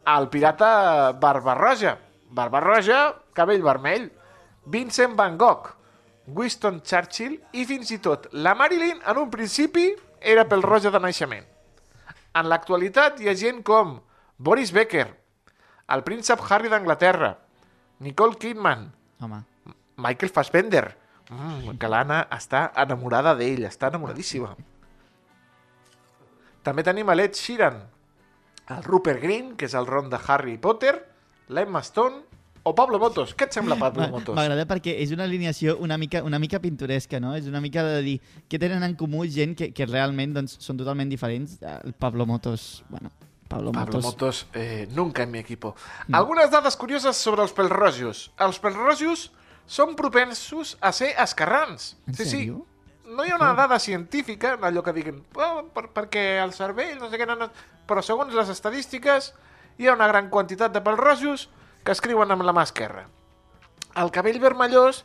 El 0.08 0.28
pirata 0.32 1.12
Barbarroja. 1.12 1.98
Barbarroja, 2.30 3.14
cabell 3.36 3.62
vermell. 3.62 4.08
Vincent 4.64 5.16
Van 5.16 5.36
Gogh. 5.36 5.74
Winston 6.28 6.82
Churchill 6.84 7.38
i 7.56 7.64
fins 7.64 7.90
i 7.94 7.98
tot 8.04 8.26
la 8.36 8.52
Marilyn 8.56 9.00
en 9.08 9.20
un 9.20 9.30
principi 9.32 9.86
era 10.20 10.44
pel 10.48 10.64
roja 10.64 10.92
de 10.92 11.00
naixement. 11.00 11.46
En 12.36 12.48
l'actualitat 12.52 13.20
hi 13.20 13.30
ha 13.30 13.36
gent 13.38 13.62
com 13.64 13.96
Boris 14.36 14.72
Becker, 14.76 15.06
el 15.94 16.04
príncep 16.04 16.42
Harry 16.50 16.68
d'Anglaterra, 16.68 17.32
Nicole 18.04 18.36
Kidman, 18.36 18.90
Home, 19.24 19.40
Michael 19.96 20.30
Fassbender, 20.30 20.84
mm, 21.30 21.78
que 21.80 21.88
l'Anna 21.88 22.26
està 22.30 22.68
enamorada 22.76 23.34
d'ell, 23.34 23.64
està 23.64 23.88
enamoradíssima. 23.88 24.54
També 26.62 26.84
tenim 26.84 27.08
a 27.08 27.16
l'Ed 27.16 27.34
Sheeran, 27.34 27.80
el 28.70 28.82
Rupert 28.84 29.22
Green, 29.22 29.54
que 29.56 29.68
és 29.68 29.76
el 29.78 29.86
Ron 29.88 30.10
de 30.12 30.18
Harry 30.26 30.58
Potter, 30.58 30.94
l'Emma 31.48 31.80
Stone 31.86 32.24
o 32.68 32.74
Pablo 32.76 32.98
Motos. 33.00 33.32
Què 33.38 33.48
et 33.48 33.56
sembla, 33.56 33.78
Pablo 33.80 34.08
Motos? 34.14 34.36
M'agrada 34.36 34.66
perquè 34.68 34.98
és 35.02 35.12
una 35.14 35.24
alineació 35.28 35.78
una 35.84 35.96
mica, 36.00 36.22
una 36.26 36.40
mica 36.42 36.60
pintoresca, 36.60 37.20
no? 37.22 37.34
És 37.38 37.48
una 37.48 37.62
mica 37.64 37.84
de 37.86 38.02
dir 38.04 38.18
què 38.50 38.60
tenen 38.60 38.84
en 38.84 38.96
comú 38.98 39.24
gent 39.30 39.56
que, 39.58 39.70
que 39.72 39.88
realment 39.88 40.36
doncs, 40.36 40.58
són 40.64 40.80
totalment 40.80 41.08
diferents. 41.12 41.58
El 41.62 41.96
Pablo 41.96 42.26
Motos, 42.28 42.84
bueno, 42.90 43.12
Pablo, 43.48 43.72
Pablo 43.72 43.96
Motos. 43.96 44.04
Motos, 44.04 44.46
eh, 44.52 44.86
nunca 44.92 45.22
en 45.22 45.30
mi 45.32 45.38
equipo. 45.38 45.74
Algunes 46.12 46.50
dades 46.50 46.76
curioses 46.76 47.16
sobre 47.16 47.42
els 47.42 47.56
pelrojos. 47.56 48.28
Els 48.36 48.60
pelrojos 48.60 49.30
són 49.68 49.94
propensos 49.96 50.76
a 50.80 50.92
ser 50.96 51.14
escarrans. 51.20 51.94
En 52.06 52.16
sí, 52.16 52.24
sèrio? 52.24 52.60
sí. 52.64 52.67
No 53.08 53.24
hi 53.24 53.30
ha 53.32 53.36
una 53.36 53.54
dada 53.56 53.78
científica, 53.80 54.58
allò 54.60 54.82
que 54.84 54.92
diguin, 54.92 55.22
oh, 55.40 55.62
per, 55.72 55.86
perquè 55.96 56.24
el 56.42 56.52
cervell, 56.52 56.98
no 57.00 57.08
sé 57.08 57.16
què, 57.16 57.26
no, 57.28 57.38
no. 57.40 57.48
però 57.88 58.02
segons 58.04 58.34
les 58.36 58.50
estadístiques 58.52 59.30
hi 59.80 59.88
ha 59.88 59.94
una 59.96 60.08
gran 60.10 60.28
quantitat 60.28 60.74
de 60.74 60.82
pelrojos 60.84 61.46
que 61.84 61.94
escriuen 61.96 62.34
amb 62.34 62.44
la 62.44 62.52
mà 62.52 62.66
esquerra. 62.68 63.06
El 63.96 64.12
cabell 64.12 64.36
vermellós 64.42 65.04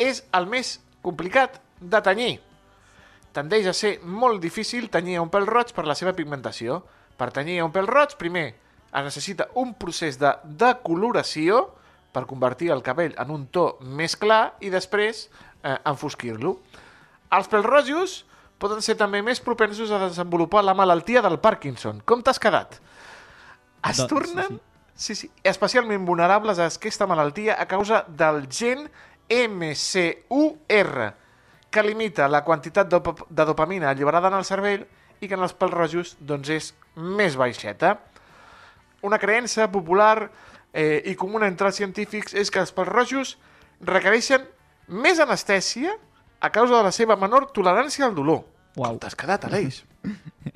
és 0.00 0.22
el 0.32 0.48
més 0.48 0.78
complicat 1.04 1.60
de 1.80 2.00
tenyir. 2.04 2.38
Tendeix 3.36 3.68
a 3.68 3.76
ser 3.76 3.98
molt 4.02 4.40
difícil 4.42 4.88
tenyir 4.90 5.20
un 5.20 5.30
pèl 5.30 5.46
roig 5.46 5.74
per 5.76 5.84
la 5.86 5.94
seva 5.98 6.16
pigmentació. 6.16 6.80
Per 7.20 7.28
tenyir 7.36 7.60
un 7.62 7.74
pèl 7.74 7.86
roig, 7.86 8.16
primer 8.18 8.48
es 8.90 9.04
necessita 9.06 9.50
un 9.60 9.74
procés 9.78 10.18
de 10.18 10.32
decoloració 10.42 11.66
per 12.10 12.26
convertir 12.26 12.72
el 12.74 12.82
cabell 12.82 13.14
en 13.22 13.30
un 13.30 13.44
to 13.54 13.76
més 13.84 14.16
clar 14.18 14.56
i 14.64 14.70
després 14.72 15.28
eh, 15.62 15.76
enfosquir-lo. 15.84 16.56
Els 17.30 17.48
pèls 17.50 17.66
rojos 17.66 18.16
poden 18.60 18.82
ser 18.84 18.96
també 19.00 19.22
més 19.24 19.40
propensos 19.40 19.90
a 19.94 19.98
desenvolupar 20.02 20.62
la 20.66 20.74
malaltia 20.76 21.22
del 21.24 21.38
Parkinson. 21.40 22.02
Com 22.04 22.22
t'has 22.22 22.38
quedat? 22.42 22.80
Es 23.88 23.96
Doncs, 24.02 24.10
tornen 24.10 24.58
sí, 24.94 25.14
sí, 25.16 25.30
especialment 25.42 26.04
vulnerables 26.04 26.58
a 26.60 26.66
aquesta 26.68 27.06
malaltia 27.08 27.56
a 27.56 27.64
causa 27.70 28.02
del 28.08 28.42
gen 28.52 28.90
MCUR, 29.30 31.14
que 31.70 31.82
limita 31.86 32.26
la 32.28 32.42
quantitat 32.44 32.88
dop- 32.90 33.26
de 33.30 33.44
dopamina 33.46 33.90
alliberada 33.90 34.28
en 34.28 34.34
el 34.40 34.44
cervell 34.44 34.84
i 35.20 35.28
que 35.28 35.36
en 35.38 35.44
els 35.46 35.54
pèls 35.54 35.72
rojos 35.72 36.16
doncs, 36.18 36.48
és 36.50 36.72
més 36.96 37.36
baixeta. 37.38 37.94
Una 39.06 39.18
creença 39.22 39.70
popular 39.72 40.26
eh, 40.74 41.02
i 41.06 41.14
comuna 41.16 41.46
entre 41.48 41.70
els 41.70 41.76
científics 41.78 42.34
és 42.34 42.50
que 42.50 42.60
els 42.60 42.74
pèls 42.74 42.90
rojos 42.90 43.36
requereixen 43.80 44.44
més 44.88 45.20
anestèsia 45.22 45.94
a 46.40 46.50
causa 46.50 46.78
de 46.78 46.82
la 46.88 46.92
seva 46.92 47.16
menor 47.20 47.50
tolerància 47.54 48.06
al 48.06 48.16
dolor. 48.16 48.44
Uau. 48.78 48.98
T'has 49.02 49.16
quedat, 49.18 49.44
Aleix? 49.48 49.82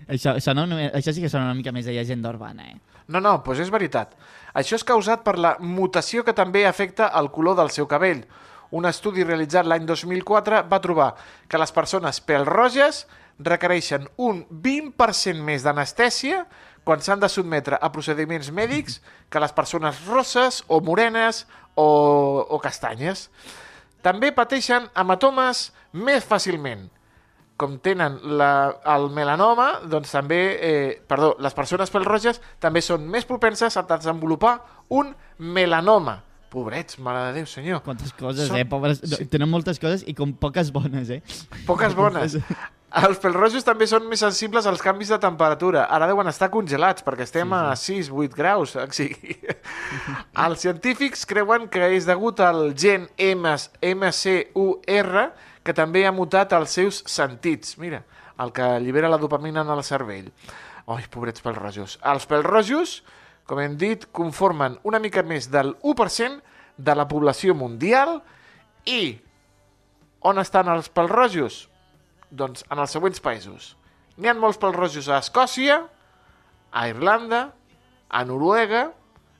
Això, 0.08 0.34
això, 0.36 0.52
no, 0.56 0.64
això 0.96 1.12
sí 1.12 1.22
que 1.22 1.28
sona 1.32 1.46
una 1.48 1.56
mica 1.56 1.72
més 1.72 1.86
de 1.88 1.92
llegenda 1.92 2.28
urbana, 2.28 2.66
eh? 2.68 2.76
No, 3.08 3.20
no, 3.20 3.38
doncs 3.44 3.60
és 3.64 3.70
veritat. 3.72 4.14
Això 4.56 4.76
és 4.76 4.84
causat 4.86 5.24
per 5.24 5.34
la 5.40 5.54
mutació 5.60 6.24
que 6.24 6.32
també 6.36 6.64
afecta 6.68 7.10
el 7.20 7.30
color 7.32 7.56
del 7.58 7.72
seu 7.72 7.88
cabell. 7.88 8.22
Un 8.76 8.88
estudi 8.88 9.24
realitzat 9.24 9.68
l'any 9.68 9.84
2004 9.88 10.62
va 10.70 10.80
trobar 10.84 11.10
que 11.48 11.60
les 11.60 11.72
persones 11.72 12.20
pèl-roges 12.24 13.04
requereixen 13.44 14.06
un 14.16 14.44
20% 14.48 15.44
més 15.44 15.64
d'anestèsia 15.66 16.44
quan 16.84 17.00
s'han 17.04 17.20
de 17.20 17.28
sotmetre 17.32 17.80
a 17.80 17.90
procediments 17.92 18.50
mèdics 18.52 19.00
que 19.32 19.42
les 19.42 19.52
persones 19.56 20.04
rosses 20.08 20.62
o 20.68 20.80
morenes 20.84 21.44
o, 21.74 21.88
o 22.48 22.60
castanyes. 22.60 23.28
També 24.04 24.30
pateixen 24.36 24.90
hematomes 25.00 25.70
més 25.96 26.26
fàcilment 26.28 26.90
com 27.56 27.76
tenen 27.78 28.18
la, 28.38 28.50
el 28.96 29.08
melanoma, 29.14 29.68
doncs 29.90 30.10
també, 30.14 30.40
eh, 30.58 31.02
perdó, 31.08 31.34
les 31.42 31.54
persones 31.54 31.92
pèl-roges 31.92 32.40
també 32.62 32.82
són 32.82 33.06
més 33.10 33.26
propenses 33.28 33.76
a 33.78 33.84
desenvolupar 33.86 34.56
un 34.90 35.14
melanoma. 35.38 36.18
Pobrets, 36.54 37.00
mare 37.02 37.28
de 37.28 37.40
Déu, 37.40 37.46
senyor. 37.50 37.80
Quantes 37.82 38.12
coses, 38.14 38.46
Són- 38.50 38.60
eh? 38.60 38.66
Pobres... 38.70 39.00
Sí. 39.02 39.26
Tenen 39.30 39.50
moltes 39.50 39.80
coses 39.82 40.04
i 40.06 40.14
com 40.14 40.34
poques 40.38 40.70
bones, 40.74 41.10
eh? 41.10 41.20
Poques 41.66 41.96
bones. 41.98 42.36
Els 42.94 43.18
pèl-rojos 43.18 43.64
també 43.66 43.88
són 43.90 44.04
més 44.06 44.20
sensibles 44.22 44.68
als 44.70 44.82
canvis 44.82 45.08
de 45.10 45.16
temperatura. 45.18 45.88
Ara 45.90 46.06
deuen 46.06 46.30
estar 46.30 46.46
congelats, 46.54 47.02
perquè 47.02 47.24
estem 47.26 47.50
sí, 47.74 47.96
sí. 47.98 47.98
a 47.98 48.14
6-8 48.14 48.36
graus. 48.38 48.74
O 48.78 48.84
sigui. 48.94 49.34
Els 50.44 50.62
científics 50.62 51.24
creuen 51.26 51.66
que 51.72 51.88
és 51.96 52.06
degut 52.06 52.38
al 52.44 52.70
gen 52.78 53.08
MCUR, 53.18 55.24
que 55.66 55.74
també 55.74 56.04
ha 56.06 56.14
mutat 56.14 56.54
els 56.54 56.76
seus 56.76 57.02
sentits. 57.10 57.74
Mira, 57.82 58.04
el 58.38 58.54
que 58.54 58.62
allibera 58.62 59.10
la 59.10 59.18
dopamina 59.18 59.64
en 59.64 59.74
el 59.74 59.82
cervell. 59.82 60.30
Ai, 60.86 61.02
pobrets 61.10 61.42
pèl-rojos. 61.42 61.98
Els 62.04 62.30
pèl-rojos, 62.30 63.00
com 63.48 63.58
hem 63.58 63.74
dit, 63.80 64.06
conformen 64.14 64.78
una 64.86 65.02
mica 65.02 65.26
més 65.26 65.50
del 65.50 65.74
1% 65.82 66.38
de 66.76 66.94
la 66.94 67.08
població 67.10 67.58
mundial 67.58 68.20
i 68.86 69.16
on 70.22 70.38
estan 70.38 70.70
els 70.70 70.92
pèl-rojos? 70.92 71.64
Doncs 72.34 72.64
en 72.70 72.82
els 72.82 72.94
següents 72.94 73.22
països. 73.22 73.74
N'hi 74.18 74.30
ha 74.30 74.34
molts 74.38 74.58
pèl-rojos 74.62 75.08
a 75.10 75.20
Escòcia, 75.22 75.80
a 76.74 76.82
Irlanda, 76.90 77.46
a 78.10 78.24
Noruega, 78.26 78.88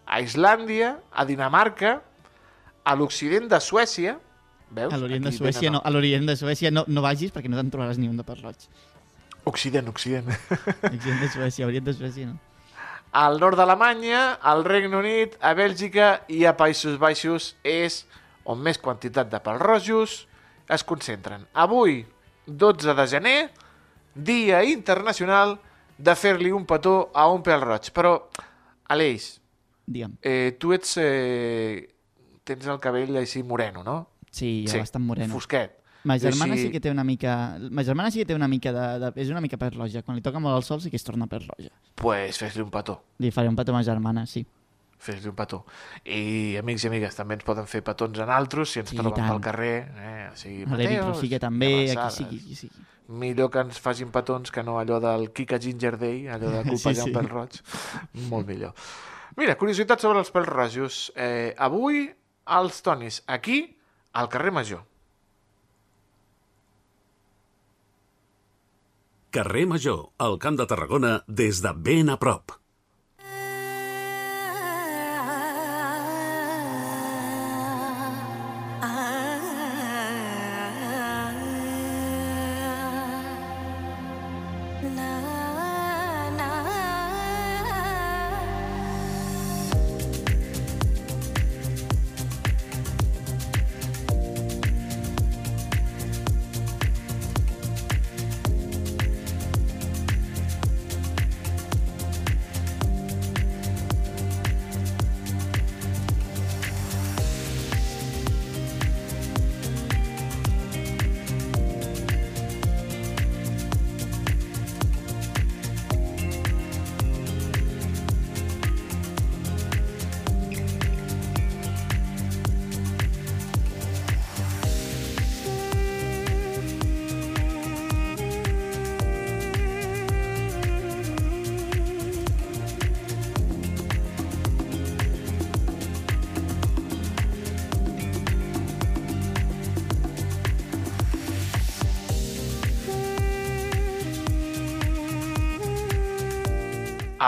a 0.07 0.21
Islàndia, 0.23 0.95
a 1.11 1.25
Dinamarca, 1.27 1.99
a 2.85 2.95
l'occident 2.99 3.51
de 3.51 3.61
Suècia... 3.61 4.19
Veus? 4.75 4.91
A 4.91 4.99
l'Orient 4.99 5.29
de 5.29 5.31
Suècia, 5.31 5.69
tenen 5.69 5.77
no, 5.77 5.83
a 5.87 5.91
l'Orient 5.93 6.25
de 6.27 6.35
Suècia 6.35 6.71
no, 6.73 6.83
no 6.91 7.03
vagis 7.05 7.31
perquè 7.31 7.51
no 7.51 7.59
te'n 7.61 7.71
trobaràs 7.71 8.01
ni 8.01 8.09
un 8.11 8.17
de 8.19 8.25
per 8.27 8.41
roig. 8.41 8.65
Occident, 9.47 9.87
Occident. 9.93 10.27
Occident 10.89 11.21
de 11.23 11.29
Suècia, 11.31 11.69
Orient 11.69 11.87
de 11.87 11.95
Suècia, 11.95 12.33
no. 12.33 12.41
Al 13.15 13.39
nord 13.39 13.61
d'Alemanya, 13.61 14.41
al 14.43 14.65
Regne 14.67 14.99
Unit, 14.99 15.37
a 15.39 15.53
Bèlgica 15.55 16.25
i 16.27 16.43
a 16.49 16.57
Països 16.59 16.97
Baixos 16.99 17.53
és 17.63 18.01
on 18.51 18.59
més 18.59 18.81
quantitat 18.83 19.31
de 19.31 19.39
pèl-rojos 19.39 20.17
es 20.75 20.83
concentren. 20.89 21.47
Avui 21.55 22.01
12 22.47 22.95
de 22.95 23.07
gener, 23.07 23.51
Dia 24.15 24.63
Internacional 24.65 25.59
de 25.99 26.15
fer-li 26.15 26.51
un 26.53 26.67
petó 26.67 27.11
a 27.15 27.29
un 27.33 27.43
pèl 27.43 27.61
roig. 27.63 27.91
Però, 27.95 28.17
Aleix, 28.89 29.41
Digue'm. 29.87 30.19
eh, 30.23 30.57
tu 30.59 30.73
ets... 30.73 30.97
Eh, 31.01 31.91
tens 32.45 32.67
el 32.69 32.79
cabell 32.81 33.17
així 33.17 33.43
moreno, 33.43 33.83
no? 33.83 33.97
Sí, 34.31 34.67
ja 34.69 34.79
bastant 34.83 35.05
moreno. 35.07 35.33
Fosquet. 35.33 35.79
Ma 36.05 36.19
germana 36.21 36.53
Així- 36.53 36.67
sí 36.67 36.73
que 36.75 36.81
té 36.85 36.91
una 36.93 37.05
mica... 37.05 37.57
Ma 37.71 37.83
germana 37.83 38.11
sí 38.13 38.19
que 38.21 38.27
té 38.29 38.35
una 38.37 38.49
mica 38.49 38.73
de... 38.75 38.83
de... 39.01 39.13
És 39.23 39.31
una 39.33 39.41
mica 39.41 39.57
pèl 39.57 39.73
roja. 39.73 40.03
Quan 40.05 40.19
li 40.19 40.23
toca 40.23 40.39
molt 40.43 40.59
el 40.59 40.63
sol 40.67 40.83
sí 40.85 40.91
que 40.93 40.99
es 41.01 41.05
torna 41.07 41.25
pèl 41.31 41.47
roja. 41.49 41.71
pues 41.97 42.37
fes-li 42.43 42.61
un 42.61 42.69
petó. 42.71 42.99
Li 43.25 43.31
faré 43.33 43.49
un 43.49 43.57
petó 43.57 43.73
a 43.73 43.79
ma 43.79 43.83
germana, 43.87 44.27
sí. 44.27 44.45
Fes-li 44.99 45.29
un 45.29 45.35
petó. 45.37 45.65
I 46.05 46.57
amics 46.57 46.85
i 46.85 46.89
amigues, 46.89 47.15
també 47.17 47.35
ens 47.37 47.45
poden 47.45 47.67
fer 47.69 47.83
petons 47.85 48.19
en 48.25 48.31
altres 48.31 48.71
si 48.73 48.81
ens 48.81 48.91
Sí, 48.91 48.97
troben 48.97 49.19
tant. 49.19 49.31
pel 49.35 49.41
carrer. 49.41 49.75
Eh? 49.97 50.29
O 50.33 50.37
sigui, 50.37 50.65
l'Eric 50.65 50.71
Mateos, 50.99 51.07
Rosique 51.17 51.39
també, 51.41 51.67
a 51.67 51.77
qui 51.85 51.91
avançades. 51.99 52.15
sigui, 52.17 52.39
qui 52.47 52.55
sigui. 52.57 52.85
Millor 53.09 53.51
que 53.53 53.61
ens 53.61 53.79
facin 53.81 54.09
petons 54.11 54.51
que 54.51 54.63
no 54.65 54.79
allò 54.81 54.99
del 55.01 55.31
Kika 55.33 55.59
Ginger 55.61 55.99
Day, 55.99 56.27
allò 56.29 56.49
de 56.51 56.63
colpejar 56.71 56.95
Sí, 56.95 57.01
sí. 57.03 57.11
un 57.11 57.17
pèl 57.19 57.29
roig. 57.29 57.61
Molt 58.31 58.47
millor. 58.49 58.73
Mira, 59.37 59.57
curiositat 59.61 60.01
sobre 60.01 60.21
els 60.23 60.31
pèls 60.33 60.47
rojos. 60.49 61.13
Eh, 61.17 61.55
avui, 61.59 62.07
als 62.47 62.81
Tonis, 62.83 63.23
aquí, 63.27 63.77
al 64.13 64.29
carrer 64.29 64.53
Major. 64.53 64.85
Carrer 69.35 69.67
Major, 69.67 70.11
al 70.19 70.39
Camp 70.39 70.57
de 70.61 70.67
Tarragona, 70.71 71.25
des 71.27 71.61
de 71.65 71.73
ben 71.75 72.09
a 72.11 72.17
prop. 72.23 72.53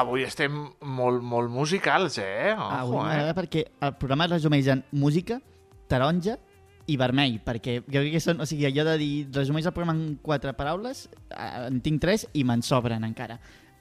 Avui 0.07 0.23
estem 0.23 0.55
molt, 0.87 1.23
molt 1.27 1.51
musicals, 1.51 2.21
eh? 2.23 2.55
Avui 2.55 2.95
Ojo, 2.95 3.03
m'agrada 3.03 3.33
eh? 3.33 3.37
perquè 3.37 3.65
el 3.83 3.95
programa 3.99 4.29
es 4.29 4.37
resumeix 4.37 4.69
en 4.71 4.85
música, 4.95 5.41
taronja 5.91 6.37
i 6.87 6.95
vermell, 7.01 7.41
perquè 7.43 7.81
jo 7.81 7.99
crec 7.99 8.13
que 8.15 8.23
són, 8.23 8.39
o 8.39 8.47
sigui, 8.47 8.69
allò 8.69 8.85
de 8.93 8.95
dir, 9.01 9.13
resumeix 9.35 9.67
el 9.67 9.75
programa 9.75 9.97
en 9.99 10.19
quatre 10.23 10.55
paraules, 10.55 11.09
eh, 11.27 11.49
en 11.67 11.81
tinc 11.83 12.05
tres 12.05 12.29
i 12.39 12.45
me'n 12.47 12.63
sobren 12.63 13.07
encara. 13.09 13.41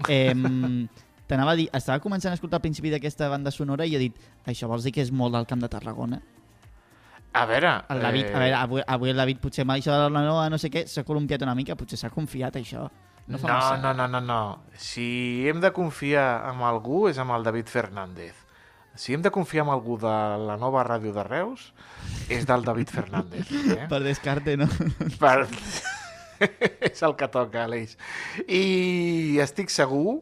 Eh, 0.09 0.33
T'anava 1.29 1.55
a 1.55 1.57
dir, 1.57 1.69
estava 1.73 2.01
començant 2.01 2.33
a 2.33 2.37
escoltar 2.37 2.59
al 2.59 2.65
principi 2.65 2.91
d'aquesta 2.93 3.29
banda 3.31 3.53
sonora 3.53 3.85
i 3.85 3.95
he 3.97 4.01
dit, 4.01 4.17
això 4.45 4.69
vols 4.69 4.85
dir 4.85 4.93
que 4.93 5.01
és 5.05 5.09
molt 5.13 5.33
del 5.33 5.47
Camp 5.49 5.61
de 5.61 5.69
Tarragona? 5.73 6.19
A 7.35 7.45
veure... 7.49 7.71
El 7.91 8.01
David, 8.01 8.29
a 8.29 8.41
veure, 8.43 8.57
avui, 8.59 8.83
avui 8.97 9.13
el 9.13 9.21
David 9.21 9.41
potser 9.41 9.65
amb 9.65 9.73
això 9.73 9.93
de 9.93 10.11
la 10.13 10.21
nova 10.25 10.45
no 10.53 10.59
sé 10.61 10.69
què 10.73 10.85
s'ha 10.87 11.03
columpiat 11.07 11.41
una 11.45 11.55
mica, 11.57 11.77
potser 11.77 11.97
s'ha 11.99 12.13
confiat 12.13 12.61
això. 12.61 12.85
No, 13.27 13.37
No, 13.41 13.77
no, 13.77 13.93
no, 13.93 14.07
no, 14.07 14.21
no. 14.21 14.63
Si 14.77 15.47
hem 15.49 15.59
de 15.61 15.71
confiar 15.73 16.45
en 16.51 16.61
algú 16.61 17.07
és 17.09 17.17
amb 17.17 17.33
el 17.33 17.43
David 17.43 17.71
Fernández. 17.71 18.35
Si 18.95 19.13
hem 19.13 19.23
de 19.25 19.31
confiar 19.31 19.65
en 19.65 19.71
algú 19.73 19.97
de 19.99 20.13
la 20.45 20.55
nova 20.61 20.85
ràdio 20.85 21.11
de 21.11 21.23
Reus, 21.25 21.73
és 22.29 22.45
del 22.45 22.63
David 22.63 22.93
Fernández. 22.93 23.49
Eh? 23.51 23.87
Per 23.89 24.01
descarte, 24.05 24.55
no? 24.57 24.69
per... 25.19 25.47
és 26.91 27.01
el 27.03 27.15
que 27.17 27.27
toca, 27.31 27.65
Aleix. 27.65 27.97
I 28.45 29.39
estic 29.43 29.73
segur 29.73 30.21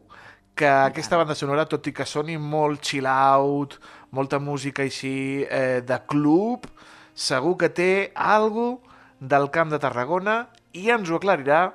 que 0.54 0.70
aquesta 0.70 1.18
banda 1.18 1.36
sonora, 1.36 1.68
tot 1.70 1.86
i 1.90 1.92
que 1.94 2.06
soni 2.06 2.38
molt 2.38 2.82
chill 2.86 3.08
out, 3.10 3.76
molta 4.14 4.38
música 4.38 4.84
així 4.86 5.44
eh, 5.44 5.82
de 5.84 5.98
club, 6.08 6.68
segur 7.14 7.56
que 7.60 7.70
té 7.70 7.92
algo 8.14 8.80
del 9.20 9.50
Camp 9.54 9.70
de 9.74 9.80
Tarragona 9.82 10.44
i 10.74 10.88
ens 10.94 11.10
ho 11.10 11.18
aclarirà 11.18 11.66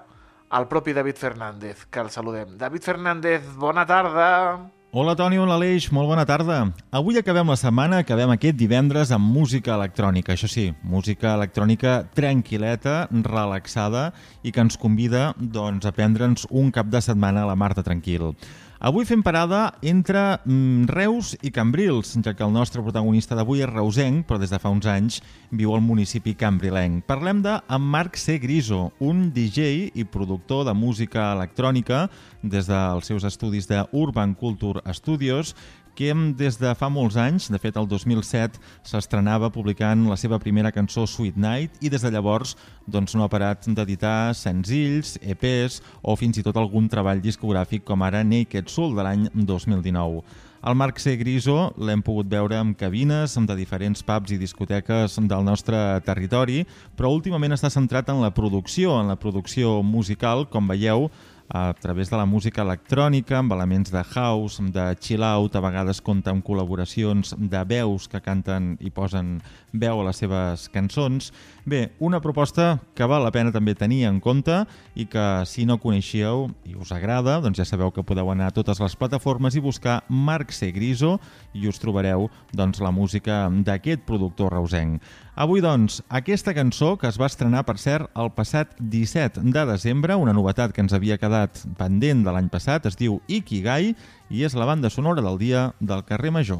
el 0.51 0.67
propi 0.67 0.93
David 0.93 1.15
Fernández, 1.15 1.85
que 1.85 1.99
el 1.99 2.09
saludem. 2.09 2.57
David 2.57 2.81
Fernández, 2.81 3.55
bona 3.55 3.85
tarda. 3.85 4.71
Hola 4.91 5.13
Toni, 5.15 5.37
hola 5.37 5.53
Aleix, 5.53 5.91
molt 5.93 6.09
bona 6.09 6.23
tarda. 6.25 6.63
Avui 6.89 7.19
acabem 7.19 7.51
la 7.51 7.57
setmana, 7.61 7.99
acabem 8.01 8.31
aquest 8.33 8.57
divendres 8.57 9.11
amb 9.13 9.29
música 9.29 9.75
electrònica, 9.75 10.33
això 10.33 10.49
sí, 10.49 10.71
música 10.81 11.35
electrònica 11.37 11.99
tranquil·leta, 12.17 13.03
relaxada 13.27 14.07
i 14.41 14.49
que 14.49 14.65
ens 14.65 14.79
convida 14.81 15.35
doncs, 15.37 15.85
a 15.85 15.93
prendre'ns 15.93 16.47
un 16.49 16.73
cap 16.73 16.89
de 16.89 17.03
setmana 17.05 17.45
a 17.45 17.51
la 17.51 17.57
Marta 17.59 17.85
Tranquil. 17.85 18.31
Avui 18.79 19.03
fem 19.03 19.19
parada 19.19 19.73
entre 19.83 20.39
mm, 20.45 20.85
Reus 20.87 21.33
i 21.43 21.49
Cambrils, 21.51 22.13
ja 22.23 22.31
que 22.31 22.45
el 22.45 22.53
nostre 22.55 22.79
protagonista 22.79 23.35
d'avui 23.35 23.59
és 23.59 23.67
reusenc, 23.67 24.21
però 24.23 24.37
des 24.39 24.53
de 24.53 24.59
fa 24.63 24.71
uns 24.71 24.87
anys 24.87 25.17
viu 25.51 25.73
al 25.75 25.83
municipi 25.83 26.31
cambrilenc. 26.39 27.03
Parlem 27.03 27.41
de 27.43 27.57
en 27.59 27.83
Marc 27.83 28.15
C. 28.15 28.37
Griso, 28.39 28.93
un 29.03 29.33
DJ 29.35 29.89
i 29.99 30.05
productor 30.07 30.63
de 30.63 30.77
música 30.79 31.27
electrònica 31.33 32.05
des 32.39 32.71
dels 32.71 33.11
seus 33.11 33.27
estudis 33.27 33.67
de 33.67 33.83
Urban 33.91 34.31
Culture 34.31 34.79
Studios, 34.95 35.57
que 35.99 36.13
des 36.39 36.55
de 36.55 36.71
fa 36.79 36.87
molts 36.87 37.17
anys, 37.19 37.49
de 37.51 37.59
fet 37.59 37.75
el 37.75 37.87
2007, 37.91 38.61
s'estrenava 38.87 39.49
publicant 39.51 40.05
la 40.07 40.15
seva 40.15 40.39
primera 40.39 40.71
cançó 40.71 41.03
Sweet 41.03 41.35
Night 41.35 41.83
i 41.83 41.91
des 41.91 42.05
de 42.05 42.11
llavors 42.13 42.55
doncs, 42.87 43.17
no 43.19 43.25
ha 43.25 43.31
parat 43.31 43.67
d'editar 43.67 44.31
senzills, 44.31 45.17
EPs 45.19 45.81
o 46.01 46.15
fins 46.15 46.39
i 46.39 46.45
tot 46.45 46.55
algun 46.57 46.87
treball 46.87 47.19
discogràfic 47.19 47.83
com 47.83 48.05
ara 48.07 48.23
Naked 48.23 48.71
Soul 48.71 48.95
de 48.95 49.03
l'any 49.03 49.27
2019. 49.35 50.23
El 50.59 50.75
Marc 50.75 50.97
C. 50.99 51.13
Griso 51.15 51.69
l'hem 51.79 52.01
pogut 52.03 52.27
veure 52.31 52.57
en 52.59 52.73
cabines 52.75 53.35
de 53.35 53.55
diferents 53.55 54.03
pubs 54.03 54.33
i 54.35 54.39
discoteques 54.39 55.15
del 55.19 55.43
nostre 55.47 55.77
territori, 56.03 56.65
però 56.95 57.13
últimament 57.15 57.55
està 57.55 57.71
centrat 57.71 58.11
en 58.11 58.19
la 58.23 58.33
producció, 58.35 58.97
en 58.99 59.07
la 59.11 59.15
producció 59.19 59.81
musical, 59.83 60.47
com 60.51 60.67
veieu, 60.67 61.07
a 61.49 61.73
través 61.73 62.09
de 62.09 62.17
la 62.17 62.27
música 62.29 62.61
electrònica, 62.61 63.39
amb 63.39 63.53
elements 63.55 63.89
de 63.89 64.03
house, 64.03 64.61
de 64.61 64.85
chill 65.01 65.23
out, 65.25 65.55
a 65.55 65.63
vegades 65.65 65.99
compta 66.05 66.29
amb 66.29 66.45
col·laboracions 66.45 67.33
de 67.33 67.61
veus 67.65 68.05
que 68.07 68.21
canten 68.21 68.75
i 68.79 68.91
posen 68.93 69.39
veu 69.73 70.01
a 70.01 70.05
les 70.05 70.21
seves 70.21 70.67
cançons. 70.69 71.31
Bé, 71.65 71.89
una 71.99 72.21
proposta 72.21 72.77
que 72.93 73.07
val 73.09 73.25
la 73.25 73.33
pena 73.33 73.53
també 73.53 73.73
tenir 73.73 74.03
en 74.05 74.19
compte 74.21 74.61
i 74.93 75.07
que 75.09 75.25
si 75.49 75.65
no 75.65 75.79
coneixíeu 75.81 76.47
i 76.69 76.77
us 76.77 76.93
agrada, 76.93 77.39
doncs 77.41 77.57
ja 77.57 77.65
sabeu 77.65 77.89
que 77.91 78.05
podeu 78.05 78.29
anar 78.29 78.51
a 78.51 78.55
totes 78.55 78.79
les 78.81 78.95
plataformes 78.95 79.57
i 79.57 79.65
buscar 79.65 80.03
Marc 80.07 80.53
C. 80.53 80.69
Griso 80.71 81.17
i 81.57 81.65
us 81.67 81.81
trobareu 81.81 82.29
doncs, 82.53 82.77
la 82.79 82.93
música 82.93 83.47
d'aquest 83.49 84.05
productor 84.05 84.53
reusenc. 84.53 85.01
Avui, 85.39 85.61
doncs, 85.63 86.01
aquesta 86.11 86.51
cançó 86.51 86.97
que 86.99 87.07
es 87.07 87.15
va 87.15 87.29
estrenar, 87.29 87.61
per 87.63 87.77
cert, 87.79 88.09
el 88.19 88.27
passat 88.35 88.73
17 88.91 89.39
de 89.55 89.61
desembre, 89.69 90.17
una 90.19 90.33
novetat 90.35 90.73
que 90.75 90.81
ens 90.83 90.91
havia 90.91 91.15
quedat 91.15 91.61
pendent 91.79 92.25
de 92.25 92.33
l'any 92.35 92.49
passat, 92.51 92.89
es 92.89 92.97
diu 92.99 93.21
Ikigai 93.31 93.93
i 94.35 94.43
és 94.43 94.57
la 94.59 94.67
banda 94.67 94.91
sonora 94.91 95.23
del 95.23 95.39
dia 95.39 95.61
del 95.79 96.03
carrer 96.09 96.33
Major. 96.35 96.59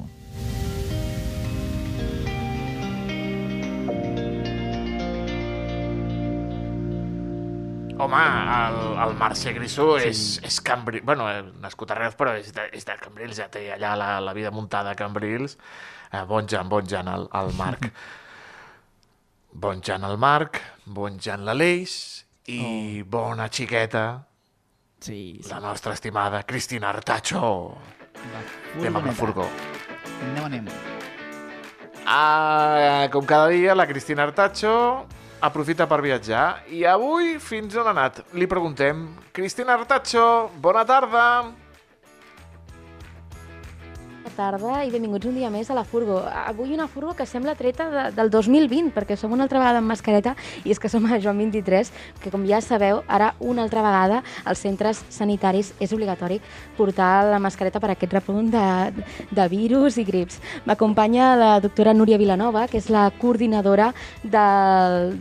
Home, 7.99 8.23
el, 8.53 8.79
el 9.09 9.17
Mercè 9.19 9.51
Grisó 9.59 9.89
sí. 9.97 10.07
és, 10.07 10.23
és 10.47 10.61
Cambrils, 10.63 11.03
bueno, 11.03 11.27
eh, 11.27 11.43
nascut 11.59 11.91
a 11.91 11.99
Reus, 11.99 12.15
però 12.15 12.37
és 12.39 12.55
de, 12.55 12.69
és 12.79 12.87
de 12.87 12.95
Cambrils, 13.03 13.43
ja 13.43 13.51
té 13.51 13.65
allà 13.75 13.91
la, 13.99 14.09
la 14.23 14.37
vida 14.39 14.55
muntada 14.55 14.95
a 14.95 15.01
Cambrils. 15.03 15.59
Eh, 16.13 16.23
bon 16.31 16.47
Jan, 16.47 16.71
bon 16.71 16.87
Jan, 16.87 17.11
el, 17.11 17.27
el 17.43 17.55
Marc. 17.59 17.91
bon 19.51 19.81
Jan, 19.81 20.03
el 20.03 20.17
Marc, 20.17 20.59
bon 20.85 21.19
Jan, 21.19 21.43
l'Aleix, 21.45 22.25
i 22.49 23.03
bona 23.05 23.49
xiqueta, 23.49 24.25
Sí, 24.99 25.39
sí. 25.41 25.49
la 25.49 25.59
nostra 25.59 25.93
estimada 25.93 26.43
Cristina 26.43 26.89
Artacho. 26.89 27.77
Anem 28.75 28.97
amb 28.99 29.07
la 29.07 29.13
furgó. 29.15 29.45
Anem, 30.25 30.43
anem. 30.43 30.67
Ah, 32.05 33.07
com 33.11 33.23
cada 33.25 33.47
dia, 33.47 33.75
la 33.75 33.87
Cristina 33.87 34.23
Artacho 34.23 35.05
aprofita 35.39 35.87
per 35.87 36.01
viatjar. 36.03 36.65
I 36.67 36.83
avui, 36.83 37.37
fins 37.39 37.77
on 37.79 37.87
ha 37.87 37.93
anat? 37.95 38.23
Li 38.33 38.47
preguntem. 38.47 39.05
Cristina 39.31 39.77
Artacho, 39.77 40.49
bona 40.59 40.83
tarda. 40.83 41.25
Bona 41.29 41.53
tarda 41.53 41.58
i 44.85 44.91
benvinguts 44.93 45.25
un 45.25 45.35
dia 45.35 45.49
més 45.49 45.69
a 45.69 45.75
la 45.75 45.83
Furgo. 45.83 46.19
Avui 46.21 46.73
una 46.73 46.87
Furgo 46.87 47.15
que 47.17 47.25
sembla 47.25 47.55
treta 47.57 47.89
de, 47.89 48.03
del 48.15 48.29
2020, 48.29 48.91
perquè 48.93 49.17
som 49.17 49.31
una 49.33 49.43
altra 49.43 49.59
vegada 49.59 49.79
amb 49.81 49.89
mascareta 49.89 50.35
i 50.63 50.71
és 50.71 50.79
que 50.79 50.89
som 50.89 51.03
a 51.09 51.17
Joan 51.19 51.37
23, 51.41 51.89
que 52.21 52.31
com 52.31 52.45
ja 52.47 52.61
sabeu, 52.61 53.01
ara 53.07 53.33
una 53.39 53.63
altra 53.65 53.81
vegada 53.81 54.21
als 54.45 54.61
centres 54.61 55.01
sanitaris 55.09 55.73
és 55.79 55.93
obligatori 55.95 56.37
portar 56.77 57.25
la 57.31 57.39
mascareta 57.41 57.81
per 57.81 57.91
aquest 57.95 58.13
repunt 58.13 58.51
de, 58.53 58.65
de 59.31 59.47
virus 59.49 59.97
i 59.97 60.05
grips. 60.05 60.37
M'acompanya 60.69 61.31
la 61.35 61.49
doctora 61.59 61.93
Núria 61.93 62.21
Vilanova, 62.21 62.67
que 62.69 62.77
és 62.77 62.91
la 62.93 63.09
coordinadora 63.19 63.89
de, 64.23 64.45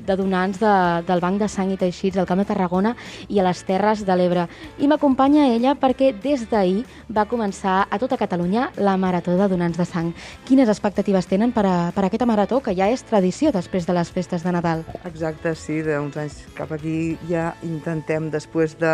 de 0.05 0.19
donants 0.21 0.61
de, 0.61 0.75
del 1.09 1.25
Banc 1.25 1.41
de 1.41 1.49
Sang 1.49 1.73
i 1.73 1.81
Teixits 1.81 2.21
al 2.21 2.29
Camp 2.29 2.45
de 2.45 2.49
Tarragona 2.53 2.95
i 3.29 3.41
a 3.41 3.49
les 3.49 3.65
Terres 3.65 4.05
de 4.05 4.21
l'Ebre. 4.21 4.49
I 4.79 4.91
m'acompanya 4.91 5.49
ella 5.55 5.75
perquè 5.79 6.13
des 6.13 6.45
d'ahir 6.51 6.85
va 7.09 7.29
començar 7.31 7.81
a 7.89 7.99
tota 7.99 8.21
Catalunya 8.21 8.69
la 8.77 8.98
Marató 8.99 9.37
de 9.39 9.49
Donants 9.49 9.79
de 9.79 9.87
Sang. 9.89 10.13
Quines 10.49 10.69
expectatives 10.69 11.31
tenen 11.31 11.55
per 11.57 11.65
a, 11.67 11.77
per 11.95 12.05
a 12.05 12.11
aquesta 12.11 12.29
marató, 12.29 12.61
que 12.65 12.75
ja 12.77 12.91
és 12.93 13.05
tradició 13.07 13.53
després 13.55 13.89
de 13.89 13.97
les 13.97 14.13
festes 14.13 14.45
de 14.45 14.53
Nadal? 14.55 14.85
Exacte, 15.09 15.55
sí, 15.57 15.81
d'uns 15.87 16.19
anys 16.21 16.43
cap 16.59 16.75
aquí 16.77 17.17
ja 17.31 17.53
intentem, 17.67 18.29
després 18.35 18.77
de 18.81 18.93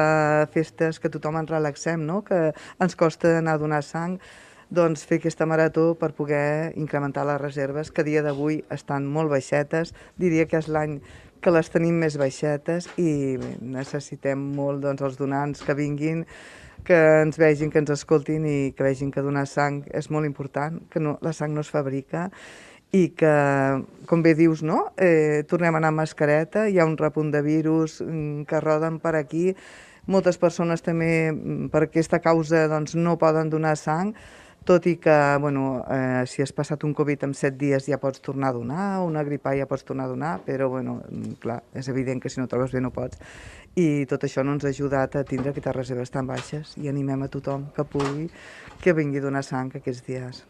festes 0.55 1.01
que 1.01 1.11
tothom 1.13 1.41
ens 1.41 1.51
relaxem, 1.51 2.05
no? 2.07 2.23
que 2.25 2.51
ens 2.55 2.97
costa 2.97 3.39
anar 3.41 3.59
a 3.59 3.65
donar 3.65 3.83
sang, 3.83 4.19
doncs 4.75 5.05
fer 5.07 5.21
aquesta 5.21 5.47
marató 5.47 5.93
per 5.99 6.13
poder 6.17 6.73
incrementar 6.81 7.27
les 7.29 7.41
reserves, 7.41 7.91
que 7.91 8.03
a 8.03 8.09
dia 8.09 8.23
d'avui 8.25 8.63
estan 8.75 9.07
molt 9.07 9.31
baixetes. 9.31 9.95
Diria 10.19 10.49
que 10.51 10.59
és 10.59 10.69
l'any 10.69 10.99
que 11.45 11.53
les 11.53 11.69
tenim 11.69 11.99
més 12.01 12.17
baixetes 12.17 12.89
i 12.97 13.37
necessitem 13.61 14.41
molt 14.57 14.81
doncs, 14.85 15.05
els 15.05 15.19
donants 15.21 15.61
que 15.65 15.77
vinguin, 15.77 16.25
que 16.85 16.99
ens 17.23 17.39
vegin, 17.41 17.71
que 17.71 17.81
ens 17.81 17.95
escoltin 17.95 18.45
i 18.49 18.59
que 18.77 18.85
vegin 18.85 19.13
que 19.15 19.23
donar 19.25 19.47
sang 19.49 19.83
és 19.95 20.11
molt 20.11 20.27
important, 20.27 20.81
que 20.91 21.01
no, 21.01 21.19
la 21.23 21.33
sang 21.33 21.55
no 21.55 21.65
es 21.65 21.73
fabrica 21.73 22.29
i 22.95 23.09
que, 23.19 23.33
com 24.07 24.23
bé 24.23 24.35
dius, 24.39 24.63
no? 24.63 24.93
eh, 24.97 25.43
tornem 25.51 25.75
a 25.75 25.81
anar 25.81 25.91
amb 25.91 26.03
mascareta, 26.05 26.69
hi 26.69 26.79
ha 26.79 26.87
un 26.87 26.99
repunt 27.01 27.33
de 27.35 27.43
virus 27.43 27.99
mm, 28.05 28.45
que 28.51 28.61
roden 28.63 29.01
per 29.03 29.17
aquí, 29.19 29.49
moltes 30.07 30.39
persones 30.39 30.85
també 30.85 31.33
mm, 31.33 31.73
per 31.73 31.87
aquesta 31.87 32.21
causa 32.23 32.69
doncs, 32.71 32.95
no 32.95 33.19
poden 33.19 33.51
donar 33.51 33.75
sang, 33.81 34.15
tot 34.65 34.87
i 34.87 34.97
que, 34.97 35.15
bueno, 35.41 35.85
eh, 35.91 36.25
si 36.27 36.43
has 36.43 36.53
passat 36.53 36.85
un 36.85 36.95
Covid 36.97 37.25
en 37.29 37.35
7 37.35 37.57
dies 37.61 37.87
ja 37.87 37.99
pots 38.01 38.23
tornar 38.25 38.51
a 38.51 38.57
donar, 38.57 38.87
una 39.05 39.23
gripa 39.23 39.53
ja 39.57 39.69
pots 39.69 39.85
tornar 39.85 40.07
a 40.09 40.13
donar, 40.13 40.41
però, 40.47 40.69
bueno, 40.73 41.03
mm, 41.09 41.37
clar, 41.43 41.63
és 41.75 41.89
evident 41.89 42.23
que 42.23 42.33
si 42.33 42.41
no 42.41 42.49
trobes 42.49 42.73
bé 42.73 42.81
no 42.81 42.91
pots. 42.91 43.21
I 43.77 44.07
tot 44.07 44.25
això 44.25 44.45
no 44.45 44.57
ens 44.57 44.65
ha 44.65 44.73
ajudat 44.73 45.17
a 45.17 45.25
tindre 45.25 45.51
aquestes 45.51 45.77
reserves 45.77 46.11
tan 46.11 46.27
baixes 46.27 46.77
i 46.79 46.89
animem 46.89 47.23
a 47.23 47.29
tothom 47.29 47.69
que 47.77 47.85
pugui 47.85 48.31
que 48.81 48.93
vingui 48.93 49.19
a 49.19 49.27
donar 49.29 49.45
sang 49.45 49.71
aquests 49.75 50.05
dies. 50.07 50.45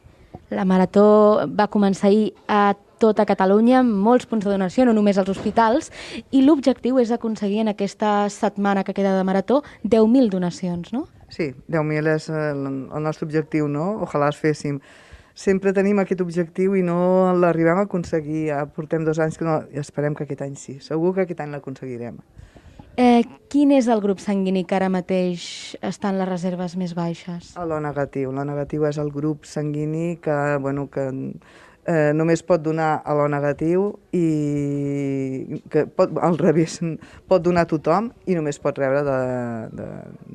La 0.51 0.65
marató 0.65 1.47
va 1.47 1.69
començar 1.71 2.09
ahir 2.09 2.35
a 2.49 2.75
tota 2.99 3.27
Catalunya, 3.27 3.81
amb 3.81 3.93
molts 4.05 4.27
punts 4.27 4.45
de 4.47 4.53
donació, 4.53 4.85
no 4.85 4.95
només 4.97 5.19
als 5.19 5.31
hospitals, 5.33 5.91
i 6.31 6.43
l'objectiu 6.43 6.99
és 7.03 7.11
aconseguir 7.11 7.61
en 7.65 7.73
aquesta 7.75 8.29
setmana 8.31 8.85
que 8.85 8.95
queda 8.95 9.17
de 9.17 9.25
marató 9.25 9.63
10.000 9.85 10.31
donacions, 10.31 10.93
no? 10.93 11.07
Sí, 11.35 11.51
10.000 11.67 12.13
és 12.15 12.29
el, 12.31 12.63
el 12.95 13.03
nostre 13.03 13.27
objectiu, 13.27 13.67
no? 13.67 13.89
Ojalà 14.07 14.31
els 14.31 14.39
féssim. 14.39 14.79
Sempre 15.35 15.73
tenim 15.75 15.99
aquest 15.99 16.21
objectiu 16.23 16.77
i 16.79 16.83
no 16.87 17.33
l'arribem 17.35 17.81
a 17.81 17.89
aconseguir. 17.89 18.45
Ja 18.53 18.61
portem 18.71 19.03
dos 19.07 19.19
anys 19.19 19.41
que 19.41 19.49
no... 19.49 19.59
I 19.75 19.83
esperem 19.83 20.15
que 20.15 20.29
aquest 20.29 20.45
any 20.47 20.55
sí. 20.61 20.79
Segur 20.85 21.11
que 21.17 21.25
aquest 21.25 21.43
any 21.43 21.51
l'aconseguirem. 21.57 22.21
Eh, 22.95 23.25
quin 23.51 23.73
és 23.75 23.89
el 23.91 23.99
grup 23.99 24.21
sanguini 24.23 24.63
que 24.63 24.77
ara 24.77 24.87
mateix 24.95 25.75
està 25.83 26.13
en 26.15 26.21
les 26.21 26.31
reserves 26.31 26.77
més 26.79 26.95
baixes? 26.95 27.51
L'O 27.59 27.81
negatiu. 27.83 28.31
L'O 28.31 28.45
negatiu 28.47 28.87
és 28.87 29.01
el 29.03 29.11
grup 29.11 29.49
sanguini 29.51 30.21
que, 30.23 30.37
bueno, 30.63 30.87
que 30.87 31.09
eh, 31.87 32.13
només 32.17 32.43
pot 32.47 32.63
donar 32.63 33.03
a 33.05 33.15
l'O 33.17 33.27
negatiu 33.31 33.87
i 34.17 35.61
que 35.71 35.85
pot, 35.87 36.13
al 36.23 36.39
revés, 36.41 36.81
pot 37.31 37.45
donar 37.45 37.67
a 37.67 37.71
tothom 37.71 38.11
i 38.27 38.37
només 38.39 38.61
pot 38.63 38.79
rebre 38.81 39.05
de, 39.07 39.21
de, 39.77 39.89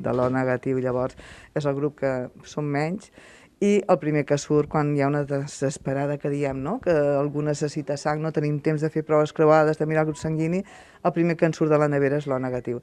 de 0.05 0.15
l'O 0.15 0.29
negatiu. 0.33 0.79
Llavors 0.83 1.17
és 1.55 1.65
el 1.65 1.77
grup 1.77 1.99
que 2.03 2.13
són 2.47 2.69
menys 2.69 3.11
i 3.59 3.73
el 3.91 3.99
primer 3.99 4.23
que 4.23 4.37
surt 4.39 4.71
quan 4.71 4.93
hi 4.95 5.03
ha 5.03 5.09
una 5.11 5.25
desesperada 5.27 6.17
que 6.17 6.31
diem 6.31 6.61
no? 6.63 6.77
que 6.79 6.95
algú 6.95 7.43
necessita 7.43 7.97
sang, 7.99 8.23
no 8.23 8.31
tenim 8.31 8.61
temps 8.63 8.81
de 8.85 8.91
fer 8.93 9.03
proves 9.03 9.35
creuades, 9.35 9.77
de 9.77 9.87
mirar 9.89 10.05
el 10.05 10.13
grup 10.13 10.21
sanguini, 10.21 10.63
el 11.03 11.15
primer 11.15 11.35
que 11.35 11.49
ens 11.49 11.59
surt 11.59 11.73
de 11.73 11.81
la 11.81 11.91
nevera 11.91 12.21
és 12.21 12.27
l'O 12.27 12.39
negatiu. 12.39 12.79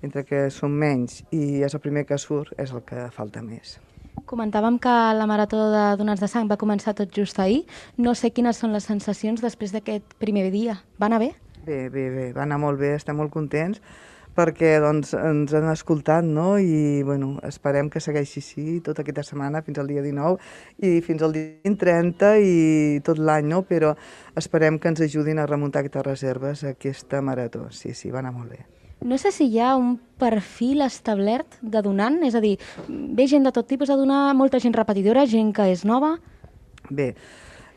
Entre 0.00 0.24
que 0.24 0.46
són 0.54 0.72
menys 0.72 1.24
i 1.34 1.60
és 1.66 1.74
el 1.74 1.82
primer 1.82 2.06
que 2.08 2.18
surt, 2.18 2.54
és 2.56 2.72
el 2.72 2.86
que 2.86 3.10
falta 3.12 3.42
més. 3.44 3.80
Comentàvem 4.26 4.78
que 4.82 4.92
la 5.16 5.26
marató 5.30 5.70
de 5.72 5.84
donants 6.00 6.20
de 6.20 6.28
sang 6.28 6.50
va 6.50 6.58
començar 6.60 6.94
tot 6.98 7.12
just 7.14 7.38
ahir. 7.38 7.64
No 7.96 8.14
sé 8.14 8.32
quines 8.34 8.60
són 8.60 8.72
les 8.76 8.84
sensacions 8.84 9.40
després 9.40 9.72
d'aquest 9.72 10.16
primer 10.18 10.50
dia. 10.50 10.80
Va 11.00 11.08
anar 11.10 11.20
bé? 11.22 11.34
Bé, 11.66 11.88
bé, 11.92 12.08
bé, 12.10 12.30
va 12.32 12.46
anar 12.46 12.58
molt 12.58 12.80
bé, 12.80 12.94
estem 12.96 13.16
molt 13.20 13.32
contents 13.32 13.80
perquè 14.36 14.76
doncs, 14.82 15.12
ens 15.18 15.52
han 15.54 15.68
escoltat 15.72 16.24
no? 16.24 16.54
i 16.58 17.02
bueno, 17.02 17.34
esperem 17.46 17.90
que 17.90 18.00
segueixi 18.00 18.40
així 18.40 18.80
tota 18.86 19.02
aquesta 19.02 19.24
setmana 19.26 19.62
fins 19.66 19.80
al 19.82 19.90
dia 19.90 20.04
19 20.06 20.38
i 20.86 21.00
fins 21.04 21.24
al 21.26 21.34
dia 21.36 21.76
30 21.84 22.34
i 22.40 23.00
tot 23.06 23.18
l'any, 23.18 23.50
no? 23.50 23.62
però 23.68 23.94
esperem 24.36 24.78
que 24.78 24.92
ens 24.92 25.02
ajudin 25.04 25.42
a 25.42 25.48
remuntar 25.50 25.84
aquestes 25.84 26.06
reserves 26.06 26.64
aquesta 26.64 27.20
marató. 27.20 27.68
Sí, 27.70 27.94
sí, 27.94 28.10
va 28.14 28.22
anar 28.24 28.36
molt 28.36 28.54
bé. 28.54 28.79
No 29.00 29.16
sé 29.16 29.30
si 29.32 29.46
hi 29.48 29.60
ha 29.64 29.76
un 29.80 29.94
perfil 30.20 30.82
establert 30.84 31.56
de 31.62 31.80
donant, 31.80 32.18
és 32.26 32.34
a 32.36 32.40
dir, 32.44 32.58
ve 32.88 33.24
gent 33.30 33.46
de 33.46 33.52
tot 33.56 33.64
tipus 33.66 33.88
a 33.88 33.96
donar, 33.96 34.34
molta 34.36 34.60
gent 34.60 34.76
repetidora, 34.76 35.24
gent 35.26 35.54
que 35.56 35.70
és 35.72 35.86
nova... 35.88 36.18
Bé, 36.90 37.14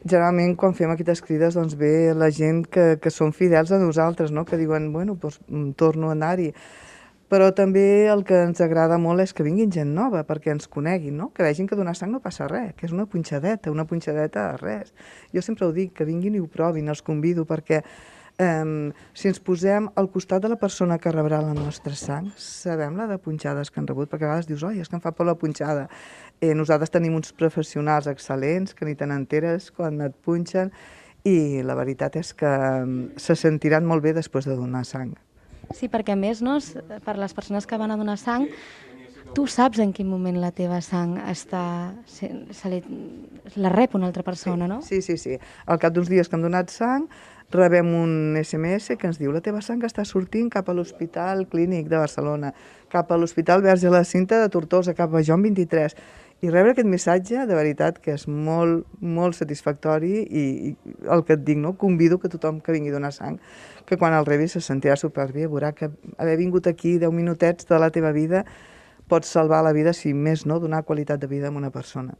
generalment 0.04 0.56
quan 0.60 0.76
fem 0.76 0.92
aquestes 0.92 1.22
crides 1.24 1.56
doncs 1.56 1.78
ve 1.80 2.12
la 2.18 2.28
gent 2.34 2.66
que, 2.68 2.98
que 3.00 3.12
són 3.14 3.32
fidels 3.32 3.72
a 3.72 3.80
nosaltres, 3.80 4.34
no? 4.36 4.44
que 4.44 4.60
diuen, 4.60 4.92
bueno, 4.92 5.16
doncs, 5.16 5.40
torno 5.80 6.10
a 6.12 6.18
anar-hi. 6.18 6.50
Però 7.32 7.48
també 7.56 8.10
el 8.12 8.26
que 8.28 8.42
ens 8.46 8.60
agrada 8.62 9.00
molt 9.00 9.24
és 9.24 9.32
que 9.34 9.46
vinguin 9.48 9.72
gent 9.72 9.94
nova 9.96 10.26
perquè 10.28 10.52
ens 10.52 10.68
coneguin, 10.68 11.16
no? 11.18 11.30
que 11.34 11.46
vegin 11.46 11.70
que 11.70 11.78
donar 11.80 11.96
sang 11.96 12.12
no 12.12 12.20
passa 12.22 12.50
res, 12.52 12.74
que 12.76 12.90
és 12.90 12.92
una 12.92 13.08
punxadeta, 13.08 13.72
una 13.72 13.88
punxadeta 13.88 14.50
a 14.52 14.58
res. 14.60 14.92
Jo 15.32 15.42
sempre 15.42 15.66
ho 15.66 15.72
dic, 15.72 15.96
que 15.96 16.10
vinguin 16.10 16.36
i 16.36 16.44
ho 16.44 16.52
provin, 16.52 16.92
els 16.92 17.02
convido 17.02 17.48
perquè 17.48 17.80
Um, 18.42 18.90
si 19.14 19.28
ens 19.30 19.38
posem 19.38 19.92
al 19.94 20.08
costat 20.10 20.42
de 20.42 20.50
la 20.50 20.58
persona 20.58 20.98
que 20.98 21.12
rebrà 21.14 21.38
la 21.44 21.54
nostra 21.54 21.94
sang, 21.94 22.32
sabem 22.34 22.96
la 22.98 23.06
de 23.06 23.20
punxades 23.22 23.70
que 23.70 23.78
han 23.78 23.88
rebut, 23.88 24.10
perquè 24.10 24.26
a 24.26 24.32
vegades 24.32 24.50
dius, 24.50 24.64
oi, 24.66 24.80
és 24.82 24.90
que 24.90 24.98
em 24.98 25.04
fa 25.04 25.12
por 25.14 25.30
la 25.30 25.36
punxada. 25.38 25.86
Eh, 26.42 26.56
nosaltres 26.58 26.90
tenim 26.90 27.14
uns 27.14 27.30
professionals 27.38 28.10
excel·lents 28.10 28.74
que 28.74 28.88
ni 28.90 28.98
te 28.98 29.06
n'enteres 29.06 29.70
quan 29.72 30.02
et 30.02 30.18
punxen 30.26 30.74
i 31.30 31.62
la 31.62 31.78
veritat 31.78 32.18
és 32.20 32.34
que 32.34 32.54
se 33.22 33.36
sentiran 33.38 33.86
molt 33.86 34.04
bé 34.04 34.16
després 34.18 34.50
de 34.50 34.58
donar 34.58 34.82
sang. 34.90 35.14
Sí, 35.72 35.88
perquè 35.88 36.18
a 36.18 36.20
més, 36.20 36.42
no, 36.44 36.58
per 37.06 37.16
les 37.22 37.34
persones 37.38 37.70
que 37.70 37.78
van 37.80 37.94
a 37.94 37.98
donar 37.98 38.18
sang, 38.20 38.50
tu 39.34 39.48
saps 39.48 39.80
en 39.82 39.92
quin 39.94 40.08
moment 40.08 40.38
la 40.40 40.52
teva 40.54 40.80
sang 40.86 41.18
està... 41.30 41.64
Se, 42.10 42.30
se 42.54 42.70
li, 42.70 42.80
la 43.58 43.72
rep 43.74 43.96
una 43.98 44.08
altra 44.10 44.24
persona, 44.24 44.68
no? 44.70 44.82
Sí, 44.86 45.02
sí, 45.02 45.18
sí. 45.18 45.38
Al 45.66 45.80
cap 45.82 45.94
d'uns 45.96 46.10
dies 46.12 46.30
que 46.30 46.38
hem 46.38 46.46
donat 46.46 46.72
sang, 46.74 47.08
rebem 47.54 47.90
un 47.98 48.38
SMS 48.40 48.98
que 48.98 49.10
ens 49.10 49.20
diu 49.22 49.34
la 49.34 49.44
teva 49.46 49.62
sang 49.66 49.82
està 49.86 50.06
sortint 50.06 50.50
cap 50.54 50.70
a 50.70 50.76
l'Hospital 50.78 51.46
Clínic 51.50 51.90
de 51.90 52.00
Barcelona, 52.02 52.54
cap 52.94 53.12
a 53.12 53.18
l'Hospital 53.18 53.66
Verge 53.66 53.92
la 53.94 54.04
Cinta 54.06 54.42
de 54.42 54.50
Tortosa, 54.54 54.94
cap 54.98 55.14
a 55.14 55.24
Joan 55.26 55.46
23. 55.46 55.98
I 56.44 56.50
rebre 56.52 56.74
aquest 56.74 56.90
missatge, 56.92 57.46
de 57.48 57.56
veritat, 57.56 58.02
que 58.04 58.18
és 58.18 58.26
molt, 58.28 58.84
molt 59.00 59.38
satisfactori 59.38 60.26
i, 60.28 60.44
i 60.70 60.98
el 61.08 61.24
que 61.24 61.38
et 61.38 61.46
dic, 61.48 61.58
no? 61.58 61.78
convido 61.80 62.20
que 62.20 62.30
tothom 62.30 62.60
que 62.60 62.76
vingui 62.76 62.92
a 62.92 62.98
donar 62.98 63.14
sang, 63.16 63.40
que 63.88 63.98
quan 63.98 64.14
el 64.14 64.28
rebi 64.28 64.50
se 64.52 64.60
sentirà 64.60 64.98
superbé, 65.00 65.48
veurà 65.48 65.72
que 65.72 65.90
haver 66.18 66.36
vingut 66.42 66.68
aquí 66.68 66.98
10 67.00 67.16
minutets 67.16 67.70
de 67.70 67.80
la 67.80 67.90
teva 67.96 68.12
vida 68.12 68.44
pots 69.08 69.32
salvar 69.36 69.64
la 69.64 69.74
vida, 69.74 69.94
si 69.94 70.14
més 70.14 70.46
no, 70.46 70.60
donar 70.60 70.84
qualitat 70.88 71.22
de 71.22 71.28
vida 71.28 71.50
a 71.50 71.56
una 71.56 71.72
persona. 71.72 72.16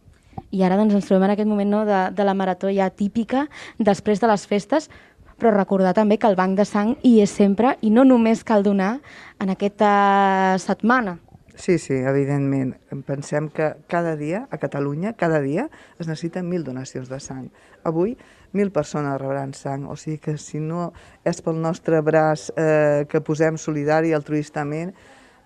I 0.54 0.64
ara 0.66 0.78
doncs, 0.78 0.94
ens 0.94 1.08
trobem 1.10 1.28
en 1.28 1.34
aquest 1.34 1.50
moment 1.50 1.70
no, 1.70 1.82
de, 1.86 2.04
de 2.14 2.26
la 2.26 2.36
marató 2.38 2.70
ja 2.74 2.90
típica, 2.90 3.48
després 3.78 4.22
de 4.22 4.30
les 4.30 4.46
festes, 4.50 4.90
però 5.38 5.54
recordar 5.54 5.94
també 5.98 6.20
que 6.22 6.30
el 6.30 6.38
banc 6.38 6.58
de 6.58 6.66
sang 6.66 6.96
hi 7.04 7.18
és 7.24 7.32
sempre 7.34 7.76
i 7.82 7.90
no 7.94 8.06
només 8.06 8.46
cal 8.46 8.64
donar 8.66 8.98
en 9.42 9.54
aquesta 9.54 10.58
setmana. 10.62 11.18
Sí, 11.56 11.78
sí, 11.78 11.94
evidentment. 11.94 12.74
Pensem 13.06 13.50
que 13.54 13.76
cada 13.88 14.16
dia, 14.18 14.48
a 14.50 14.58
Catalunya, 14.58 15.14
cada 15.14 15.40
dia, 15.42 15.68
es 16.00 16.08
necessiten 16.08 16.48
mil 16.50 16.64
donacions 16.66 17.12
de 17.12 17.20
sang. 17.22 17.52
Avui, 17.86 18.16
mil 18.58 18.72
persones 18.74 19.20
rebran 19.22 19.54
sang. 19.54 19.86
O 19.86 19.98
sigui 19.98 20.18
que 20.18 20.38
si 20.42 20.58
no 20.58 20.92
és 21.26 21.44
pel 21.46 21.62
nostre 21.62 22.02
braç 22.02 22.50
eh, 22.58 23.06
que 23.10 23.22
posem 23.22 23.60
solidari 23.62 24.16
altruistament, 24.18 24.96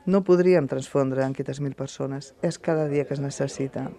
no 0.08 0.24
podríem 0.24 0.66
transfondre 0.72 1.22
en 1.24 1.36
aquestes 1.36 1.62
mil 1.62 1.76
persones. 1.76 2.34
És 2.41 2.58
cada 2.58 2.88
dia 2.88 3.05
que 3.05 3.14
es 3.14 3.22
necessita. 3.22 3.89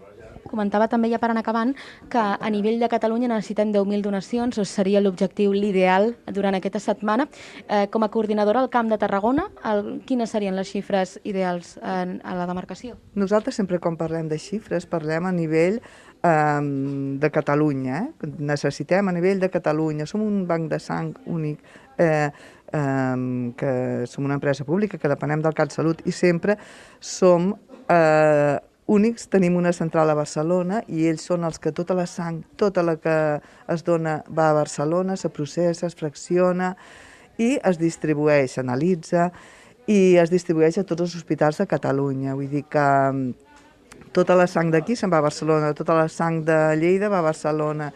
Comentava 0.49 0.89
també, 0.89 1.11
ja 1.13 1.19
per 1.21 1.29
anar 1.31 1.43
acabant, 1.45 1.75
que 2.09 2.19
a 2.19 2.51
nivell 2.51 2.81
de 2.81 2.89
Catalunya 2.89 3.29
necessitem 3.29 3.73
10.000 3.75 4.01
donacions, 4.05 4.59
o 4.59 4.65
seria 4.65 5.03
l'objectiu 5.05 5.53
l'ideal 5.53 6.15
durant 6.33 6.57
aquesta 6.57 6.81
setmana. 6.81 7.29
Eh, 7.69 7.87
com 7.93 8.05
a 8.05 8.09
coordinadora 8.09 8.63
al 8.65 8.71
Camp 8.73 8.89
de 8.89 8.99
Tarragona, 8.99 9.49
el, 9.69 10.01
quines 10.09 10.33
serien 10.33 10.57
les 10.57 10.71
xifres 10.73 11.19
ideals 11.29 11.77
en, 11.83 12.19
a 12.25 12.37
la 12.39 12.49
demarcació? 12.49 12.97
Nosaltres 13.15 13.61
sempre 13.61 13.81
quan 13.83 13.99
parlem 14.01 14.31
de 14.33 14.41
xifres 14.41 14.89
parlem 14.89 15.29
a 15.29 15.35
nivell 15.35 15.83
eh, 15.83 16.63
de 17.21 17.31
Catalunya. 17.35 18.07
Eh? 18.07 18.33
Necessitem 18.39 19.13
a 19.13 19.17
nivell 19.17 19.45
de 19.45 19.53
Catalunya. 19.53 20.09
Som 20.09 20.25
un 20.25 20.47
banc 20.49 20.71
de 20.73 20.81
sang 20.81 21.13
únic 21.27 21.61
eh, 21.99 22.31
eh, 22.73 23.53
que 23.57 24.07
som 24.07 24.25
una 24.25 24.39
empresa 24.39 24.64
pública 24.64 24.99
que 24.99 25.11
depenem 25.11 25.43
del 25.43 25.55
CatSalut 25.55 26.05
i 26.07 26.12
sempre 26.12 26.59
som 27.01 27.53
eh, 27.89 28.59
únics, 28.89 29.29
tenim 29.29 29.57
una 29.57 29.73
central 29.77 30.11
a 30.11 30.16
Barcelona 30.16 30.81
i 30.89 31.05
ells 31.11 31.27
són 31.29 31.45
els 31.45 31.61
que 31.61 31.75
tota 31.77 31.95
la 31.95 32.07
sang, 32.09 32.41
tota 32.57 32.83
la 32.83 32.97
que 32.97 33.16
es 33.69 33.85
dona 33.85 34.23
va 34.33 34.49
a 34.51 34.57
Barcelona, 34.57 35.16
se 35.16 35.29
processa, 35.29 35.87
es 35.87 35.97
fracciona 35.99 36.73
i 37.39 37.59
es 37.61 37.79
distribueix, 37.79 38.57
s'analitza 38.57 39.29
i 39.89 40.16
es 40.21 40.33
distribueix 40.33 40.81
a 40.81 40.87
tots 40.89 41.05
els 41.05 41.19
hospitals 41.21 41.61
de 41.61 41.69
Catalunya. 41.69 42.35
Vull 42.37 42.49
dir 42.51 42.64
que 42.69 42.89
tota 44.16 44.37
la 44.37 44.49
sang 44.49 44.73
d'aquí 44.73 44.97
se'n 44.97 45.12
va 45.12 45.21
a 45.21 45.27
Barcelona, 45.29 45.75
tota 45.77 45.97
la 45.97 46.09
sang 46.09 46.41
de 46.49 46.59
Lleida 46.81 47.12
va 47.12 47.21
a 47.21 47.29
Barcelona, 47.29 47.93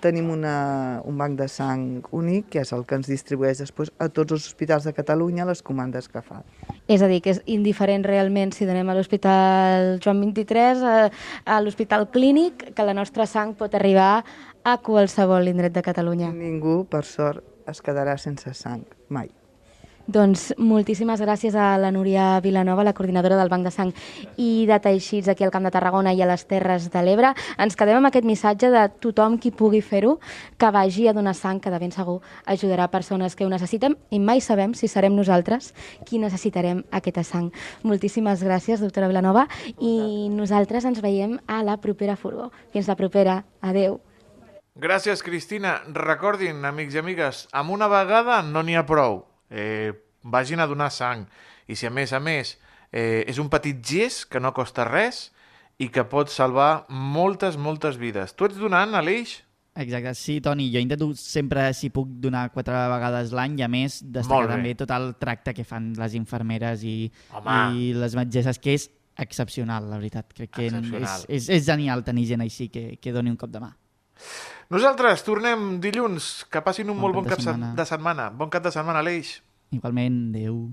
tenim 0.00 0.30
una, 0.30 1.00
un 1.08 1.18
banc 1.18 1.38
de 1.38 1.48
sang 1.50 2.06
únic, 2.14 2.48
que 2.54 2.62
és 2.62 2.72
el 2.74 2.84
que 2.86 2.98
ens 2.98 3.10
distribueix 3.10 3.60
després 3.62 3.92
a 3.98 4.08
tots 4.08 4.36
els 4.36 4.46
hospitals 4.46 4.86
de 4.88 4.94
Catalunya 4.96 5.46
les 5.48 5.62
comandes 5.66 6.08
que 6.12 6.22
fa. 6.22 6.42
És 6.86 7.02
a 7.02 7.10
dir, 7.10 7.20
que 7.24 7.34
és 7.34 7.42
indiferent 7.50 8.06
realment 8.06 8.54
si 8.54 8.68
donem 8.68 8.88
a 8.88 8.96
l'Hospital 8.96 9.98
Joan 10.04 10.22
23, 10.22 10.82
a, 10.86 10.96
a 11.44 11.60
l'Hospital 11.60 12.08
Clínic, 12.14 12.70
que 12.76 12.86
la 12.86 12.96
nostra 12.96 13.26
sang 13.26 13.56
pot 13.58 13.74
arribar 13.74 14.24
a 14.62 14.78
qualsevol 14.78 15.50
indret 15.50 15.74
de 15.74 15.84
Catalunya. 15.84 16.32
Ningú, 16.32 16.82
per 16.90 17.04
sort, 17.08 17.44
es 17.68 17.82
quedarà 17.82 18.18
sense 18.18 18.54
sang, 18.58 18.86
mai. 19.10 19.30
Doncs 20.12 20.50
moltíssimes 20.60 21.22
gràcies 21.24 21.54
a 21.56 21.78
la 21.80 21.88
Núria 21.94 22.36
Vilanova, 22.44 22.84
la 22.84 22.92
coordinadora 22.92 23.38
del 23.38 23.48
Banc 23.48 23.64
de 23.64 23.70
Sang 23.72 23.92
i 24.36 24.66
de 24.68 24.76
Teixits 24.82 25.30
aquí 25.32 25.46
al 25.46 25.52
Camp 25.54 25.64
de 25.64 25.70
Tarragona 25.72 26.12
i 26.12 26.20
a 26.20 26.26
les 26.28 26.44
Terres 26.50 26.90
de 26.92 27.00
l'Ebre. 27.06 27.30
Ens 27.56 27.78
quedem 27.80 27.96
amb 27.96 28.10
aquest 28.10 28.28
missatge 28.28 28.68
de 28.74 28.82
tothom 29.00 29.38
qui 29.40 29.54
pugui 29.56 29.80
fer-ho, 29.80 30.18
que 30.60 30.70
vagi 30.74 31.08
a 31.08 31.16
donar 31.16 31.32
sang, 31.38 31.62
que 31.64 31.72
de 31.72 31.80
ben 31.80 31.96
segur 31.96 32.18
ajudarà 32.44 32.90
persones 32.92 33.38
que 33.38 33.46
ho 33.46 33.48
necessiten 33.48 33.96
i 34.10 34.20
mai 34.20 34.44
sabem 34.44 34.76
si 34.76 34.90
serem 34.90 35.16
nosaltres 35.16 35.72
qui 36.04 36.20
necessitarem 36.20 36.84
aquesta 36.90 37.24
sang. 37.24 37.48
Moltíssimes 37.82 38.44
gràcies, 38.44 38.84
doctora 38.84 39.08
Vilanova, 39.08 39.46
i 39.80 40.28
nosaltres 40.28 40.84
ens 40.84 41.00
veiem 41.00 41.38
a 41.46 41.62
la 41.64 41.80
propera 41.80 42.20
furgó. 42.20 42.50
Fins 42.74 42.90
la 42.90 43.00
propera. 43.00 43.44
Adeu. 43.62 44.02
Gràcies, 44.76 45.24
Cristina. 45.24 45.78
Recordin, 45.88 46.64
amics 46.68 47.00
i 47.00 47.00
amigues, 47.00 47.46
amb 47.52 47.72
una 47.72 47.88
vegada 47.88 48.42
no 48.42 48.60
n'hi 48.60 48.76
ha 48.76 48.84
prou. 48.84 49.22
Eh, 49.52 49.92
vagin 50.22 50.60
a 50.60 50.66
donar 50.66 50.90
sang. 50.90 51.26
I 51.68 51.76
si 51.76 51.86
a 51.86 51.92
més 51.92 52.12
a 52.12 52.20
més 52.20 52.56
eh, 52.90 53.22
és 53.28 53.38
un 53.38 53.48
petit 53.52 53.78
gest 53.84 54.26
que 54.32 54.40
no 54.40 54.54
costa 54.56 54.86
res 54.88 55.30
i 55.78 55.88
que 55.92 56.04
pot 56.08 56.30
salvar 56.30 56.86
moltes, 56.88 57.56
moltes 57.56 57.98
vides. 58.00 58.34
Tu 58.36 58.48
ets 58.48 58.60
donant, 58.60 58.94
Aleix? 58.98 59.40
Exacte, 59.74 60.12
sí, 60.14 60.40
Toni, 60.44 60.66
jo 60.68 60.80
intento 60.84 61.08
sempre, 61.16 61.70
si 61.72 61.88
puc, 61.88 62.10
donar 62.20 62.50
quatre 62.52 62.76
vegades 62.92 63.30
l'any 63.32 63.56
i 63.56 63.64
a 63.64 63.70
més 63.72 64.02
destacar 64.04 64.50
bé. 64.50 64.52
també 64.52 64.74
tot 64.76 64.90
el 64.92 65.14
tracte 65.16 65.54
que 65.56 65.64
fan 65.64 65.94
les 65.96 66.16
infermeres 66.18 66.84
i, 66.84 67.08
Home. 67.32 67.54
i 67.72 67.94
les 67.96 68.16
metgesses, 68.18 68.60
que 68.60 68.76
és 68.76 68.90
excepcional, 69.22 69.88
la 69.88 69.96
veritat. 69.96 70.28
Crec 70.36 70.52
que 70.58 70.68
és, 70.68 71.24
és, 71.28 71.48
és 71.56 71.64
genial 71.64 72.04
tenir 72.04 72.26
gent 72.28 72.44
així 72.44 72.68
que, 72.72 72.98
que 73.00 73.16
doni 73.16 73.32
un 73.32 73.40
cop 73.40 73.52
de 73.52 73.64
mà. 73.64 73.72
Nosaltres 74.72 75.22
tornem 75.24 75.80
dilluns. 75.80 76.44
Que 76.50 76.62
passin 76.62 76.88
un 76.88 76.96
Bon 76.96 77.02
molt 77.10 77.14
bon 77.14 77.24
de 77.24 77.30
cap 77.30 77.40
se- 77.40 77.50
setmana. 77.50 77.74
de 77.74 77.84
setmana. 77.86 78.30
Bon 78.30 78.48
cap 78.50 78.62
de 78.64 78.70
setmana, 78.72 79.00
Aleix. 79.00 79.42
Igualment, 79.70 80.34
adeu. 80.34 80.70